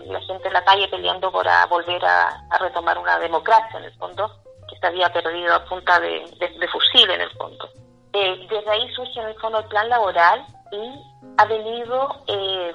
la 0.06 0.20
gente 0.22 0.48
en 0.48 0.54
la 0.54 0.64
calle 0.64 0.88
peleando 0.88 1.32
por 1.32 1.46
volver 1.70 2.04
a, 2.06 2.44
retomar 2.60 2.98
una 2.98 3.20
democracia 3.20 3.78
en 3.80 3.86
el 3.86 3.94
fondo, 3.98 4.32
que 4.70 4.80
se 4.80 4.88
había 4.88 5.12
perdido 5.14 5.54
a 5.54 5.66
punta 5.66 6.00
de, 6.00 6.26
fusil 6.72 7.10
en 7.12 7.22
el 7.22 7.30
fondo. 7.32 7.70
Eh, 8.14 8.48
desde 8.50 8.70
ahí 8.70 8.90
surge 8.94 9.20
en 9.20 9.28
el 9.28 9.36
fondo 9.36 9.60
el 9.60 9.66
plan 9.66 9.90
laboral 9.90 10.46
y 10.72 11.02
ha 11.38 11.46
venido... 11.46 12.24
Eh, 12.28 12.74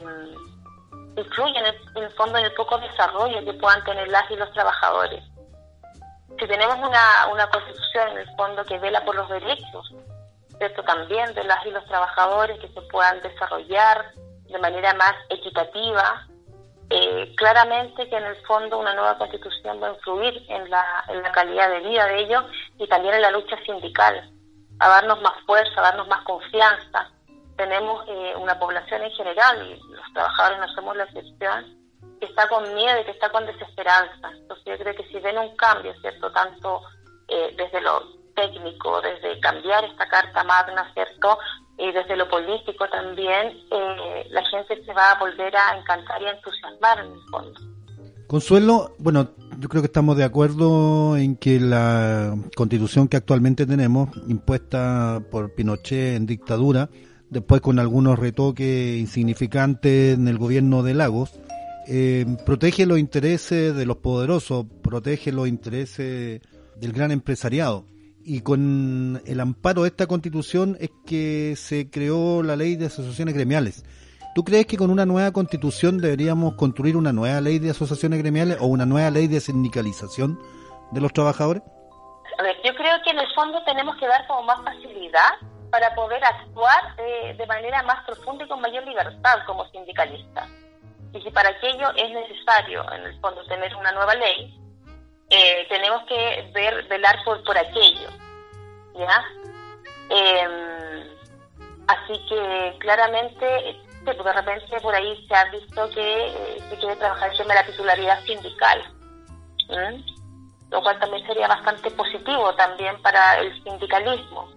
influye 1.16 1.58
en 1.58 2.02
el, 2.02 2.10
fondo 2.12 2.38
en 2.38 2.46
el 2.46 2.54
poco 2.54 2.78
desarrollo 2.78 3.44
que 3.44 3.52
puedan 3.54 3.84
tener 3.84 4.08
las 4.08 4.30
y 4.30 4.36
los 4.36 4.50
trabajadores. 4.52 5.22
Si 6.38 6.46
tenemos 6.46 6.76
una, 6.76 7.28
una 7.30 7.46
constitución 7.50 8.08
en 8.08 8.18
el 8.18 8.36
fondo 8.36 8.64
que 8.64 8.78
vela 8.78 9.04
por 9.04 9.14
los 9.14 9.28
derechos, 9.28 9.94
¿cierto? 10.58 10.82
también 10.84 11.34
de 11.34 11.44
las 11.44 11.64
y 11.66 11.70
los 11.70 11.84
trabajadores 11.86 12.58
que 12.60 12.68
se 12.68 12.80
puedan 12.82 13.20
desarrollar 13.20 14.12
de 14.48 14.58
manera 14.58 14.94
más 14.94 15.14
equitativa, 15.28 16.26
eh, 16.90 17.34
claramente 17.36 18.08
que 18.08 18.16
en 18.16 18.24
el 18.24 18.36
fondo 18.46 18.78
una 18.78 18.94
nueva 18.94 19.18
constitución 19.18 19.82
va 19.82 19.88
a 19.88 19.94
influir 19.94 20.44
en 20.48 20.68
la, 20.70 21.04
en 21.08 21.22
la 21.22 21.32
calidad 21.32 21.70
de 21.70 21.80
vida 21.80 22.06
de 22.06 22.20
ellos 22.20 22.44
y 22.78 22.86
también 22.86 23.14
en 23.14 23.22
la 23.22 23.30
lucha 23.30 23.56
sindical, 23.64 24.30
a 24.78 24.88
darnos 24.88 25.20
más 25.22 25.34
fuerza, 25.46 25.80
a 25.80 25.82
darnos 25.82 26.08
más 26.08 26.22
confianza, 26.24 27.10
tenemos 27.56 28.04
eh, 28.08 28.34
una 28.36 28.58
población 28.58 29.02
en 29.02 29.10
general, 29.12 29.66
y 29.66 29.92
los 29.92 30.12
trabajadores 30.12 30.58
no 30.58 30.68
somos 30.74 30.96
la 30.96 31.04
excepción, 31.04 31.82
que 32.18 32.26
está 32.26 32.48
con 32.48 32.74
miedo 32.74 33.00
y 33.00 33.04
que 33.04 33.10
está 33.12 33.30
con 33.30 33.46
desesperanza. 33.46 34.30
Entonces 34.32 34.64
yo 34.64 34.78
creo 34.78 34.94
que 34.94 35.08
si 35.08 35.18
ven 35.20 35.38
un 35.38 35.54
cambio, 35.56 35.92
¿cierto? 36.00 36.30
Tanto 36.32 36.82
eh, 37.28 37.54
desde 37.56 37.80
lo 37.80 38.02
técnico, 38.34 39.00
desde 39.00 39.40
cambiar 39.40 39.84
esta 39.84 40.08
carta 40.08 40.42
magna, 40.44 40.90
¿cierto? 40.94 41.38
Y 41.78 41.90
desde 41.92 42.16
lo 42.16 42.28
político 42.28 42.88
también, 42.88 43.58
eh, 43.70 44.26
la 44.30 44.44
gente 44.46 44.82
se 44.84 44.92
va 44.92 45.12
a 45.12 45.18
volver 45.18 45.56
a 45.56 45.76
encantar 45.76 46.22
y 46.22 46.26
a 46.26 46.30
entusiasmar 46.30 47.00
en 47.00 47.12
el 47.12 47.20
fondo. 47.30 47.71
Consuelo, 48.32 48.96
bueno, 48.98 49.28
yo 49.60 49.68
creo 49.68 49.82
que 49.82 49.88
estamos 49.88 50.16
de 50.16 50.24
acuerdo 50.24 51.18
en 51.18 51.36
que 51.36 51.60
la 51.60 52.34
constitución 52.56 53.06
que 53.06 53.18
actualmente 53.18 53.66
tenemos, 53.66 54.08
impuesta 54.26 55.22
por 55.30 55.54
Pinochet 55.54 56.16
en 56.16 56.24
dictadura, 56.24 56.88
después 57.28 57.60
con 57.60 57.78
algunos 57.78 58.18
retoques 58.18 58.98
insignificantes 58.98 60.14
en 60.14 60.28
el 60.28 60.38
gobierno 60.38 60.82
de 60.82 60.94
Lagos, 60.94 61.38
eh, 61.86 62.24
protege 62.46 62.86
los 62.86 62.98
intereses 62.98 63.76
de 63.76 63.84
los 63.84 63.98
poderosos, 63.98 64.64
protege 64.80 65.30
los 65.30 65.46
intereses 65.46 66.40
del 66.80 66.92
gran 66.94 67.10
empresariado. 67.10 67.84
Y 68.24 68.40
con 68.40 69.20
el 69.26 69.40
amparo 69.40 69.82
de 69.82 69.88
esta 69.88 70.06
constitución 70.06 70.78
es 70.80 70.88
que 71.04 71.52
se 71.58 71.90
creó 71.90 72.42
la 72.42 72.56
ley 72.56 72.76
de 72.76 72.86
asociaciones 72.86 73.34
gremiales. 73.34 73.84
¿Tú 74.34 74.44
crees 74.44 74.66
que 74.66 74.78
con 74.78 74.90
una 74.90 75.04
nueva 75.04 75.30
constitución 75.30 75.98
deberíamos 75.98 76.54
construir 76.54 76.96
una 76.96 77.12
nueva 77.12 77.40
ley 77.42 77.58
de 77.58 77.70
asociaciones 77.70 78.18
gremiales 78.18 78.56
o 78.60 78.66
una 78.66 78.86
nueva 78.86 79.10
ley 79.10 79.28
de 79.28 79.40
sindicalización 79.40 80.40
de 80.90 81.00
los 81.02 81.12
trabajadores? 81.12 81.62
A 82.38 82.42
ver, 82.42 82.56
yo 82.64 82.74
creo 82.74 82.96
que 83.04 83.10
en 83.10 83.18
el 83.18 83.34
fondo 83.34 83.62
tenemos 83.64 83.94
que 83.96 84.06
dar 84.06 84.26
como 84.26 84.44
más 84.44 84.62
facilidad 84.64 85.34
para 85.70 85.94
poder 85.94 86.24
actuar 86.24 86.96
de, 86.96 87.46
manera 87.46 87.82
más 87.82 88.04
profunda 88.06 88.44
y 88.44 88.48
con 88.48 88.60
mayor 88.60 88.86
libertad 88.86 89.38
como 89.46 89.68
sindicalista. 89.68 90.46
Y 91.12 91.20
si 91.20 91.30
para 91.30 91.50
aquello 91.50 91.90
es 91.96 92.10
necesario, 92.10 92.90
en 92.92 93.02
el 93.02 93.20
fondo, 93.20 93.44
tener 93.44 93.74
una 93.76 93.92
nueva 93.92 94.14
ley, 94.14 94.58
eh, 95.28 95.66
tenemos 95.68 96.04
que 96.06 96.50
ver, 96.54 96.88
velar 96.88 97.16
por, 97.24 97.44
por 97.44 97.56
aquello. 97.58 98.08
¿Ya? 98.94 99.24
Em, 100.08 101.06
así 101.86 102.18
que 102.28 102.76
claramente, 102.78 103.81
de 104.04 104.32
repente 104.32 104.80
por 104.80 104.94
ahí 104.94 105.26
se 105.26 105.34
ha 105.34 105.44
visto 105.50 105.90
que 105.90 106.26
eh, 106.28 106.58
se 106.68 106.76
quiere 106.76 106.96
trabajar 106.96 107.30
el 107.30 107.36
tema 107.36 107.54
de 107.54 107.60
la 107.60 107.66
titularidad 107.66 108.24
sindical, 108.24 108.82
lo 110.70 110.82
cual 110.82 110.98
también 110.98 111.26
sería 111.26 111.48
bastante 111.48 111.90
positivo 111.92 112.54
también 112.54 113.00
para 113.02 113.38
el 113.38 113.62
sindicalismo 113.62 114.48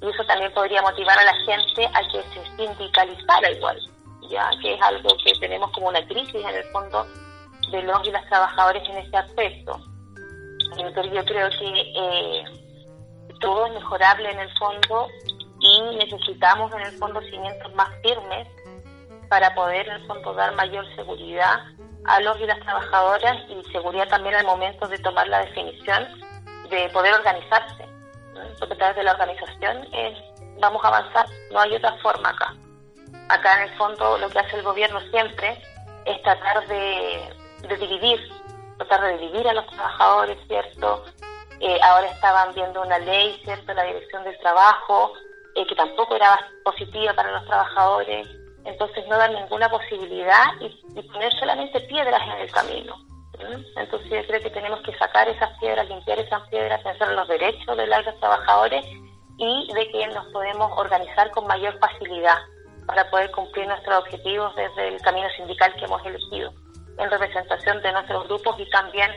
y 0.00 0.08
eso 0.08 0.24
también 0.24 0.52
podría 0.52 0.82
motivar 0.82 1.18
a 1.18 1.24
la 1.24 1.34
gente 1.44 1.86
a 1.86 2.00
que 2.10 2.22
se 2.22 2.56
sindicalizara 2.56 3.50
igual, 3.50 3.78
ya 4.28 4.50
que 4.62 4.74
es 4.74 4.82
algo 4.82 5.08
que 5.24 5.32
tenemos 5.40 5.70
como 5.72 5.88
una 5.88 6.06
crisis 6.06 6.34
en 6.34 6.54
el 6.54 6.64
fondo 6.72 7.06
de 7.70 7.82
los 7.82 8.06
y 8.06 8.10
las 8.12 8.26
trabajadores 8.28 8.88
en 8.88 8.98
ese 8.98 9.16
aspecto. 9.16 9.80
Entonces 10.76 11.12
yo 11.12 11.24
creo 11.24 11.48
que 11.50 11.92
eh, 11.96 12.44
todo 13.40 13.66
es 13.66 13.72
mejorable 13.74 14.30
en 14.30 14.38
el 14.38 14.58
fondo 14.58 15.08
y 15.60 15.96
necesitamos 15.96 16.72
en 16.72 16.80
el 16.80 16.92
fondo 16.98 17.20
cimientos 17.22 17.74
más 17.74 17.88
firmes 18.02 18.46
para 19.28 19.54
poder 19.54 19.88
en 19.88 19.94
el 19.96 20.06
fondo 20.06 20.32
dar 20.34 20.54
mayor 20.54 20.84
seguridad 20.94 21.60
a 22.04 22.20
los 22.20 22.40
y 22.40 22.46
las 22.46 22.60
trabajadoras 22.60 23.36
y 23.48 23.62
seguridad 23.70 24.08
también 24.08 24.34
al 24.34 24.46
momento 24.46 24.88
de 24.88 24.98
tomar 24.98 25.28
la 25.28 25.40
definición 25.40 26.06
de 26.70 26.88
poder 26.90 27.14
organizarse 27.14 27.88
porque 28.58 28.74
a 28.74 28.76
través 28.76 28.96
de 28.96 29.04
la 29.04 29.12
organización 29.12 29.86
es, 29.92 30.18
vamos 30.60 30.84
a 30.84 30.88
avanzar, 30.88 31.26
no 31.52 31.60
hay 31.60 31.74
otra 31.74 31.92
forma 31.98 32.30
acá. 32.30 32.54
Acá 33.28 33.62
en 33.62 33.70
el 33.70 33.76
fondo 33.76 34.18
lo 34.18 34.28
que 34.28 34.38
hace 34.38 34.56
el 34.56 34.62
gobierno 34.62 35.00
siempre 35.10 35.62
es 36.04 36.22
tratar 36.22 36.66
de, 36.66 37.34
dividir, 37.78 38.20
tratar 38.78 39.02
de 39.02 39.18
dividir 39.18 39.48
a 39.48 39.54
los 39.54 39.66
trabajadores, 39.66 40.38
¿cierto? 40.46 41.04
Eh, 41.60 41.78
ahora 41.82 42.06
estaban 42.08 42.54
viendo 42.54 42.82
una 42.82 42.98
ley, 42.98 43.40
¿cierto? 43.44 43.74
La 43.74 43.84
dirección 43.84 44.24
del 44.24 44.38
trabajo, 44.38 45.12
eh, 45.58 45.66
que 45.66 45.74
tampoco 45.74 46.14
era 46.16 46.38
positiva 46.64 47.12
para 47.14 47.32
los 47.32 47.46
trabajadores. 47.46 48.26
Entonces 48.64 49.06
no 49.08 49.16
dan 49.16 49.34
ninguna 49.34 49.68
posibilidad 49.68 50.44
y 50.60 51.02
poner 51.02 51.32
solamente 51.38 51.80
piedras 51.80 52.22
en 52.22 52.40
el 52.42 52.50
camino. 52.50 53.08
Entonces 53.76 54.10
yo 54.10 54.26
creo 54.26 54.42
que 54.42 54.50
tenemos 54.50 54.80
que 54.82 54.96
sacar 54.96 55.28
esas 55.28 55.56
piedras, 55.58 55.88
limpiar 55.88 56.18
esas 56.18 56.48
piedras, 56.48 56.82
pensar 56.82 57.10
en 57.10 57.16
los 57.16 57.28
derechos 57.28 57.76
de 57.76 57.86
los 57.86 58.20
trabajadores 58.20 58.84
y 59.36 59.72
de 59.72 59.88
que 59.90 60.06
nos 60.08 60.26
podemos 60.32 60.70
organizar 60.76 61.30
con 61.30 61.46
mayor 61.46 61.78
facilidad 61.78 62.36
para 62.86 63.08
poder 63.10 63.30
cumplir 63.30 63.66
nuestros 63.68 63.98
objetivos 63.98 64.54
desde 64.56 64.88
el 64.88 65.00
camino 65.02 65.28
sindical 65.36 65.72
que 65.74 65.84
hemos 65.84 66.04
elegido, 66.04 66.52
en 66.98 67.10
representación 67.10 67.80
de 67.82 67.92
nuestros 67.92 68.26
grupos 68.26 68.56
y 68.58 68.68
también 68.70 69.10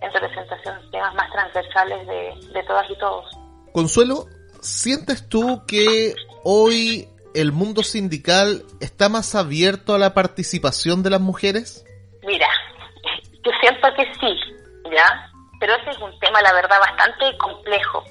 en 0.00 0.12
representación 0.12 0.80
de 0.80 0.90
temas 0.90 1.14
más 1.14 1.30
transversales 1.32 2.06
de, 2.06 2.34
de 2.52 2.62
todas 2.62 2.88
y 2.88 2.96
todos. 2.96 3.26
Consuelo, 3.72 4.24
¿sientes 4.66 5.28
tú 5.28 5.64
que 5.66 6.14
hoy 6.44 7.08
el 7.34 7.52
mundo 7.52 7.82
sindical 7.82 8.62
está 8.80 9.08
más 9.08 9.34
abierto 9.34 9.94
a 9.94 9.98
la 9.98 10.14
participación 10.14 11.02
de 11.02 11.10
las 11.10 11.20
mujeres? 11.20 11.84
Mira, 12.26 12.48
yo 13.44 13.50
siento 13.60 13.88
que 13.94 14.04
sí, 14.20 14.38
¿ya? 14.94 15.30
Pero 15.60 15.74
ese 15.74 15.90
es 15.90 15.98
un 15.98 16.18
tema, 16.18 16.42
la 16.42 16.52
verdad, 16.52 16.78
bastante 16.80 17.36
complejo. 17.38 18.04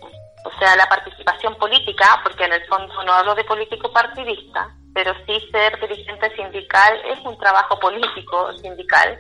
O 0.46 0.60
sea, 0.60 0.76
la 0.76 0.88
participación 0.88 1.56
política, 1.56 2.20
porque 2.24 2.46
en 2.46 2.54
el 2.54 2.66
fondo 2.68 3.04
no 3.04 3.14
hablo 3.14 3.36
de 3.36 3.44
político 3.44 3.92
partidista, 3.92 4.70
pero 4.94 5.14
sí 5.26 5.40
ser 5.52 5.80
dirigente 5.82 6.34
sindical 6.36 7.02
es 7.06 7.20
un 7.26 7.38
trabajo 7.38 7.80
político 7.80 8.54
sindical. 8.62 9.20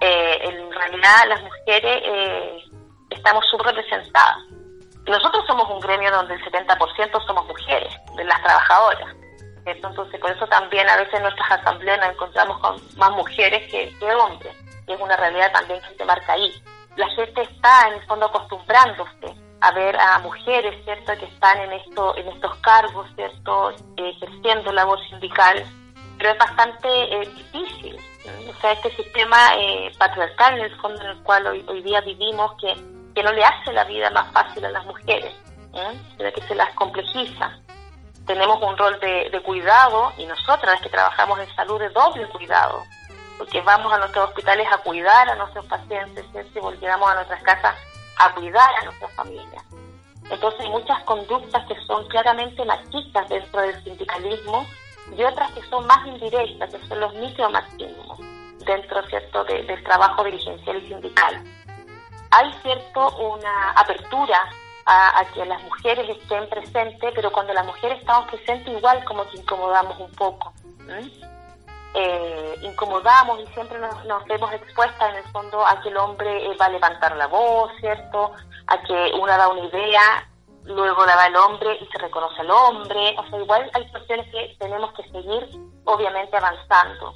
Eh, 0.00 0.38
en 0.42 0.72
realidad 0.72 1.28
las 1.28 1.42
mujeres 1.42 2.02
eh, 2.04 2.56
estamos 3.10 3.44
subrepresentadas. 3.50 4.38
Nosotros 5.06 5.44
somos 5.46 5.68
un 5.70 5.80
gremio 5.80 6.10
donde 6.10 6.34
el 6.34 6.44
70% 6.44 7.26
somos 7.26 7.46
mujeres, 7.46 7.94
de 8.16 8.24
las 8.24 8.42
trabajadoras. 8.42 9.14
Entonces, 9.66 10.20
por 10.20 10.30
eso 10.30 10.46
también 10.46 10.88
a 10.88 10.96
veces 10.96 11.14
en 11.14 11.22
nuestras 11.22 11.52
asambleas 11.52 11.98
nos 11.98 12.10
encontramos 12.10 12.58
con 12.60 12.76
más 12.96 13.10
mujeres 13.12 13.70
que, 13.70 13.94
hombres. 14.14 14.54
Y 14.86 14.92
es 14.92 15.00
una 15.00 15.16
realidad 15.16 15.52
también 15.52 15.80
que 15.80 15.96
se 15.96 16.04
marca 16.04 16.32
ahí. 16.32 16.52
La 16.96 17.08
gente 17.10 17.42
está 17.42 17.88
en 17.88 17.94
el 17.94 18.06
fondo 18.06 18.26
acostumbrándose 18.26 19.34
a 19.60 19.72
ver 19.72 19.96
a 19.98 20.18
mujeres, 20.18 20.74
¿cierto?, 20.84 21.12
que 21.18 21.24
están 21.24 21.58
en, 21.60 21.72
esto, 21.72 22.16
en 22.16 22.28
estos 22.28 22.54
cargos, 22.56 23.06
¿cierto?, 23.14 23.72
ejerciendo 23.96 24.72
labor 24.72 24.98
sindical, 25.08 25.64
pero 26.18 26.30
es 26.30 26.38
bastante 26.38 26.88
eh, 26.88 27.28
difícil. 27.34 27.98
O 28.50 28.60
sea, 28.60 28.72
este 28.72 28.90
sistema 28.90 29.54
eh, 29.56 29.90
patriarcal, 29.98 30.58
en 30.58 30.64
el 30.66 30.80
fondo, 30.80 31.00
en 31.00 31.10
el 31.10 31.22
cual 31.22 31.46
hoy, 31.46 31.64
hoy 31.66 31.82
día 31.82 32.02
vivimos, 32.02 32.52
que, 32.60 32.74
que 33.14 33.22
no 33.22 33.32
le 33.32 33.44
hace 33.44 33.72
la 33.72 33.84
vida 33.84 34.10
más 34.10 34.32
fácil 34.32 34.64
a 34.64 34.70
las 34.70 34.84
mujeres, 34.86 35.32
sino 36.16 36.32
que 36.32 36.42
se 36.42 36.54
las 36.54 36.74
complejiza. 36.74 37.58
Tenemos 38.26 38.62
un 38.62 38.76
rol 38.76 38.98
de, 39.00 39.28
de 39.30 39.42
cuidado 39.42 40.12
y 40.16 40.26
nosotras 40.26 40.80
que 40.80 40.88
trabajamos 40.88 41.38
en 41.38 41.54
salud 41.54 41.78
de 41.78 41.90
doble 41.90 42.26
cuidado, 42.28 42.82
porque 43.38 43.60
vamos 43.60 43.92
a 43.92 43.98
nuestros 43.98 44.28
hospitales 44.28 44.66
a 44.72 44.78
cuidar 44.78 45.28
a 45.28 45.34
nuestros 45.36 45.66
pacientes, 45.66 46.24
y 46.54 46.58
volvemos 46.58 47.10
a 47.10 47.14
nuestras 47.14 47.42
casas 47.42 47.76
a 48.16 48.32
cuidar 48.34 48.70
a 48.80 48.84
nuestra 48.84 49.08
familia. 49.08 49.62
Entonces 50.30 50.60
hay 50.60 50.70
muchas 50.70 51.02
conductas 51.04 51.66
que 51.66 51.78
son 51.86 52.06
claramente 52.08 52.64
machistas 52.64 53.28
dentro 53.28 53.60
del 53.60 53.84
sindicalismo 53.84 54.66
y 55.16 55.22
otras 55.22 55.50
que 55.52 55.62
son 55.68 55.86
más 55.86 56.06
indirectas, 56.06 56.72
que 56.72 56.86
son 56.86 57.00
los 57.00 57.14
micromachismos 57.14 58.18
dentro 58.64 59.02
cierto 59.08 59.44
del 59.44 59.84
trabajo 59.84 60.24
dirigencial 60.24 60.82
y 60.82 60.88
sindical. 60.88 61.44
Hay 62.36 62.52
cierto 62.62 63.16
una 63.16 63.70
apertura 63.72 64.38
a, 64.86 65.24
que 65.32 65.44
las 65.44 65.62
mujeres 65.62 66.08
estén 66.08 66.48
presentes, 66.48 67.12
pero 67.14 67.32
cuando 67.32 67.52
las 67.54 67.64
mujeres 67.64 68.00
estamos 68.00 68.28
presentes 68.30 68.76
igual 68.76 69.02
como 69.04 69.24
que 69.30 69.38
incomodamos 69.38 69.98
un 69.98 70.10
poco 70.12 70.52
eh, 71.94 72.58
incomodamos 72.62 73.38
y 73.40 73.46
siempre 73.54 73.78
nos, 73.78 74.04
nos, 74.04 74.24
vemos 74.24 74.52
expuestas 74.52 75.10
en 75.10 75.16
el 75.16 75.30
fondo 75.30 75.64
a 75.64 75.80
que 75.80 75.88
el 75.90 75.96
hombre 75.96 76.44
eh, 76.44 76.56
va 76.60 76.66
a 76.66 76.70
levantar 76.70 77.16
la 77.16 77.28
voz, 77.28 77.70
¿cierto? 77.78 78.32
A 78.66 78.82
que 78.82 79.12
una 79.20 79.36
da 79.36 79.48
una 79.48 79.64
idea, 79.64 80.28
luego 80.64 81.06
la 81.06 81.14
da 81.14 81.28
el 81.28 81.36
hombre 81.36 81.78
y 81.80 81.86
se 81.86 81.98
reconoce 81.98 82.40
al 82.40 82.50
hombre. 82.50 83.14
O 83.16 83.30
sea, 83.30 83.38
igual 83.38 83.70
hay 83.74 83.88
cuestiones 83.90 84.28
que 84.32 84.56
tenemos 84.58 84.92
que 84.94 85.04
seguir, 85.04 85.48
obviamente, 85.84 86.36
avanzando. 86.36 87.14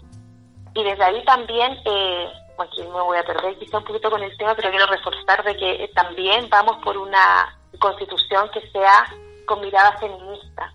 Y 0.75 0.85
desde 0.85 1.03
ahí 1.03 1.25
también, 1.25 1.77
eh, 1.85 2.33
aquí 2.63 2.83
me 2.83 3.01
voy 3.01 3.19
a 3.19 3.25
perder 3.25 3.59
quizá 3.59 3.79
un 3.79 3.85
poquito 3.85 4.11
con 4.11 4.23
el 4.23 4.37
tema, 4.37 4.55
pero 4.55 4.71
quiero 4.71 4.87
reforzar 4.87 5.45
de 5.45 5.57
que 5.57 5.85
eh, 5.85 5.91
también 5.95 6.49
vamos 6.49 6.77
por 6.85 6.97
una 6.97 7.57
constitución 7.79 8.51
que 8.51 8.61
sea 8.71 9.07
con 9.47 9.61
mirada 9.61 9.97
feminista 9.99 10.73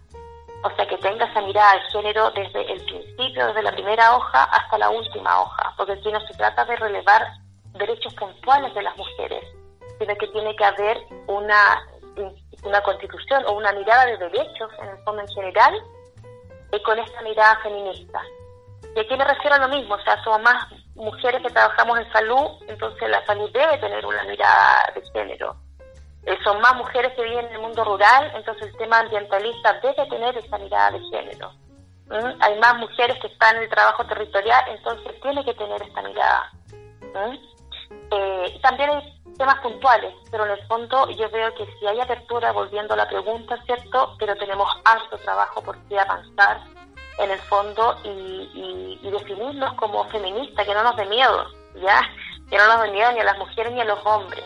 o 0.63 0.69
sea, 0.75 0.87
que 0.87 0.97
tenga 0.97 1.25
esa 1.25 1.41
mirada 1.41 1.73
de 1.73 1.81
género 1.91 2.31
desde 2.31 2.71
el 2.71 2.83
principio, 2.85 3.47
desde 3.47 3.63
la 3.63 3.71
primera 3.73 4.15
hoja 4.15 4.43
hasta 4.45 4.77
la 4.77 4.89
última 4.89 5.41
hoja, 5.41 5.73
porque 5.75 5.93
aquí 5.93 6.09
no 6.11 6.21
se 6.21 6.33
trata 6.35 6.63
de 6.63 6.77
relevar 6.77 7.21
derechos 7.73 8.13
puntuales 8.13 8.73
de 8.73 8.81
las 8.81 8.95
mujeres, 8.95 9.43
sino 9.99 10.15
que 10.15 10.27
tiene 10.27 10.55
que 10.55 10.63
haber 10.63 10.97
una, 11.27 11.85
una 12.63 12.81
constitución 12.81 13.43
o 13.47 13.53
una 13.53 13.73
mirada 13.73 14.05
de 14.05 14.17
derechos 14.17 14.71
en 14.81 14.87
el 14.87 14.97
fondo 15.03 15.21
en 15.21 15.27
general 15.29 15.83
y 16.71 16.81
con 16.83 16.97
esta 16.97 17.21
mirada 17.23 17.59
feminista. 17.61 18.21
Y 18.95 18.99
aquí 18.99 19.17
me 19.17 19.25
refiero 19.25 19.55
a 19.55 19.59
lo 19.59 19.67
mismo, 19.67 19.95
o 19.95 20.01
sea, 20.01 20.23
somos 20.23 20.41
más 20.43 20.65
mujeres 20.95 21.41
que 21.41 21.49
trabajamos 21.49 21.99
en 21.99 22.11
salud, 22.11 22.47
entonces 22.67 23.09
la 23.09 23.25
salud 23.25 23.51
debe 23.51 23.77
tener 23.79 24.05
una 24.05 24.23
mirada 24.23 24.91
de 24.95 25.01
género 25.11 25.55
eh, 26.25 26.37
son 26.43 26.61
más 26.61 26.75
mujeres 26.75 27.11
que 27.13 27.23
viven 27.23 27.45
en 27.47 27.53
el 27.53 27.61
mundo 27.61 27.83
rural, 27.83 28.31
entonces 28.35 28.67
el 28.67 28.77
tema 28.77 28.99
ambientalista 28.99 29.73
debe 29.81 30.05
tener 30.09 30.37
esa 30.37 30.57
mirada 30.57 30.91
de 30.91 30.99
género. 31.09 31.51
¿Mm? 32.07 32.41
Hay 32.41 32.59
más 32.59 32.77
mujeres 32.77 33.17
que 33.19 33.27
están 33.27 33.57
en 33.57 33.63
el 33.63 33.69
trabajo 33.69 34.05
territorial, 34.05 34.63
entonces 34.69 35.19
tiene 35.21 35.43
que 35.43 35.53
tener 35.53 35.81
esta 35.81 36.01
mirada. 36.01 36.51
¿Mm? 37.01 37.35
Eh, 38.11 38.59
también 38.61 38.89
hay 38.91 39.21
temas 39.37 39.59
puntuales, 39.59 40.13
pero 40.31 40.45
en 40.45 40.51
el 40.51 40.67
fondo 40.67 41.09
yo 41.09 41.29
veo 41.29 41.53
que 41.55 41.65
si 41.77 41.87
hay 41.87 41.99
apertura, 41.99 42.53
volviendo 42.53 42.93
a 42.93 42.97
la 42.97 43.09
pregunta, 43.09 43.57
¿cierto? 43.65 44.15
Pero 44.17 44.35
tenemos 44.37 44.69
alto 44.85 45.17
trabajo 45.17 45.61
por 45.61 45.77
qué 45.89 45.99
avanzar 45.99 46.61
en 47.19 47.31
el 47.31 47.39
fondo 47.39 47.97
y, 48.03 48.99
y 49.01 49.11
definirnos 49.11 49.73
como 49.75 50.09
feministas, 50.09 50.65
que 50.65 50.73
no 50.73 50.83
nos 50.83 50.95
dé 50.95 51.05
miedo, 51.05 51.45
¿ya? 51.75 52.01
Que 52.49 52.57
no 52.57 52.67
nos 52.67 52.83
dé 52.83 52.91
miedo 52.91 53.11
ni 53.11 53.19
a 53.19 53.25
las 53.25 53.37
mujeres 53.37 53.73
ni 53.73 53.81
a 53.81 53.85
los 53.85 53.99
hombres 54.05 54.45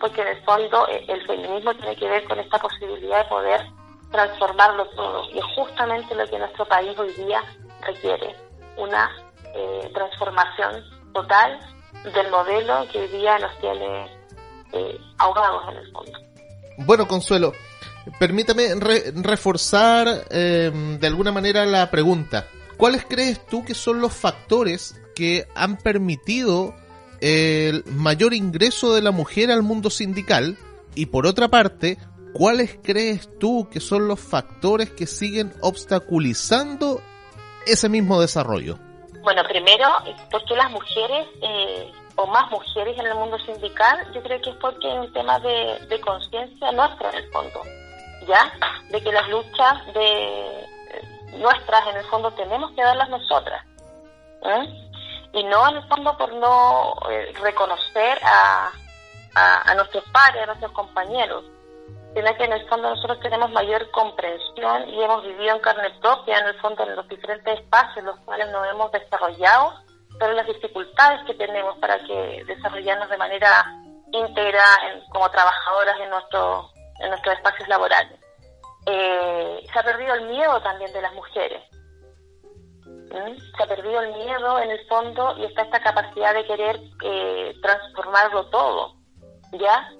porque 0.00 0.22
en 0.22 0.28
el 0.28 0.44
fondo 0.44 0.86
eh, 0.88 1.04
el 1.08 1.26
feminismo 1.26 1.74
tiene 1.74 1.96
que 1.96 2.08
ver 2.08 2.24
con 2.24 2.38
esta 2.38 2.58
posibilidad 2.58 3.24
de 3.24 3.28
poder 3.28 3.66
transformarlo 4.10 4.86
todo 4.90 5.28
y 5.30 5.38
es 5.38 5.44
justamente 5.56 6.14
lo 6.14 6.26
que 6.26 6.38
nuestro 6.38 6.64
país 6.66 6.96
hoy 6.98 7.12
día 7.12 7.42
requiere, 7.82 8.34
una 8.76 9.10
eh, 9.54 9.90
transformación 9.92 10.84
total 11.12 11.58
del 12.04 12.30
modelo 12.30 12.86
que 12.90 13.00
hoy 13.00 13.08
día 13.08 13.38
nos 13.38 13.58
tiene 13.58 14.06
eh, 14.72 14.98
ahogados 15.18 15.68
en 15.72 15.76
el 15.78 15.92
fondo. 15.92 16.18
Bueno, 16.78 17.08
Consuelo, 17.08 17.52
permítame 18.18 18.74
reforzar 19.14 20.28
de 20.28 21.06
alguna 21.06 21.32
manera 21.32 21.64
la 21.66 21.90
pregunta. 21.90 22.46
¿Cuáles 22.76 23.04
crees 23.04 23.44
tú 23.46 23.64
que 23.64 23.74
son 23.74 24.00
los 24.00 24.12
factores 24.12 25.00
que 25.14 25.46
han 25.56 25.78
permitido 25.78 26.76
el 27.20 27.84
mayor 27.86 28.34
ingreso 28.34 28.94
de 28.94 29.02
la 29.02 29.10
mujer 29.10 29.50
al 29.50 29.62
mundo 29.62 29.90
sindical? 29.90 30.56
Y 30.94 31.06
por 31.06 31.26
otra 31.26 31.48
parte, 31.48 31.98
¿cuáles 32.32 32.78
crees 32.82 33.28
tú 33.38 33.68
que 33.70 33.80
son 33.80 34.06
los 34.06 34.20
factores 34.20 34.90
que 34.90 35.06
siguen 35.06 35.52
obstaculizando 35.60 37.02
ese 37.66 37.88
mismo 37.88 38.20
desarrollo? 38.20 38.78
Bueno, 39.22 39.42
primero, 39.48 39.88
porque 40.30 40.54
las 40.54 40.70
mujeres, 40.70 41.26
eh, 41.42 41.92
o 42.16 42.26
más 42.28 42.50
mujeres 42.50 42.98
en 42.98 43.06
el 43.06 43.14
mundo 43.14 43.38
sindical, 43.40 43.98
yo 44.14 44.22
creo 44.22 44.40
que 44.40 44.50
es 44.50 44.56
porque 44.56 44.88
es 44.90 44.98
un 45.00 45.12
tema 45.12 45.38
de, 45.40 46.00
conciencia 46.00 46.72
nuestra 46.72 47.10
en 47.10 47.16
el 47.16 47.30
fondo, 47.30 47.60
¿ya? 48.28 48.52
De 48.90 49.02
que 49.02 49.10
las 49.10 49.28
luchas 49.28 49.86
de 49.94 50.66
nuestras 51.32 51.86
en 51.88 51.96
el 51.96 52.04
fondo 52.04 52.30
tenemos 52.32 52.70
que 52.72 52.82
darlas 52.82 53.08
nosotras. 53.08 53.64
¿eh? 54.42 54.88
y 55.32 55.44
no 55.44 55.68
en 55.68 55.76
el 55.76 55.88
fondo 55.88 56.16
por 56.16 56.32
no 56.34 56.94
eh, 57.10 57.32
reconocer 57.42 58.18
a, 58.22 58.70
a, 59.34 59.74
nuestros 59.74 60.04
padres, 60.10 60.42
a 60.42 60.46
nuestros 60.46 60.72
compañeros, 60.72 61.44
sino 62.14 62.36
que 62.36 62.44
en 62.44 62.52
el 62.52 62.68
fondo 62.68 62.90
nosotros 62.90 63.20
tenemos 63.20 63.50
mayor 63.52 63.90
comprensión 63.90 64.88
y 64.88 65.02
hemos 65.02 65.22
vivido 65.24 65.54
en 65.54 65.60
carne 65.60 65.90
propia, 66.00 66.38
en 66.38 66.46
el 66.46 66.60
fondo, 66.60 66.82
en 66.84 66.96
los 66.96 67.08
diferentes 67.08 67.60
espacios 67.60 67.98
en 67.98 68.06
los 68.06 68.18
cuales 68.20 68.50
nos 68.50 68.66
hemos 68.68 68.90
desarrollado, 68.90 69.74
pero 70.18 70.32
las 70.32 70.46
dificultades 70.46 71.24
que 71.26 71.34
tenemos 71.34 71.76
para 71.78 71.98
que 71.98 72.42
desarrollarnos 72.46 73.08
de 73.08 73.16
manera 73.18 73.64
íntegra 74.10 74.64
como 75.10 75.30
trabajadoras 75.30 76.00
en, 76.00 76.10
nuestro, 76.10 76.70
en 77.00 77.10
nuestros 77.10 77.36
espacios 77.36 77.68
laborales. 77.68 78.17
Eh, 78.90 79.66
se 79.70 79.78
ha 79.78 79.82
perdido 79.82 80.14
el 80.14 80.28
miedo 80.28 80.60
también 80.62 80.92
de 80.92 81.02
las 81.02 81.14
mujeres 81.14 81.62
se 83.56 83.62
ha 83.62 83.66
perdido 83.66 84.00
el 84.00 84.14
miedo 84.14 84.58
en 84.60 84.70
el 84.70 84.86
fondo 84.86 85.34
y 85.38 85.44
está 85.44 85.62
esta 85.62 85.80
capacidad 85.80 86.34
de 86.34 86.44
querer 86.44 86.80
eh, 87.04 87.54
transformarlo 87.62 88.46
todo, 88.46 88.94
¿ya? 89.52 89.90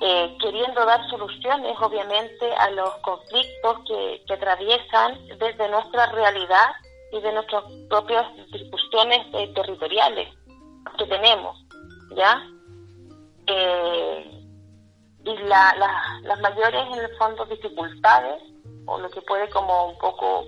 Eh, 0.00 0.36
queriendo 0.40 0.84
dar 0.86 1.06
soluciones, 1.10 1.76
obviamente, 1.80 2.54
a 2.54 2.70
los 2.70 2.90
conflictos 3.02 3.80
que, 3.86 4.22
que, 4.26 4.32
atraviesan 4.32 5.18
desde 5.38 5.68
nuestra 5.68 6.06
realidad 6.06 6.70
y 7.12 7.20
de 7.20 7.32
nuestras 7.32 7.64
propias 7.90 8.24
discusiones 8.50 9.26
eh, 9.34 9.52
territoriales 9.54 10.34
que 10.96 11.04
tenemos, 11.04 11.56
¿ya? 12.16 12.42
Y 15.24 15.36
la, 15.38 15.74
las 16.22 16.40
mayores, 16.40 16.86
en 16.92 17.04
el 17.04 17.16
fondo, 17.16 17.44
dificultades, 17.46 18.42
o 18.86 18.98
lo 18.98 19.10
que 19.10 19.20
puede 19.22 19.48
como 19.50 19.90
un 19.90 19.98
poco 19.98 20.46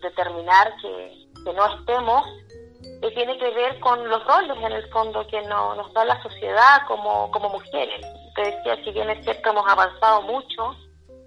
determinar 0.00 0.74
que 0.80 1.20
que 1.44 1.52
no 1.52 1.66
estemos, 1.78 2.26
eh, 3.02 3.10
tiene 3.14 3.38
que 3.38 3.50
ver 3.50 3.78
con 3.80 4.08
los 4.08 4.24
roles 4.26 4.56
en 4.58 4.72
el 4.72 4.88
fondo 4.90 5.26
que 5.26 5.40
no, 5.42 5.74
nos 5.74 5.92
da 5.92 6.04
la 6.04 6.22
sociedad 6.22 6.86
como, 6.86 7.30
como 7.30 7.48
mujeres. 7.50 8.06
Te 8.34 8.42
decía, 8.42 8.76
si 8.84 8.92
bien 8.92 9.10
es 9.10 9.24
cierto, 9.24 9.50
hemos 9.50 9.66
avanzado 9.66 10.22
mucho, 10.22 10.74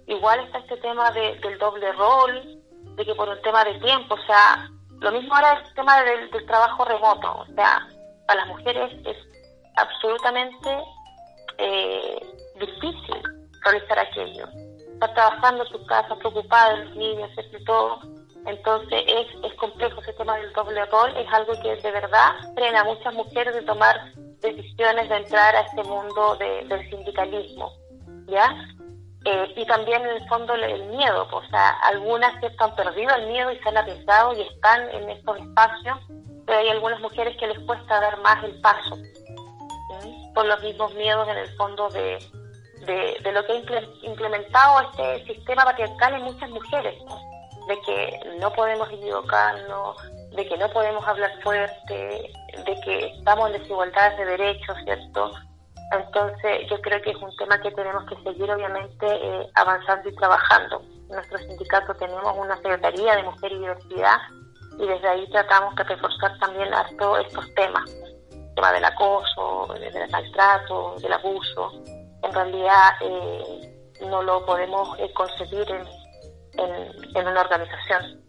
igual 0.08 0.40
está 0.42 0.60
este 0.60 0.78
tema 0.78 1.12
de, 1.12 1.36
del 1.40 1.58
doble 1.58 1.92
rol, 1.94 2.60
de 2.96 3.06
que 3.06 3.16
por 3.16 3.30
un 3.30 3.42
tema 3.42 3.64
de 3.64 3.80
tiempo, 3.80 4.16
o 4.16 4.26
sea, 4.26 4.70
lo 5.00 5.12
mismo 5.12 5.34
ahora 5.36 5.54
es 5.54 5.68
el 5.70 5.76
tema 5.76 6.04
del, 6.04 6.32
del 6.32 6.46
trabajo 6.46 6.86
remoto, 6.86 7.40
o 7.40 7.46
sea, 7.56 7.88
para 8.28 8.46
las 8.46 8.48
mujeres 8.48 8.92
es 9.06 9.18
absolutamente 9.76 10.70
eh, 11.58 12.20
difícil 12.60 13.22
realizar 13.62 14.00
aquello. 14.00 14.48
Estar 14.94 15.14
trabajando 15.14 15.64
en 15.64 15.70
su 15.70 15.86
casa, 15.86 16.16
preocupada 16.16 16.74
de 16.74 16.86
los 16.86 16.96
niños, 16.96 17.30
y 17.38 17.64
todo 17.66 18.00
entonces 18.46 19.04
es, 19.08 19.28
es 19.44 19.54
complejo 19.58 20.02
ese 20.02 20.14
tema 20.14 20.38
del 20.38 20.52
doble 20.54 20.86
rol, 20.86 21.16
es 21.16 21.32
algo 21.32 21.54
que 21.62 21.76
de 21.76 21.92
verdad 21.92 22.32
frena 22.56 22.82
a 22.82 22.84
muchas 22.84 23.14
mujeres 23.14 23.56
de 23.56 23.62
tomar 23.62 23.96
decisiones 24.42 25.08
de 25.08 25.16
entrar 25.16 25.56
a 25.56 25.62
este 25.62 25.84
mundo 25.84 26.36
del 26.36 26.90
sindicalismo, 26.90 27.72
¿ya? 28.28 28.54
Eh, 29.26 29.54
y 29.56 29.66
también 29.66 30.02
en 30.02 30.18
el 30.18 30.28
fondo 30.28 30.54
el, 30.56 30.84
miedo, 30.88 31.26
o 31.32 31.44
sea, 31.46 31.70
algunas 31.84 32.38
que 32.42 32.52
han 32.58 32.76
perdido 32.76 33.16
el 33.16 33.28
miedo 33.28 33.52
y 33.54 33.60
se 33.60 33.70
han 33.70 33.78
arriesgado 33.78 34.34
y 34.34 34.42
están 34.42 34.90
en 34.90 35.10
estos 35.10 35.40
espacios, 35.40 35.98
pero 36.46 36.60
hay 36.60 36.70
algunas 36.70 37.00
mujeres 37.00 37.38
que 37.38 37.48
les 37.48 37.60
cuesta 37.60 38.02
dar 38.02 38.20
más 38.22 38.44
el 38.44 38.60
paso, 38.60 38.98
por 40.36 40.46
los 40.46 40.62
mismos 40.62 40.94
miedos 40.96 41.30
en 41.30 41.38
el 41.38 41.48
fondo 41.56 41.88
de, 41.90 42.20
de, 42.86 43.32
lo 43.32 43.46
que 43.46 43.54
ha 43.54 44.08
implementado 44.08 44.90
este 44.92 45.34
sistema 45.34 45.66
patriarcal 45.66 46.14
en 46.16 46.24
muchas 46.24 46.50
mujeres, 46.50 46.96
de 47.68 47.82
que 47.82 48.20
no 48.40 48.52
podemos 48.54 48.90
equivocarnos, 48.92 49.98
de 50.36 50.48
que 50.48 50.58
no 50.58 50.70
podemos 50.70 51.08
hablar 51.08 51.32
fuerte, 51.42 52.32
de 52.66 52.82
que 52.84 53.08
estamos 53.18 53.50
en 53.50 53.62
desigualdades 53.62 54.18
de 54.18 54.26
derechos, 54.26 54.78
¿cierto? 54.84 55.32
Entonces 55.92 56.70
yo 56.70 56.82
creo 56.82 57.02
que 57.02 57.12
es 57.12 57.18
un 57.18 57.36
tema 57.38 57.60
que 57.62 57.72
tenemos 57.72 58.04
que 58.06 58.16
seguir 58.24 58.50
obviamente 58.52 59.06
eh, 59.06 59.50
avanzando 59.56 60.10
y 60.10 60.16
trabajando. 60.16 60.82
En 60.82 61.16
nuestro 61.16 61.38
sindicato 61.38 61.94
tenemos 61.96 62.36
una 62.38 62.56
Secretaría 62.58 63.16
de 63.16 63.24
Mujer 63.24 63.52
y 63.52 63.60
Diversidad 63.60 64.18
y 64.80 64.88
desde 64.88 65.08
ahí 65.08 65.30
tratamos 65.30 65.76
de 65.76 65.84
reforzar 65.84 66.38
también 66.40 66.70
todos 66.98 67.26
estos 67.28 67.54
temas, 67.54 67.84
el 68.32 68.56
tema 68.56 68.72
del 68.72 68.86
acoso, 68.86 69.74
del 69.74 70.10
maltrato, 70.10 70.96
del 71.00 71.14
abuso. 71.14 71.72
En 72.24 72.34
realidad 72.34 72.90
eh, 73.02 74.06
no 74.10 74.24
lo 74.24 74.46
podemos 74.46 74.98
eh, 75.00 75.10
concebir 75.14 75.66
en, 75.70 77.18
en, 77.18 77.28
una 77.28 77.42
organización. 77.42 78.22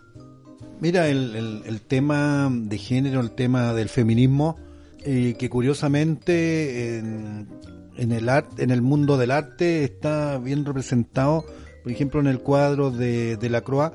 Mira, 0.81 1.09
el, 1.09 1.63
el, 1.65 1.81
tema 1.83 2.49
de 2.51 2.79
género, 2.79 3.21
el 3.21 3.31
tema 3.33 3.73
del 3.73 3.89
feminismo, 3.89 4.57
eh, 5.05 5.37
que 5.39 5.49
curiosamente 5.49 6.99
en, 6.99 7.49
en 7.97 8.13
el 8.13 8.29
arte, 8.29 8.65
en 8.65 8.71
el 8.71 8.83
mundo 8.83 9.17
del 9.17 9.31
arte 9.31 9.85
está 9.85 10.39
bien 10.39 10.65
representado, 10.65 11.45
por 11.83 11.93
ejemplo 11.93 12.21
en 12.21 12.27
el 12.27 12.41
cuadro 12.41 12.91
de, 12.91 13.37
de 13.37 13.49
la 13.49 13.61
Croix, 13.61 13.93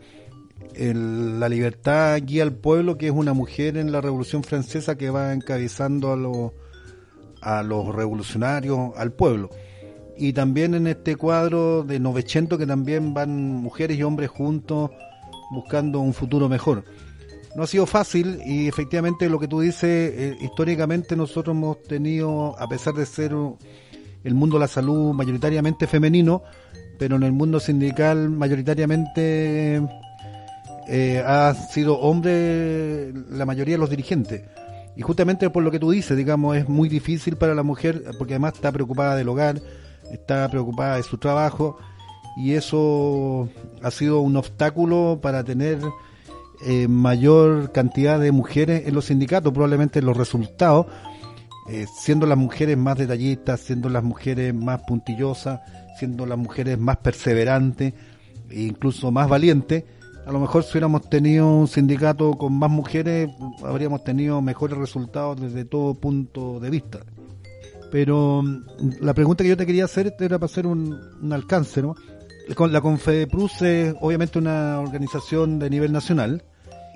la 0.78 1.50
libertad 1.50 2.20
guía 2.24 2.44
al 2.44 2.54
pueblo, 2.54 2.98
que 2.98 3.08
es 3.08 3.12
una 3.12 3.34
mujer 3.34 3.78
en 3.78 3.92
la 3.92 4.02
Revolución 4.02 4.44
Francesa 4.44 4.98
que 4.98 5.10
va 5.10 5.34
encabezando 5.34 6.14
a 6.14 6.16
los, 6.16 6.52
a 7.42 7.64
los 7.64 7.94
revolucionarios, 7.94 8.92
al 8.96 9.12
pueblo. 9.12 9.50
Y 10.20 10.34
también 10.34 10.76
en 10.76 10.86
este 10.86 11.16
cuadro 11.16 11.84
de 11.84 12.00
Novecento 12.00 12.58
que 12.58 12.68
también 12.68 13.14
van 13.14 13.32
mujeres 13.32 13.98
y 13.98 14.04
hombres 14.04 14.30
juntos 14.30 14.92
buscando 15.52 16.00
un 16.00 16.14
futuro 16.14 16.48
mejor 16.48 16.84
no 17.56 17.64
ha 17.64 17.68
sido 17.68 17.86
fácil 17.86 18.40
y 18.46 18.68
efectivamente 18.68 19.30
lo 19.30 19.40
que 19.40 19.48
tú 19.48 19.62
dices, 19.62 19.84
eh, 19.84 20.38
históricamente 20.42 21.16
nosotros 21.16 21.56
hemos 21.56 21.82
tenido, 21.84 22.56
a 22.60 22.68
pesar 22.68 22.94
de 22.94 23.06
ser 23.06 23.36
el 24.24 24.34
mundo 24.34 24.58
de 24.58 24.62
la 24.62 24.68
salud 24.68 25.14
mayoritariamente 25.14 25.88
femenino, 25.88 26.44
pero 26.98 27.16
en 27.16 27.24
el 27.24 27.32
mundo 27.32 27.60
sindical 27.60 28.30
mayoritariamente 28.30 29.82
eh, 30.88 31.24
ha 31.26 31.54
sido 31.54 32.00
hombre 32.00 33.14
la 33.32 33.46
mayoría 33.46 33.76
de 33.76 33.80
los 33.80 33.90
dirigentes. 33.90 34.44
Y 34.96 35.02
justamente 35.02 35.50
por 35.50 35.64
lo 35.64 35.72
que 35.72 35.80
tú 35.80 35.92
dices, 35.92 36.18
digamos, 36.18 36.58
es 36.58 36.68
muy 36.68 36.90
difícil 36.90 37.38
para 37.38 37.56
la 37.56 37.64
mujer, 37.64 38.04
porque 38.18 38.34
además 38.34 38.56
está 38.56 38.72
preocupada 38.72 39.16
del 39.16 39.30
hogar, 39.30 39.62
está 40.12 40.48
preocupada 40.50 40.98
de 40.98 41.04
su 41.04 41.18
trabajo, 41.18 41.78
y 42.38 42.54
eso 42.54 43.50
ha 43.84 43.92
sido 43.92 44.22
un 44.22 44.38
obstáculo 44.38 45.20
para 45.22 45.44
tener 45.44 45.80
eh, 46.66 46.88
mayor 46.88 47.72
cantidad 47.72 48.20
de 48.20 48.32
mujeres 48.32 48.88
en 48.88 48.94
los 48.94 49.06
sindicatos, 49.06 49.54
probablemente 49.54 50.02
los 50.02 50.18
resultados, 50.18 50.88
eh, 51.70 51.86
siendo 52.00 52.26
las 52.26 52.38
mujeres 52.38 52.78
más 52.78 52.98
detallistas, 52.98 53.60
siendo 53.60 53.90
las 53.90 54.04
mujeres 54.04 54.54
más 54.54 54.82
puntillosas, 54.88 55.62
siendo 55.98 56.26
las 56.26 56.38
mujeres 56.38 56.80
más 56.80 56.98
perseverantes 56.98 57.94
e 58.50 58.62
incluso 58.62 59.12
más 59.12 59.30
valientes, 59.30 59.84
a 60.26 60.32
lo 60.32 60.40
mejor 60.40 60.64
si 60.64 60.72
hubiéramos 60.72 61.10
tenido 61.10 61.48
un 61.48 61.68
sindicato 61.68 62.32
con 62.34 62.54
más 62.54 62.70
mujeres, 62.70 63.30
habríamos 63.64 64.04
tenido 64.04 64.42
mejores 64.42 64.78
resultados 64.78 65.42
desde 65.42 65.66
todo 65.66 65.96
punto 65.96 66.60
de 66.60 66.70
vista. 66.70 67.00
Pero 67.92 68.42
mm, 68.44 69.02
la 69.02 69.14
pregunta 69.14 69.44
que 69.44 69.50
yo 69.50 69.58
te 69.58 69.66
quería 69.66 69.86
hacer 69.86 70.16
era 70.20 70.38
para 70.38 70.46
hacer 70.46 70.68
un, 70.68 71.32
alcance, 71.32 71.82
¿no? 71.82 71.96
La 72.68 72.82
Confedeprus 72.82 73.62
es 73.62 73.94
obviamente 74.02 74.40
una 74.40 74.80
organización 74.80 75.60
de 75.60 75.70
nivel 75.70 75.92
nacional 75.92 76.44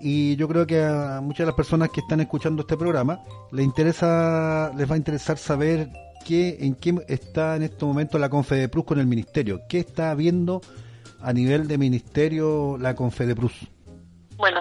y 0.02 0.36
yo 0.36 0.48
creo 0.48 0.66
que 0.66 0.84
a 0.84 1.22
muchas 1.22 1.40
de 1.40 1.46
las 1.46 1.56
personas 1.56 1.90
que 1.90 2.00
están 2.02 2.22
escuchando 2.22 2.64
este 2.64 2.76
programa 2.76 3.20
les 3.52 3.64
interesa, 3.64 4.72
les 4.76 4.90
va 4.90 4.96
a 4.96 4.98
interesar 4.98 5.38
saber 5.38 5.90
qué, 6.26 6.58
en 6.60 6.74
qué 6.76 6.96
está 7.08 7.56
en 7.56 7.64
este 7.64 7.86
momento 7.86 8.18
la 8.18 8.30
Confedeprus 8.30 8.84
con 8.84 9.00
el 9.00 9.06
Ministerio, 9.06 9.62
qué 9.70 9.80
está 9.80 10.16
viendo 10.16 10.62
a 11.22 11.32
nivel 11.32 11.68
de 11.68 11.78
Ministerio 11.78 12.78
la 12.80 12.96
Confedeprus. 12.96 13.54
Bueno, 14.38 14.60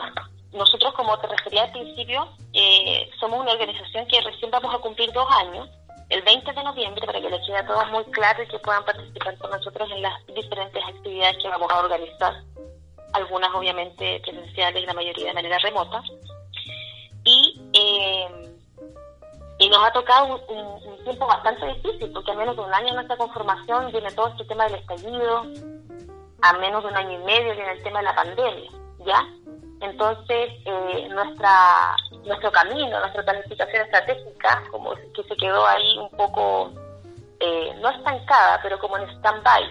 nosotros 0.52 0.92
como 0.94 1.18
te 1.20 1.26
refería 1.26 1.64
al 1.64 1.72
principio, 1.72 2.28
eh, 2.52 3.08
somos 3.18 3.40
una 3.40 3.52
organización 3.52 4.06
que 4.06 4.20
recién 4.20 4.50
vamos 4.50 4.74
a 4.74 4.78
cumplir 4.78 5.10
dos 5.12 5.26
años 5.40 5.68
el 6.12 6.22
20 6.22 6.52
de 6.52 6.62
noviembre 6.62 7.06
para 7.06 7.20
que 7.20 7.30
les 7.30 7.46
quede 7.46 7.56
a 7.56 7.66
todos 7.66 7.90
muy 7.90 8.04
claro 8.12 8.42
y 8.42 8.46
que 8.46 8.58
puedan 8.58 8.84
participar 8.84 9.36
con 9.38 9.50
nosotros 9.50 9.90
en 9.92 10.02
las 10.02 10.26
diferentes 10.26 10.84
actividades 10.84 11.38
que 11.42 11.48
vamos 11.48 11.72
a 11.72 11.80
organizar, 11.80 12.34
algunas 13.14 13.54
obviamente 13.54 14.20
presenciales 14.20 14.82
y 14.82 14.86
la 14.86 14.92
mayoría 14.92 15.26
de 15.28 15.34
manera 15.34 15.58
remota. 15.58 16.02
Y, 17.24 17.62
eh, 17.72 18.52
y 19.58 19.68
nos 19.70 19.84
ha 19.84 19.92
tocado 19.92 20.44
un, 20.48 21.04
tiempo 21.04 21.26
bastante 21.26 21.66
difícil, 21.66 22.12
porque 22.12 22.32
a 22.32 22.34
menos 22.34 22.56
de 22.56 22.62
un 22.62 22.74
año 22.74 22.88
en 22.88 22.94
nuestra 22.96 23.16
conformación 23.16 23.90
viene 23.90 24.12
todo 24.12 24.28
este 24.28 24.44
tema 24.44 24.64
del 24.64 24.80
estallido, 24.80 25.46
a 26.42 26.52
menos 26.58 26.82
de 26.82 26.90
un 26.90 26.96
año 26.96 27.20
y 27.20 27.24
medio 27.24 27.54
viene 27.54 27.72
el 27.72 27.82
tema 27.82 28.00
de 28.00 28.04
la 28.04 28.14
pandemia, 28.14 28.70
¿ya? 29.06 29.26
Entonces, 29.82 30.50
eh, 30.64 31.08
nuestra 31.10 31.96
nuestro 32.24 32.52
camino, 32.52 33.00
nuestra 33.00 33.24
planificación 33.24 33.82
estratégica, 33.82 34.62
como 34.70 34.94
que 34.94 35.22
se 35.24 35.36
quedó 35.36 35.66
ahí 35.66 35.98
un 35.98 36.10
poco, 36.10 36.70
eh, 37.40 37.74
no 37.80 37.90
estancada, 37.90 38.60
pero 38.62 38.78
como 38.78 38.96
en 38.98 39.08
stand-by. 39.18 39.64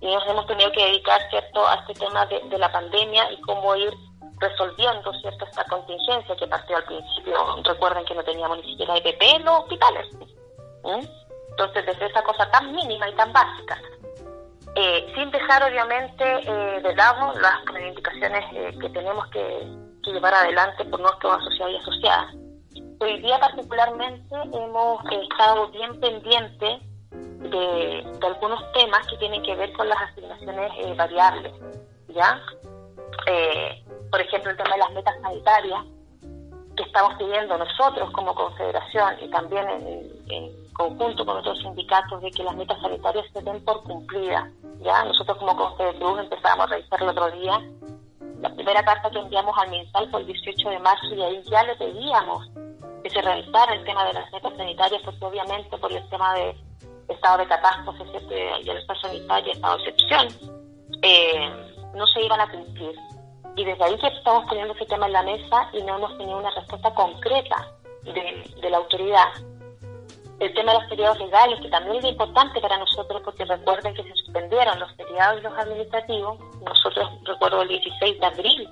Y 0.00 0.14
nos 0.14 0.26
hemos 0.26 0.46
tenido 0.46 0.70
que 0.72 0.84
dedicar, 0.84 1.20
¿cierto?, 1.30 1.66
a 1.66 1.74
este 1.76 1.94
tema 1.94 2.26
de, 2.26 2.58
la 2.58 2.70
pandemia 2.70 3.30
y 3.32 3.40
cómo 3.42 3.74
ir 3.76 3.92
resolviendo, 4.38 5.12
¿cierto?, 5.20 5.44
esta 5.44 5.64
contingencia 5.64 6.36
que 6.36 6.46
partió 6.46 6.76
al 6.76 6.84
principio. 6.84 7.56
Recuerden 7.64 8.04
que 8.04 8.14
no 8.14 8.24
teníamos 8.24 8.58
ni 8.58 8.70
siquiera 8.70 8.96
EPP 8.96 9.22
en 9.22 9.44
los 9.44 9.60
hospitales. 9.60 10.06
Entonces, 11.50 11.86
desde 11.86 12.06
esa 12.06 12.22
cosa 12.22 12.50
tan 12.50 12.74
mínima 12.74 13.08
y 13.08 13.14
tan 13.14 13.32
básica, 13.32 13.80
eh, 14.78 15.10
sin 15.14 15.30
dejar 15.30 15.62
obviamente 15.62 16.22
eh, 16.22 16.80
de 16.82 16.94
lado 16.94 17.32
las 17.40 17.64
reivindicaciones 17.64 18.44
eh, 18.52 18.76
que 18.78 18.90
tenemos 18.90 19.26
que, 19.28 19.86
llevar 20.12 20.34
adelante 20.34 20.84
por 20.84 21.00
nuestros 21.00 21.34
asociados 21.34 21.72
y 21.72 21.76
asociadas. 21.78 22.34
Hoy 23.00 23.20
día 23.22 23.40
particularmente 23.40 24.36
hemos 24.52 25.00
estado 25.10 25.68
bien 25.70 25.98
pendientes 25.98 26.80
de, 27.10 28.04
algunos 28.22 28.72
temas 28.72 29.04
que 29.08 29.16
tienen 29.16 29.42
que 29.42 29.56
ver 29.56 29.72
con 29.72 29.88
las 29.88 29.98
asignaciones 30.02 30.96
variables, 30.96 31.52
¿ya? 32.08 32.40
por 34.12 34.20
ejemplo, 34.20 34.52
el 34.52 34.56
tema 34.56 34.74
de 34.74 34.78
las 34.78 34.92
metas 34.92 35.14
sanitarias, 35.20 35.84
que 36.76 36.82
estamos 36.84 37.14
pidiendo 37.14 37.56
nosotros 37.58 38.10
como 38.12 38.34
confederación 38.34 39.14
y 39.22 39.28
también 39.30 39.66
en, 40.28 40.66
conjunto 40.74 41.24
con 41.24 41.38
otros 41.38 41.58
sindicatos 41.60 42.20
de 42.20 42.30
que 42.30 42.44
las 42.44 42.54
metas 42.54 42.78
sanitarias 42.82 43.24
se 43.32 43.40
den 43.40 43.64
por 43.64 43.82
cumplidas. 43.84 44.50
Ya 44.80 45.04
nosotros 45.04 45.38
como 45.38 45.56
Confederación 45.56 46.18
empezamos 46.20 46.66
a 46.66 46.74
revisar 46.74 47.02
el 47.02 47.08
otro 47.08 47.30
día 47.30 47.62
la 48.40 48.54
primera 48.54 48.84
carta 48.84 49.10
que 49.10 49.18
enviamos 49.18 49.56
al 49.58 49.70
MinSal 49.70 50.10
fue 50.10 50.20
el 50.20 50.26
18 50.26 50.70
de 50.70 50.78
marzo 50.80 51.14
y 51.14 51.22
ahí 51.22 51.42
ya 51.50 51.62
le 51.64 51.74
pedíamos 51.76 52.48
que 53.02 53.10
se 53.10 53.22
revisara 53.22 53.74
el 53.74 53.84
tema 53.84 54.04
de 54.04 54.12
las 54.12 54.30
metas 54.32 54.52
sanitarias 54.56 55.02
porque 55.04 55.24
obviamente 55.24 55.78
por 55.78 55.92
el 55.92 56.06
tema 56.10 56.34
de 56.34 56.54
estado 57.08 57.38
de 57.38 57.46
catástrofe 57.46 58.04
y 58.62 58.68
el 58.68 58.76
estado 58.76 59.00
sanitario, 59.00 59.52
estado 59.52 59.78
de 59.78 59.84
excepción, 59.84 60.28
eh, 61.02 61.50
no 61.94 62.06
se 62.06 62.22
iban 62.22 62.40
a 62.40 62.50
cumplir. 62.50 62.94
Y 63.56 63.64
desde 63.64 63.84
ahí 63.84 63.96
que 63.98 64.08
estamos 64.08 64.44
poniendo 64.48 64.74
ese 64.74 64.84
tema 64.84 65.06
en 65.06 65.12
la 65.14 65.22
mesa 65.22 65.70
y 65.72 65.82
no 65.82 65.96
hemos 65.96 66.16
tenido 66.18 66.38
una 66.38 66.50
respuesta 66.50 66.94
concreta 66.94 67.72
de, 68.02 68.70
la 68.70 68.76
autoridad. 68.76 69.28
El 70.38 70.52
tema 70.52 70.72
de 70.72 70.80
los 70.80 70.88
feriados 70.90 71.18
legales, 71.18 71.60
que 71.62 71.70
también 71.70 71.96
es 71.96 72.04
importante 72.04 72.60
para 72.60 72.76
nosotros, 72.76 73.22
porque 73.24 73.46
recuerden 73.46 73.94
que 73.94 74.02
se 74.02 74.14
suspendieron 74.14 74.78
los 74.78 74.94
feriados 74.96 75.40
y 75.40 75.42
los 75.42 75.58
administrativos. 75.58 76.38
Nosotros, 76.60 77.10
recuerdo 77.24 77.62
el 77.62 77.68
16 77.68 78.20
de 78.20 78.26
abril, 78.26 78.68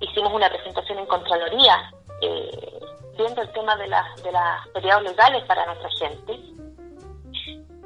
hicimos 0.00 0.32
una 0.34 0.50
presentación 0.50 0.98
en 0.98 1.06
Contraloría 1.06 1.90
eh, 2.20 2.80
viendo 3.16 3.40
el 3.40 3.52
tema 3.52 3.76
de, 3.76 3.88
las 3.88 4.22
de 4.22 4.32
los 4.32 4.42
feriados 4.74 5.04
legales 5.04 5.44
para 5.44 5.64
nuestra 5.64 5.88
gente. 5.98 6.38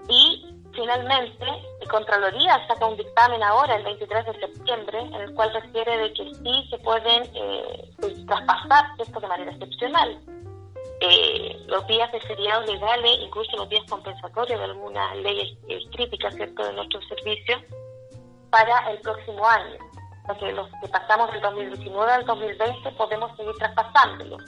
Y 0.09 0.45
finalmente, 0.77 1.45
la 1.45 1.91
Contraloría 1.91 2.66
saca 2.68 2.87
un 2.87 2.97
dictamen 2.97 3.43
ahora, 3.43 3.77
el 3.77 3.85
23 3.85 4.27
de 4.27 4.41
septiembre, 4.41 5.01
en 5.01 5.14
el 5.14 5.35
cual 5.35 5.53
refiere 5.53 5.97
de 5.99 6.12
que 6.12 6.35
sí 6.35 6.68
se 6.70 6.79
pueden 6.79 7.24
eh, 7.35 7.91
pues, 7.99 8.27
traspasar 8.27 8.85
de 8.97 9.29
manera 9.29 9.51
excepcional. 9.53 10.20
eh, 11.01 11.64
los 11.66 11.87
días 11.87 12.11
de 12.12 12.20
feriados 12.20 12.66
legales, 12.70 13.18
incluso 13.20 13.57
los 13.57 13.68
días 13.68 13.85
compensatorios 13.89 14.59
de 14.59 14.64
algunas 14.64 15.16
leyes 15.16 15.59
eh, 15.68 15.81
críticas 15.93 16.35
de 16.37 16.47
nuestros 16.72 17.05
servicios 17.09 17.62
para 18.51 18.91
el 18.91 18.99
próximo 19.01 19.47
año. 19.47 19.79
Porque 20.27 20.53
los 20.53 20.68
que 20.81 20.89
pasamos 20.89 21.31
del 21.33 21.41
2019 21.41 22.12
al 22.12 22.24
2020 22.27 22.91
podemos 22.93 23.37
seguir 23.37 23.55
traspasándolos. 23.59 24.43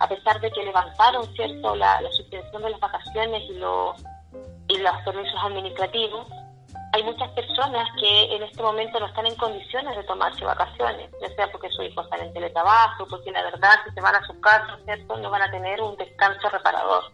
A 0.00 0.08
pesar 0.08 0.40
de 0.40 0.50
que 0.50 0.62
levantaron 0.62 1.24
cierto 1.34 1.74
la, 1.74 2.00
la 2.00 2.10
suspensión 2.12 2.62
de 2.62 2.70
las 2.70 2.80
vacaciones 2.80 3.42
y 3.50 3.54
los, 3.54 4.00
y 4.68 4.78
los 4.78 4.96
permisos 5.04 5.40
administrativos, 5.42 6.26
hay 6.92 7.02
muchas 7.02 7.30
personas 7.32 7.88
que 8.00 8.34
en 8.34 8.42
este 8.42 8.62
momento 8.62 8.98
no 8.98 9.06
están 9.06 9.26
en 9.26 9.34
condiciones 9.36 9.96
de 9.96 10.04
tomarse 10.04 10.44
vacaciones, 10.44 11.10
ya 11.20 11.28
sea 11.34 11.50
porque 11.52 11.68
sus 11.70 11.84
hijos 11.84 12.04
están 12.04 12.20
en 12.20 12.32
teletrabajo, 12.32 13.06
porque 13.08 13.30
la 13.30 13.42
verdad 13.42 13.76
si 13.86 13.92
se 13.92 14.00
van 14.00 14.14
a 14.14 14.26
sus 14.26 14.36
casas, 14.38 14.78
¿cierto? 14.84 15.16
no 15.18 15.30
van 15.30 15.42
a 15.42 15.50
tener 15.50 15.80
un 15.80 15.96
descanso 15.96 16.48
reparador. 16.48 17.04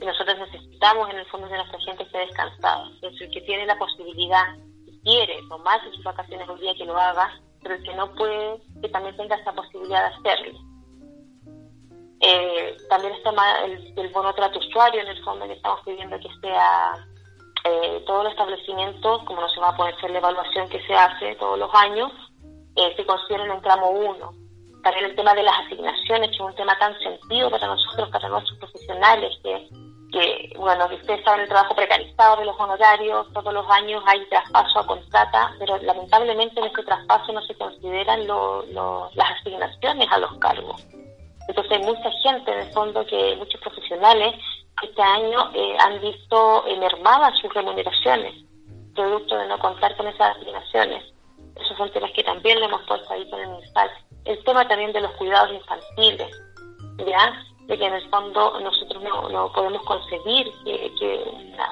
Y 0.00 0.06
nosotros 0.06 0.38
necesitamos 0.38 1.10
en 1.10 1.18
el 1.18 1.26
fondo 1.26 1.48
de 1.48 1.56
nuestra 1.56 1.80
gente 1.80 2.04
esté 2.04 2.18
descansada. 2.18 2.88
Es 3.02 3.20
el 3.20 3.30
que 3.30 3.40
tiene 3.40 3.66
la 3.66 3.76
posibilidad, 3.76 4.54
si 4.84 5.00
quiere 5.00 5.40
tomarse 5.48 5.90
sus 5.90 6.04
vacaciones 6.04 6.48
un 6.48 6.60
día 6.60 6.74
que 6.74 6.84
lo 6.84 6.96
haga, 6.96 7.32
pero 7.62 7.74
el 7.74 7.82
que 7.82 7.94
no 7.94 8.12
puede, 8.14 8.62
que 8.80 8.88
también 8.88 9.16
tenga 9.16 9.34
esa 9.34 9.52
posibilidad 9.52 10.08
de 10.08 10.16
hacerlo. 10.16 10.58
Eh, 12.20 12.76
también 12.88 13.14
está 13.14 13.30
el, 13.64 13.92
el 13.96 14.08
bono 14.08 14.34
trato 14.34 14.58
usuario, 14.58 15.00
en 15.02 15.08
el 15.08 15.22
fondo 15.22 15.46
que 15.46 15.52
estamos 15.52 15.80
pidiendo 15.84 16.18
que 16.18 16.28
sea 16.40 17.06
eh, 17.64 18.02
todos 18.06 18.24
los 18.24 18.32
establecimientos, 18.32 19.22
como 19.24 19.40
no 19.40 19.48
se 19.48 19.60
va 19.60 19.70
a 19.70 19.76
poder 19.76 19.94
hacer 19.94 20.10
la 20.10 20.18
evaluación 20.18 20.68
que 20.68 20.84
se 20.86 20.94
hace 20.94 21.34
todos 21.36 21.58
los 21.58 21.70
años, 21.74 22.10
eh, 22.76 22.94
se 22.96 23.04
consideran 23.04 23.50
en 23.50 23.60
tramo 23.62 23.90
1. 23.90 24.32
También 24.82 25.06
el 25.06 25.16
tema 25.16 25.34
de 25.34 25.42
las 25.42 25.58
asignaciones, 25.66 26.30
que 26.30 26.36
es 26.36 26.40
un 26.40 26.54
tema 26.54 26.76
tan 26.78 26.96
sentido 26.98 27.50
para 27.50 27.66
nosotros, 27.66 28.08
para 28.10 28.28
nuestros 28.28 28.58
profesionales, 28.58 29.36
que, 29.42 29.68
que 30.12 30.52
bueno, 30.56 30.86
ustedes 30.86 31.22
saben 31.24 31.42
el 31.42 31.48
trabajo 31.48 31.74
precarizado 31.74 32.36
de 32.36 32.46
los 32.46 32.58
honorarios, 32.58 33.32
todos 33.32 33.52
los 33.52 33.68
años 33.70 34.02
hay 34.06 34.24
traspaso 34.26 34.78
a 34.78 34.86
contrata, 34.86 35.52
pero 35.58 35.78
lamentablemente 35.78 36.60
en 36.60 36.66
ese 36.66 36.82
traspaso 36.84 37.32
no 37.32 37.42
se 37.42 37.54
consideran 37.56 38.26
las 39.14 39.30
asignaciones 39.40 40.08
a 40.10 40.18
los 40.18 40.38
cargos. 40.38 40.86
Entonces 41.48 41.72
hay 41.72 41.82
mucha 41.82 42.10
gente, 42.22 42.52
en 42.52 42.58
el 42.58 42.72
fondo, 42.72 43.04
que 43.06 43.34
muchos 43.36 43.60
profesionales 43.60 44.34
este 44.82 45.02
año 45.02 45.50
eh, 45.54 45.76
han 45.80 46.00
visto 46.00 46.64
mermadas 46.78 47.36
sus 47.40 47.52
remuneraciones, 47.52 48.34
producto 48.94 49.36
de 49.36 49.48
no 49.48 49.58
contar 49.58 49.96
con 49.96 50.06
esas 50.06 50.36
asignaciones. 50.36 51.02
Esos 51.56 51.76
son 51.76 51.90
temas 51.90 52.12
que 52.12 52.22
también 52.22 52.60
le 52.60 52.66
hemos 52.66 52.82
puesto 52.86 53.12
ahí 53.12 53.28
con 53.30 53.40
el 53.40 53.48
MINSAL. 53.48 53.90
El 54.26 54.44
tema 54.44 54.68
también 54.68 54.92
de 54.92 55.00
los 55.00 55.10
cuidados 55.12 55.50
infantiles, 55.52 56.30
¿ya? 56.98 57.42
De 57.66 57.78
que 57.78 57.84
en 57.84 57.94
el 57.94 58.08
fondo 58.10 58.60
nosotros 58.60 59.02
no, 59.02 59.50
podemos 59.52 59.82
concebir 59.82 60.52
que, 60.64 60.92
que 61.00 61.24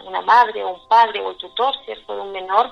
una, 0.07 0.22
madre 0.22 0.64
o 0.64 0.70
un 0.70 0.89
padre 0.89 1.20
o 1.20 1.31
el 1.31 1.37
tutor, 1.37 1.74
¿cierto?, 1.85 2.14
de 2.14 2.20
un 2.22 2.33
menor, 2.33 2.70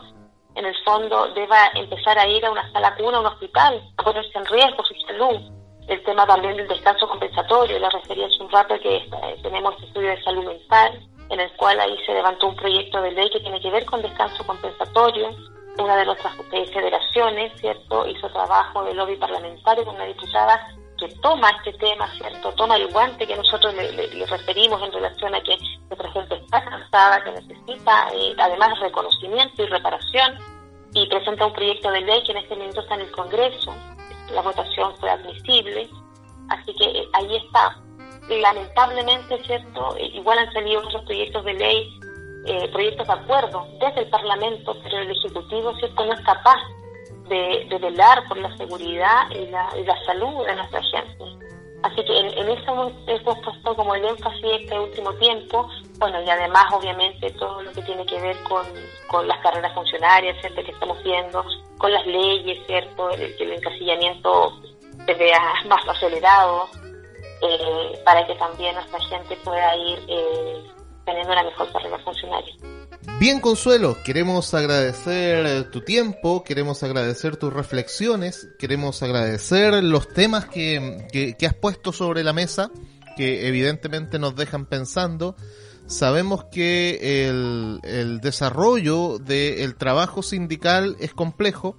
en 0.54 0.64
el 0.64 0.74
fondo 0.84 1.28
deba 1.34 1.68
empezar 1.74 2.18
a 2.18 2.26
ir 2.26 2.44
a 2.46 2.50
una 2.50 2.70
sala 2.72 2.96
cuna, 2.96 3.18
a 3.18 3.20
un 3.20 3.26
hospital, 3.26 3.82
a 3.98 4.02
ponerse 4.02 4.38
en 4.38 4.46
riesgo 4.46 4.82
su 4.84 4.94
salud 5.06 5.63
el 5.88 6.02
tema 6.02 6.26
también 6.26 6.56
del 6.56 6.68
descanso 6.68 7.06
compensatorio, 7.08 7.78
la 7.78 7.90
refería 7.90 8.26
hace 8.26 8.42
un 8.42 8.50
rato 8.50 8.78
que 8.80 8.96
eh, 8.96 9.10
tenemos 9.42 9.74
estudio 9.82 10.10
de 10.10 10.22
salud 10.22 10.44
mental, 10.44 10.98
en 11.28 11.40
el 11.40 11.50
cual 11.56 11.78
ahí 11.78 11.96
se 12.06 12.14
levantó 12.14 12.48
un 12.48 12.56
proyecto 12.56 13.02
de 13.02 13.12
ley 13.12 13.28
que 13.30 13.40
tiene 13.40 13.60
que 13.60 13.70
ver 13.70 13.84
con 13.84 14.00
descanso 14.00 14.44
compensatorio. 14.46 15.30
Una 15.78 15.96
de 15.96 16.06
nuestras 16.06 16.32
eh, 16.52 16.66
federaciones, 16.72 17.52
¿cierto?, 17.60 18.06
hizo 18.06 18.28
trabajo 18.30 18.84
de 18.84 18.94
lobby 18.94 19.16
parlamentario 19.16 19.84
con 19.84 19.96
una 19.96 20.04
diputada 20.04 20.68
que 20.96 21.08
toma 21.20 21.50
este 21.50 21.72
tema, 21.78 22.08
¿cierto?, 22.16 22.52
toma 22.52 22.76
el 22.76 22.86
guante 22.88 23.26
que 23.26 23.36
nosotros 23.36 23.74
le, 23.74 24.26
referimos 24.26 24.80
en 24.82 24.92
relación 24.92 25.34
a 25.34 25.40
que 25.42 25.58
nuestra 25.88 26.10
gente 26.12 26.36
está 26.36 26.64
cansada, 26.64 27.24
que 27.24 27.32
necesita 27.32 28.08
eh, 28.14 28.34
además 28.38 28.78
reconocimiento 28.80 29.62
y 29.62 29.66
reparación, 29.66 30.38
y 30.94 31.08
presenta 31.08 31.46
un 31.46 31.52
proyecto 31.52 31.90
de 31.90 32.02
ley 32.02 32.22
que 32.22 32.32
en 32.32 32.38
este 32.38 32.54
momento 32.54 32.80
está 32.80 32.94
en 32.94 33.00
el 33.00 33.10
Congreso 33.10 33.74
la 34.32 34.42
votación 34.42 34.94
fue 34.98 35.10
admisible, 35.10 35.88
así 36.48 36.74
que 36.74 36.84
eh, 36.84 37.08
ahí 37.12 37.36
está. 37.36 37.80
Lamentablemente, 38.28 39.42
¿cierto? 39.44 39.96
Eh, 39.96 40.06
igual 40.14 40.38
han 40.38 40.52
salido 40.52 40.80
otros 40.80 41.04
proyectos 41.04 41.44
de 41.44 41.54
ley, 41.54 42.00
eh, 42.46 42.68
proyectos 42.72 43.06
de 43.06 43.12
acuerdo 43.12 43.66
desde 43.80 44.00
el 44.00 44.10
Parlamento, 44.10 44.76
pero 44.82 44.98
el 44.98 45.10
Ejecutivo, 45.10 45.74
¿cierto?, 45.76 46.06
no 46.06 46.12
es 46.14 46.20
capaz 46.20 46.58
de, 47.28 47.78
velar 47.80 48.26
por 48.28 48.36
la 48.38 48.54
seguridad 48.56 49.30
y 49.30 49.46
la, 49.46 50.04
salud 50.04 50.46
de 50.46 50.56
nuestra 50.56 50.82
gente. 50.82 51.24
Así 51.84 52.02
que 52.02 52.18
en, 52.18 52.48
eso 52.48 52.92
hemos 53.06 53.38
puesto 53.38 53.76
como 53.76 53.94
el 53.94 54.06
énfasis 54.06 54.42
este 54.42 54.78
último 54.78 55.12
tiempo, 55.16 55.68
bueno, 55.98 56.22
y 56.22 56.30
además 56.30 56.64
obviamente 56.72 57.30
todo 57.32 57.60
lo 57.60 57.70
que 57.72 57.82
tiene 57.82 58.06
que 58.06 58.18
ver 58.22 58.36
con, 58.44 58.64
con 59.06 59.28
las 59.28 59.38
carreras 59.40 59.74
funcionarias, 59.74 60.40
¿cierto?, 60.40 60.64
que 60.64 60.70
estamos 60.70 61.02
viendo, 61.02 61.44
con 61.76 61.92
las 61.92 62.06
leyes, 62.06 62.58
¿cierto?, 62.66 63.10
el, 63.10 63.36
el 63.38 63.52
encasillamiento 63.52 64.58
se 65.04 65.12
vea 65.12 65.38
más 65.66 65.86
acelerado, 65.86 66.70
eh, 67.42 68.00
para 68.02 68.26
que 68.26 68.34
también 68.36 68.74
nuestra 68.76 69.00
gente 69.00 69.36
pueda 69.44 69.76
ir 69.76 69.98
eh, 70.08 70.64
teniendo 71.04 71.34
una 71.34 71.42
mejor 71.42 71.70
carrera 71.70 71.98
funcionaria. 71.98 72.54
Bien, 73.20 73.40
Consuelo, 73.40 73.96
queremos 74.02 74.52
agradecer 74.54 75.70
tu 75.70 75.82
tiempo, 75.82 76.42
queremos 76.42 76.82
agradecer 76.82 77.36
tus 77.36 77.52
reflexiones, 77.52 78.48
queremos 78.58 79.02
agradecer 79.02 79.84
los 79.84 80.08
temas 80.08 80.46
que, 80.46 81.06
que, 81.12 81.46
has 81.46 81.54
puesto 81.54 81.92
sobre 81.92 82.24
la 82.24 82.32
mesa, 82.32 82.70
que 83.16 83.46
evidentemente 83.46 84.18
nos 84.18 84.34
dejan 84.34 84.66
pensando. 84.66 85.36
Sabemos 85.86 86.46
que 86.50 87.28
el, 87.28 87.80
el 87.84 88.20
desarrollo 88.20 89.18
del 89.18 89.76
trabajo 89.76 90.22
sindical 90.22 90.96
es 90.98 91.14
complejo 91.14 91.76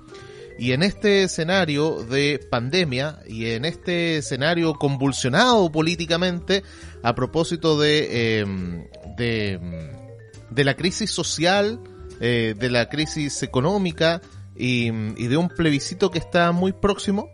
y 0.57 0.71
en 0.71 0.84
este 0.84 1.23
escenario 1.23 2.03
de 2.03 2.39
pandemia 2.49 3.19
y 3.28 3.47
en 3.47 3.65
este 3.65 4.17
escenario 4.17 4.76
convulsionado 4.76 5.69
políticamente 5.71 6.63
a 7.03 7.13
propósito 7.13 7.78
de, 7.78 8.39
em, 8.39 8.88
de 9.17 9.59
de 10.49 10.63
la 10.63 10.75
crisis 10.75 11.11
social, 11.11 11.79
eh, 12.21 12.55
de 12.57 12.69
la 12.69 12.87
crisis 12.87 13.43
económica 13.43 14.21
y, 14.55 14.89
de 14.89 15.37
un 15.37 15.49
plebiscito 15.49 16.11
que 16.11 16.19
está 16.19 16.51
muy 16.53 16.71
próximo. 16.71 17.29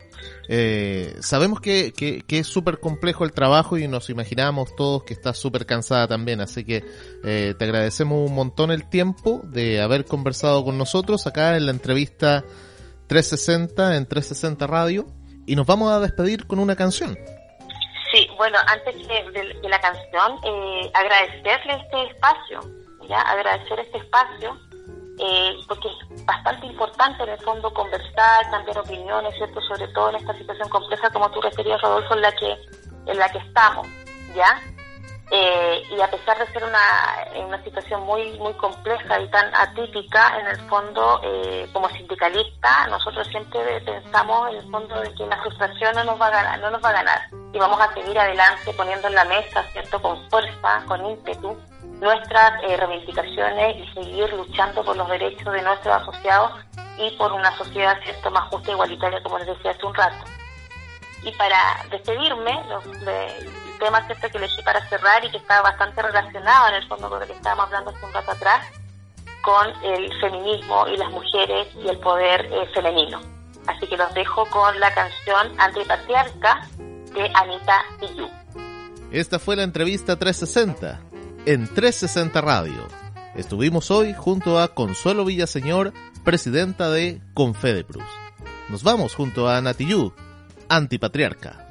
Eh, 0.47 1.15
sabemos 1.21 1.61
que, 1.61 1.93
que, 1.93 2.39
es 2.39 2.47
súper 2.47 2.79
complejo 2.79 3.23
el 3.23 3.31
trabajo 3.31 3.77
y 3.77 3.87
nos 3.87 4.09
imaginamos 4.09 4.75
todos 4.75 5.03
que 5.03 5.13
estás 5.13 5.37
súper 5.37 5.65
cansada 5.65 6.07
también, 6.07 6.41
así 6.41 6.63
que 6.63 6.83
eh, 7.23 7.55
te 7.57 7.65
agradecemos 7.65 8.29
un 8.29 8.35
montón 8.35 8.71
el 8.71 8.89
tiempo 8.89 9.41
de 9.45 9.81
haber 9.81 10.05
conversado 10.05 10.63
con 10.63 10.77
nosotros 10.77 11.25
acá 11.27 11.57
en 11.57 11.65
la 11.67 11.71
entrevista 11.71 12.43
360 13.07 13.97
en 13.97 14.05
360 14.07 14.67
Radio 14.67 15.07
y 15.45 15.55
nos 15.55 15.65
vamos 15.65 15.91
a 15.91 15.99
despedir 15.99 16.45
con 16.47 16.59
una 16.59 16.75
canción. 16.75 17.17
Sí, 18.13 18.27
bueno, 18.37 18.57
antes 18.67 18.95
de, 19.07 19.69
la 19.69 19.79
canción, 19.79 20.37
agradecerle 20.93 21.73
este 21.81 22.03
espacio, 22.11 22.59
agradecer 23.19 23.79
este 23.79 23.97
espacio, 23.97 24.57
eh, 25.19 25.53
porque 25.67 25.87
es 25.87 26.25
bastante 26.25 26.67
importante 26.67 27.23
en 27.23 27.29
el 27.29 27.39
fondo 27.39 27.73
conversar, 27.73 28.49
cambiar 28.49 28.79
opiniones, 28.79 29.35
¿cierto? 29.35 29.61
Sobre 29.61 29.87
todo 29.89 30.09
en 30.09 30.15
esta 30.15 30.37
situación 30.37 30.69
compleja, 30.69 31.09
como 31.11 31.29
tú 31.31 31.41
referías, 31.41 31.81
Rodolfo, 31.81 32.15
en 32.15 32.21
la 32.21 32.31
que, 32.31 32.57
en 33.07 33.17
la 33.17 33.29
que 33.29 33.37
estamos, 33.39 33.87
¿ya? 34.33 34.59
Eh, 35.33 35.83
y 35.89 36.01
a 36.01 36.11
pesar 36.11 36.37
de 36.37 36.45
ser 36.51 36.61
una, 36.61 37.45
una 37.45 37.63
situación 37.63 38.01
muy 38.01 38.37
muy 38.37 38.51
compleja 38.55 39.17
y 39.17 39.29
tan 39.29 39.49
atípica, 39.55 40.37
en 40.37 40.47
el 40.47 40.57
fondo, 40.67 41.21
eh, 41.23 41.69
como 41.71 41.87
sindicalista, 41.89 42.87
nosotros 42.87 43.25
siempre 43.29 43.79
pensamos 43.79 44.49
en 44.49 44.57
el 44.57 44.69
fondo 44.69 44.99
de 44.99 45.13
que 45.15 45.25
la 45.25 45.41
frustración 45.41 45.95
no 45.95 46.03
nos 46.03 46.19
va 46.19 46.27
a 46.27 46.31
ganar, 46.31 46.59
no 46.59 46.71
nos 46.71 46.83
va 46.83 46.89
a 46.89 46.93
ganar, 46.93 47.21
y 47.53 47.57
vamos 47.57 47.79
a 47.79 47.93
seguir 47.93 48.19
adelante 48.19 48.73
poniendo 48.73 49.07
en 49.07 49.15
la 49.15 49.23
mesa, 49.23 49.63
cierto, 49.71 50.01
con 50.01 50.29
fuerza, 50.29 50.83
con 50.85 51.05
ímpetu, 51.05 51.57
nuestras 52.01 52.61
eh, 52.63 52.75
reivindicaciones 52.75 53.77
y 53.77 53.93
seguir 53.93 54.33
luchando 54.33 54.83
por 54.83 54.97
los 54.97 55.07
derechos 55.07 55.53
de 55.53 55.61
nuestros 55.61 55.95
asociados 55.95 56.59
y 56.97 57.09
por 57.11 57.31
una 57.31 57.55
sociedad 57.57 57.97
cierto 58.03 58.31
más 58.31 58.49
justa 58.49 58.71
e 58.71 58.73
igualitaria, 58.73 59.23
como 59.23 59.37
les 59.39 59.47
decía 59.47 59.71
hace 59.71 59.85
un 59.85 59.93
rato. 59.93 60.25
Y 61.23 61.31
para 61.33 61.85
despedirme, 61.89 62.61
los, 62.67 62.83
el 62.85 63.70
tema 63.81 64.05
cierto 64.05 64.29
que 64.29 64.37
elegí 64.37 64.61
para 64.61 64.87
cerrar 64.87 65.25
y 65.25 65.31
que 65.31 65.37
está 65.37 65.61
bastante 65.61 66.01
relacionado 66.01 66.69
en 66.69 66.75
el 66.75 66.87
fondo 66.87 67.09
con 67.09 67.19
lo 67.19 67.25
que 67.25 67.33
estábamos 67.33 67.65
hablando 67.65 67.89
hace 67.89 68.05
un 68.05 68.13
rato 68.13 68.31
atrás, 68.31 68.67
con 69.41 69.67
el 69.83 70.21
feminismo 70.21 70.87
y 70.87 70.97
las 70.97 71.09
mujeres 71.09 71.67
y 71.83 71.89
el 71.89 71.97
poder 71.97 72.45
eh, 72.45 72.69
femenino. 72.73 73.19
Así 73.65 73.87
que 73.87 73.97
los 73.97 74.13
dejo 74.13 74.45
con 74.45 74.79
la 74.79 74.93
canción 74.93 75.59
Antipatriarca 75.59 76.67
de 76.77 77.31
Anita 77.33 77.83
Tijoux. 77.99 78.31
Esta 79.11 79.39
fue 79.39 79.55
la 79.55 79.63
entrevista 79.63 80.15
360 80.15 80.99
en 81.47 81.67
360 81.67 82.39
Radio. 82.39 82.87
Estuvimos 83.35 83.89
hoy 83.89 84.13
junto 84.13 84.59
a 84.59 84.69
Consuelo 84.69 85.25
Villaseñor, 85.25 85.91
presidenta 86.23 86.89
de 86.89 87.19
Confedeprus. 87.33 88.05
Nos 88.69 88.83
vamos 88.83 89.15
junto 89.15 89.49
a 89.49 89.59
Natiyú, 89.61 90.13
antipatriarca. 90.69 91.70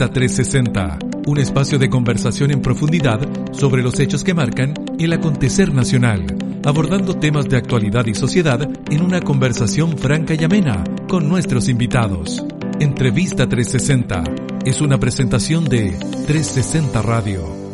Entrevista 0.00 0.14
360, 0.14 0.98
un 1.26 1.38
espacio 1.38 1.78
de 1.78 1.90
conversación 1.90 2.50
en 2.52 2.62
profundidad 2.62 3.20
sobre 3.52 3.82
los 3.82 4.00
hechos 4.00 4.24
que 4.24 4.32
marcan 4.32 4.72
el 4.98 5.12
acontecer 5.12 5.74
nacional, 5.74 6.24
abordando 6.64 7.18
temas 7.18 7.50
de 7.50 7.58
actualidad 7.58 8.06
y 8.06 8.14
sociedad 8.14 8.66
en 8.90 9.02
una 9.02 9.20
conversación 9.20 9.98
franca 9.98 10.32
y 10.32 10.42
amena 10.42 10.84
con 11.06 11.28
nuestros 11.28 11.68
invitados. 11.68 12.42
Entrevista 12.80 13.46
360 13.46 14.24
es 14.64 14.80
una 14.80 14.98
presentación 14.98 15.66
de 15.66 15.90
360 15.98 17.02
Radio. 17.02 17.69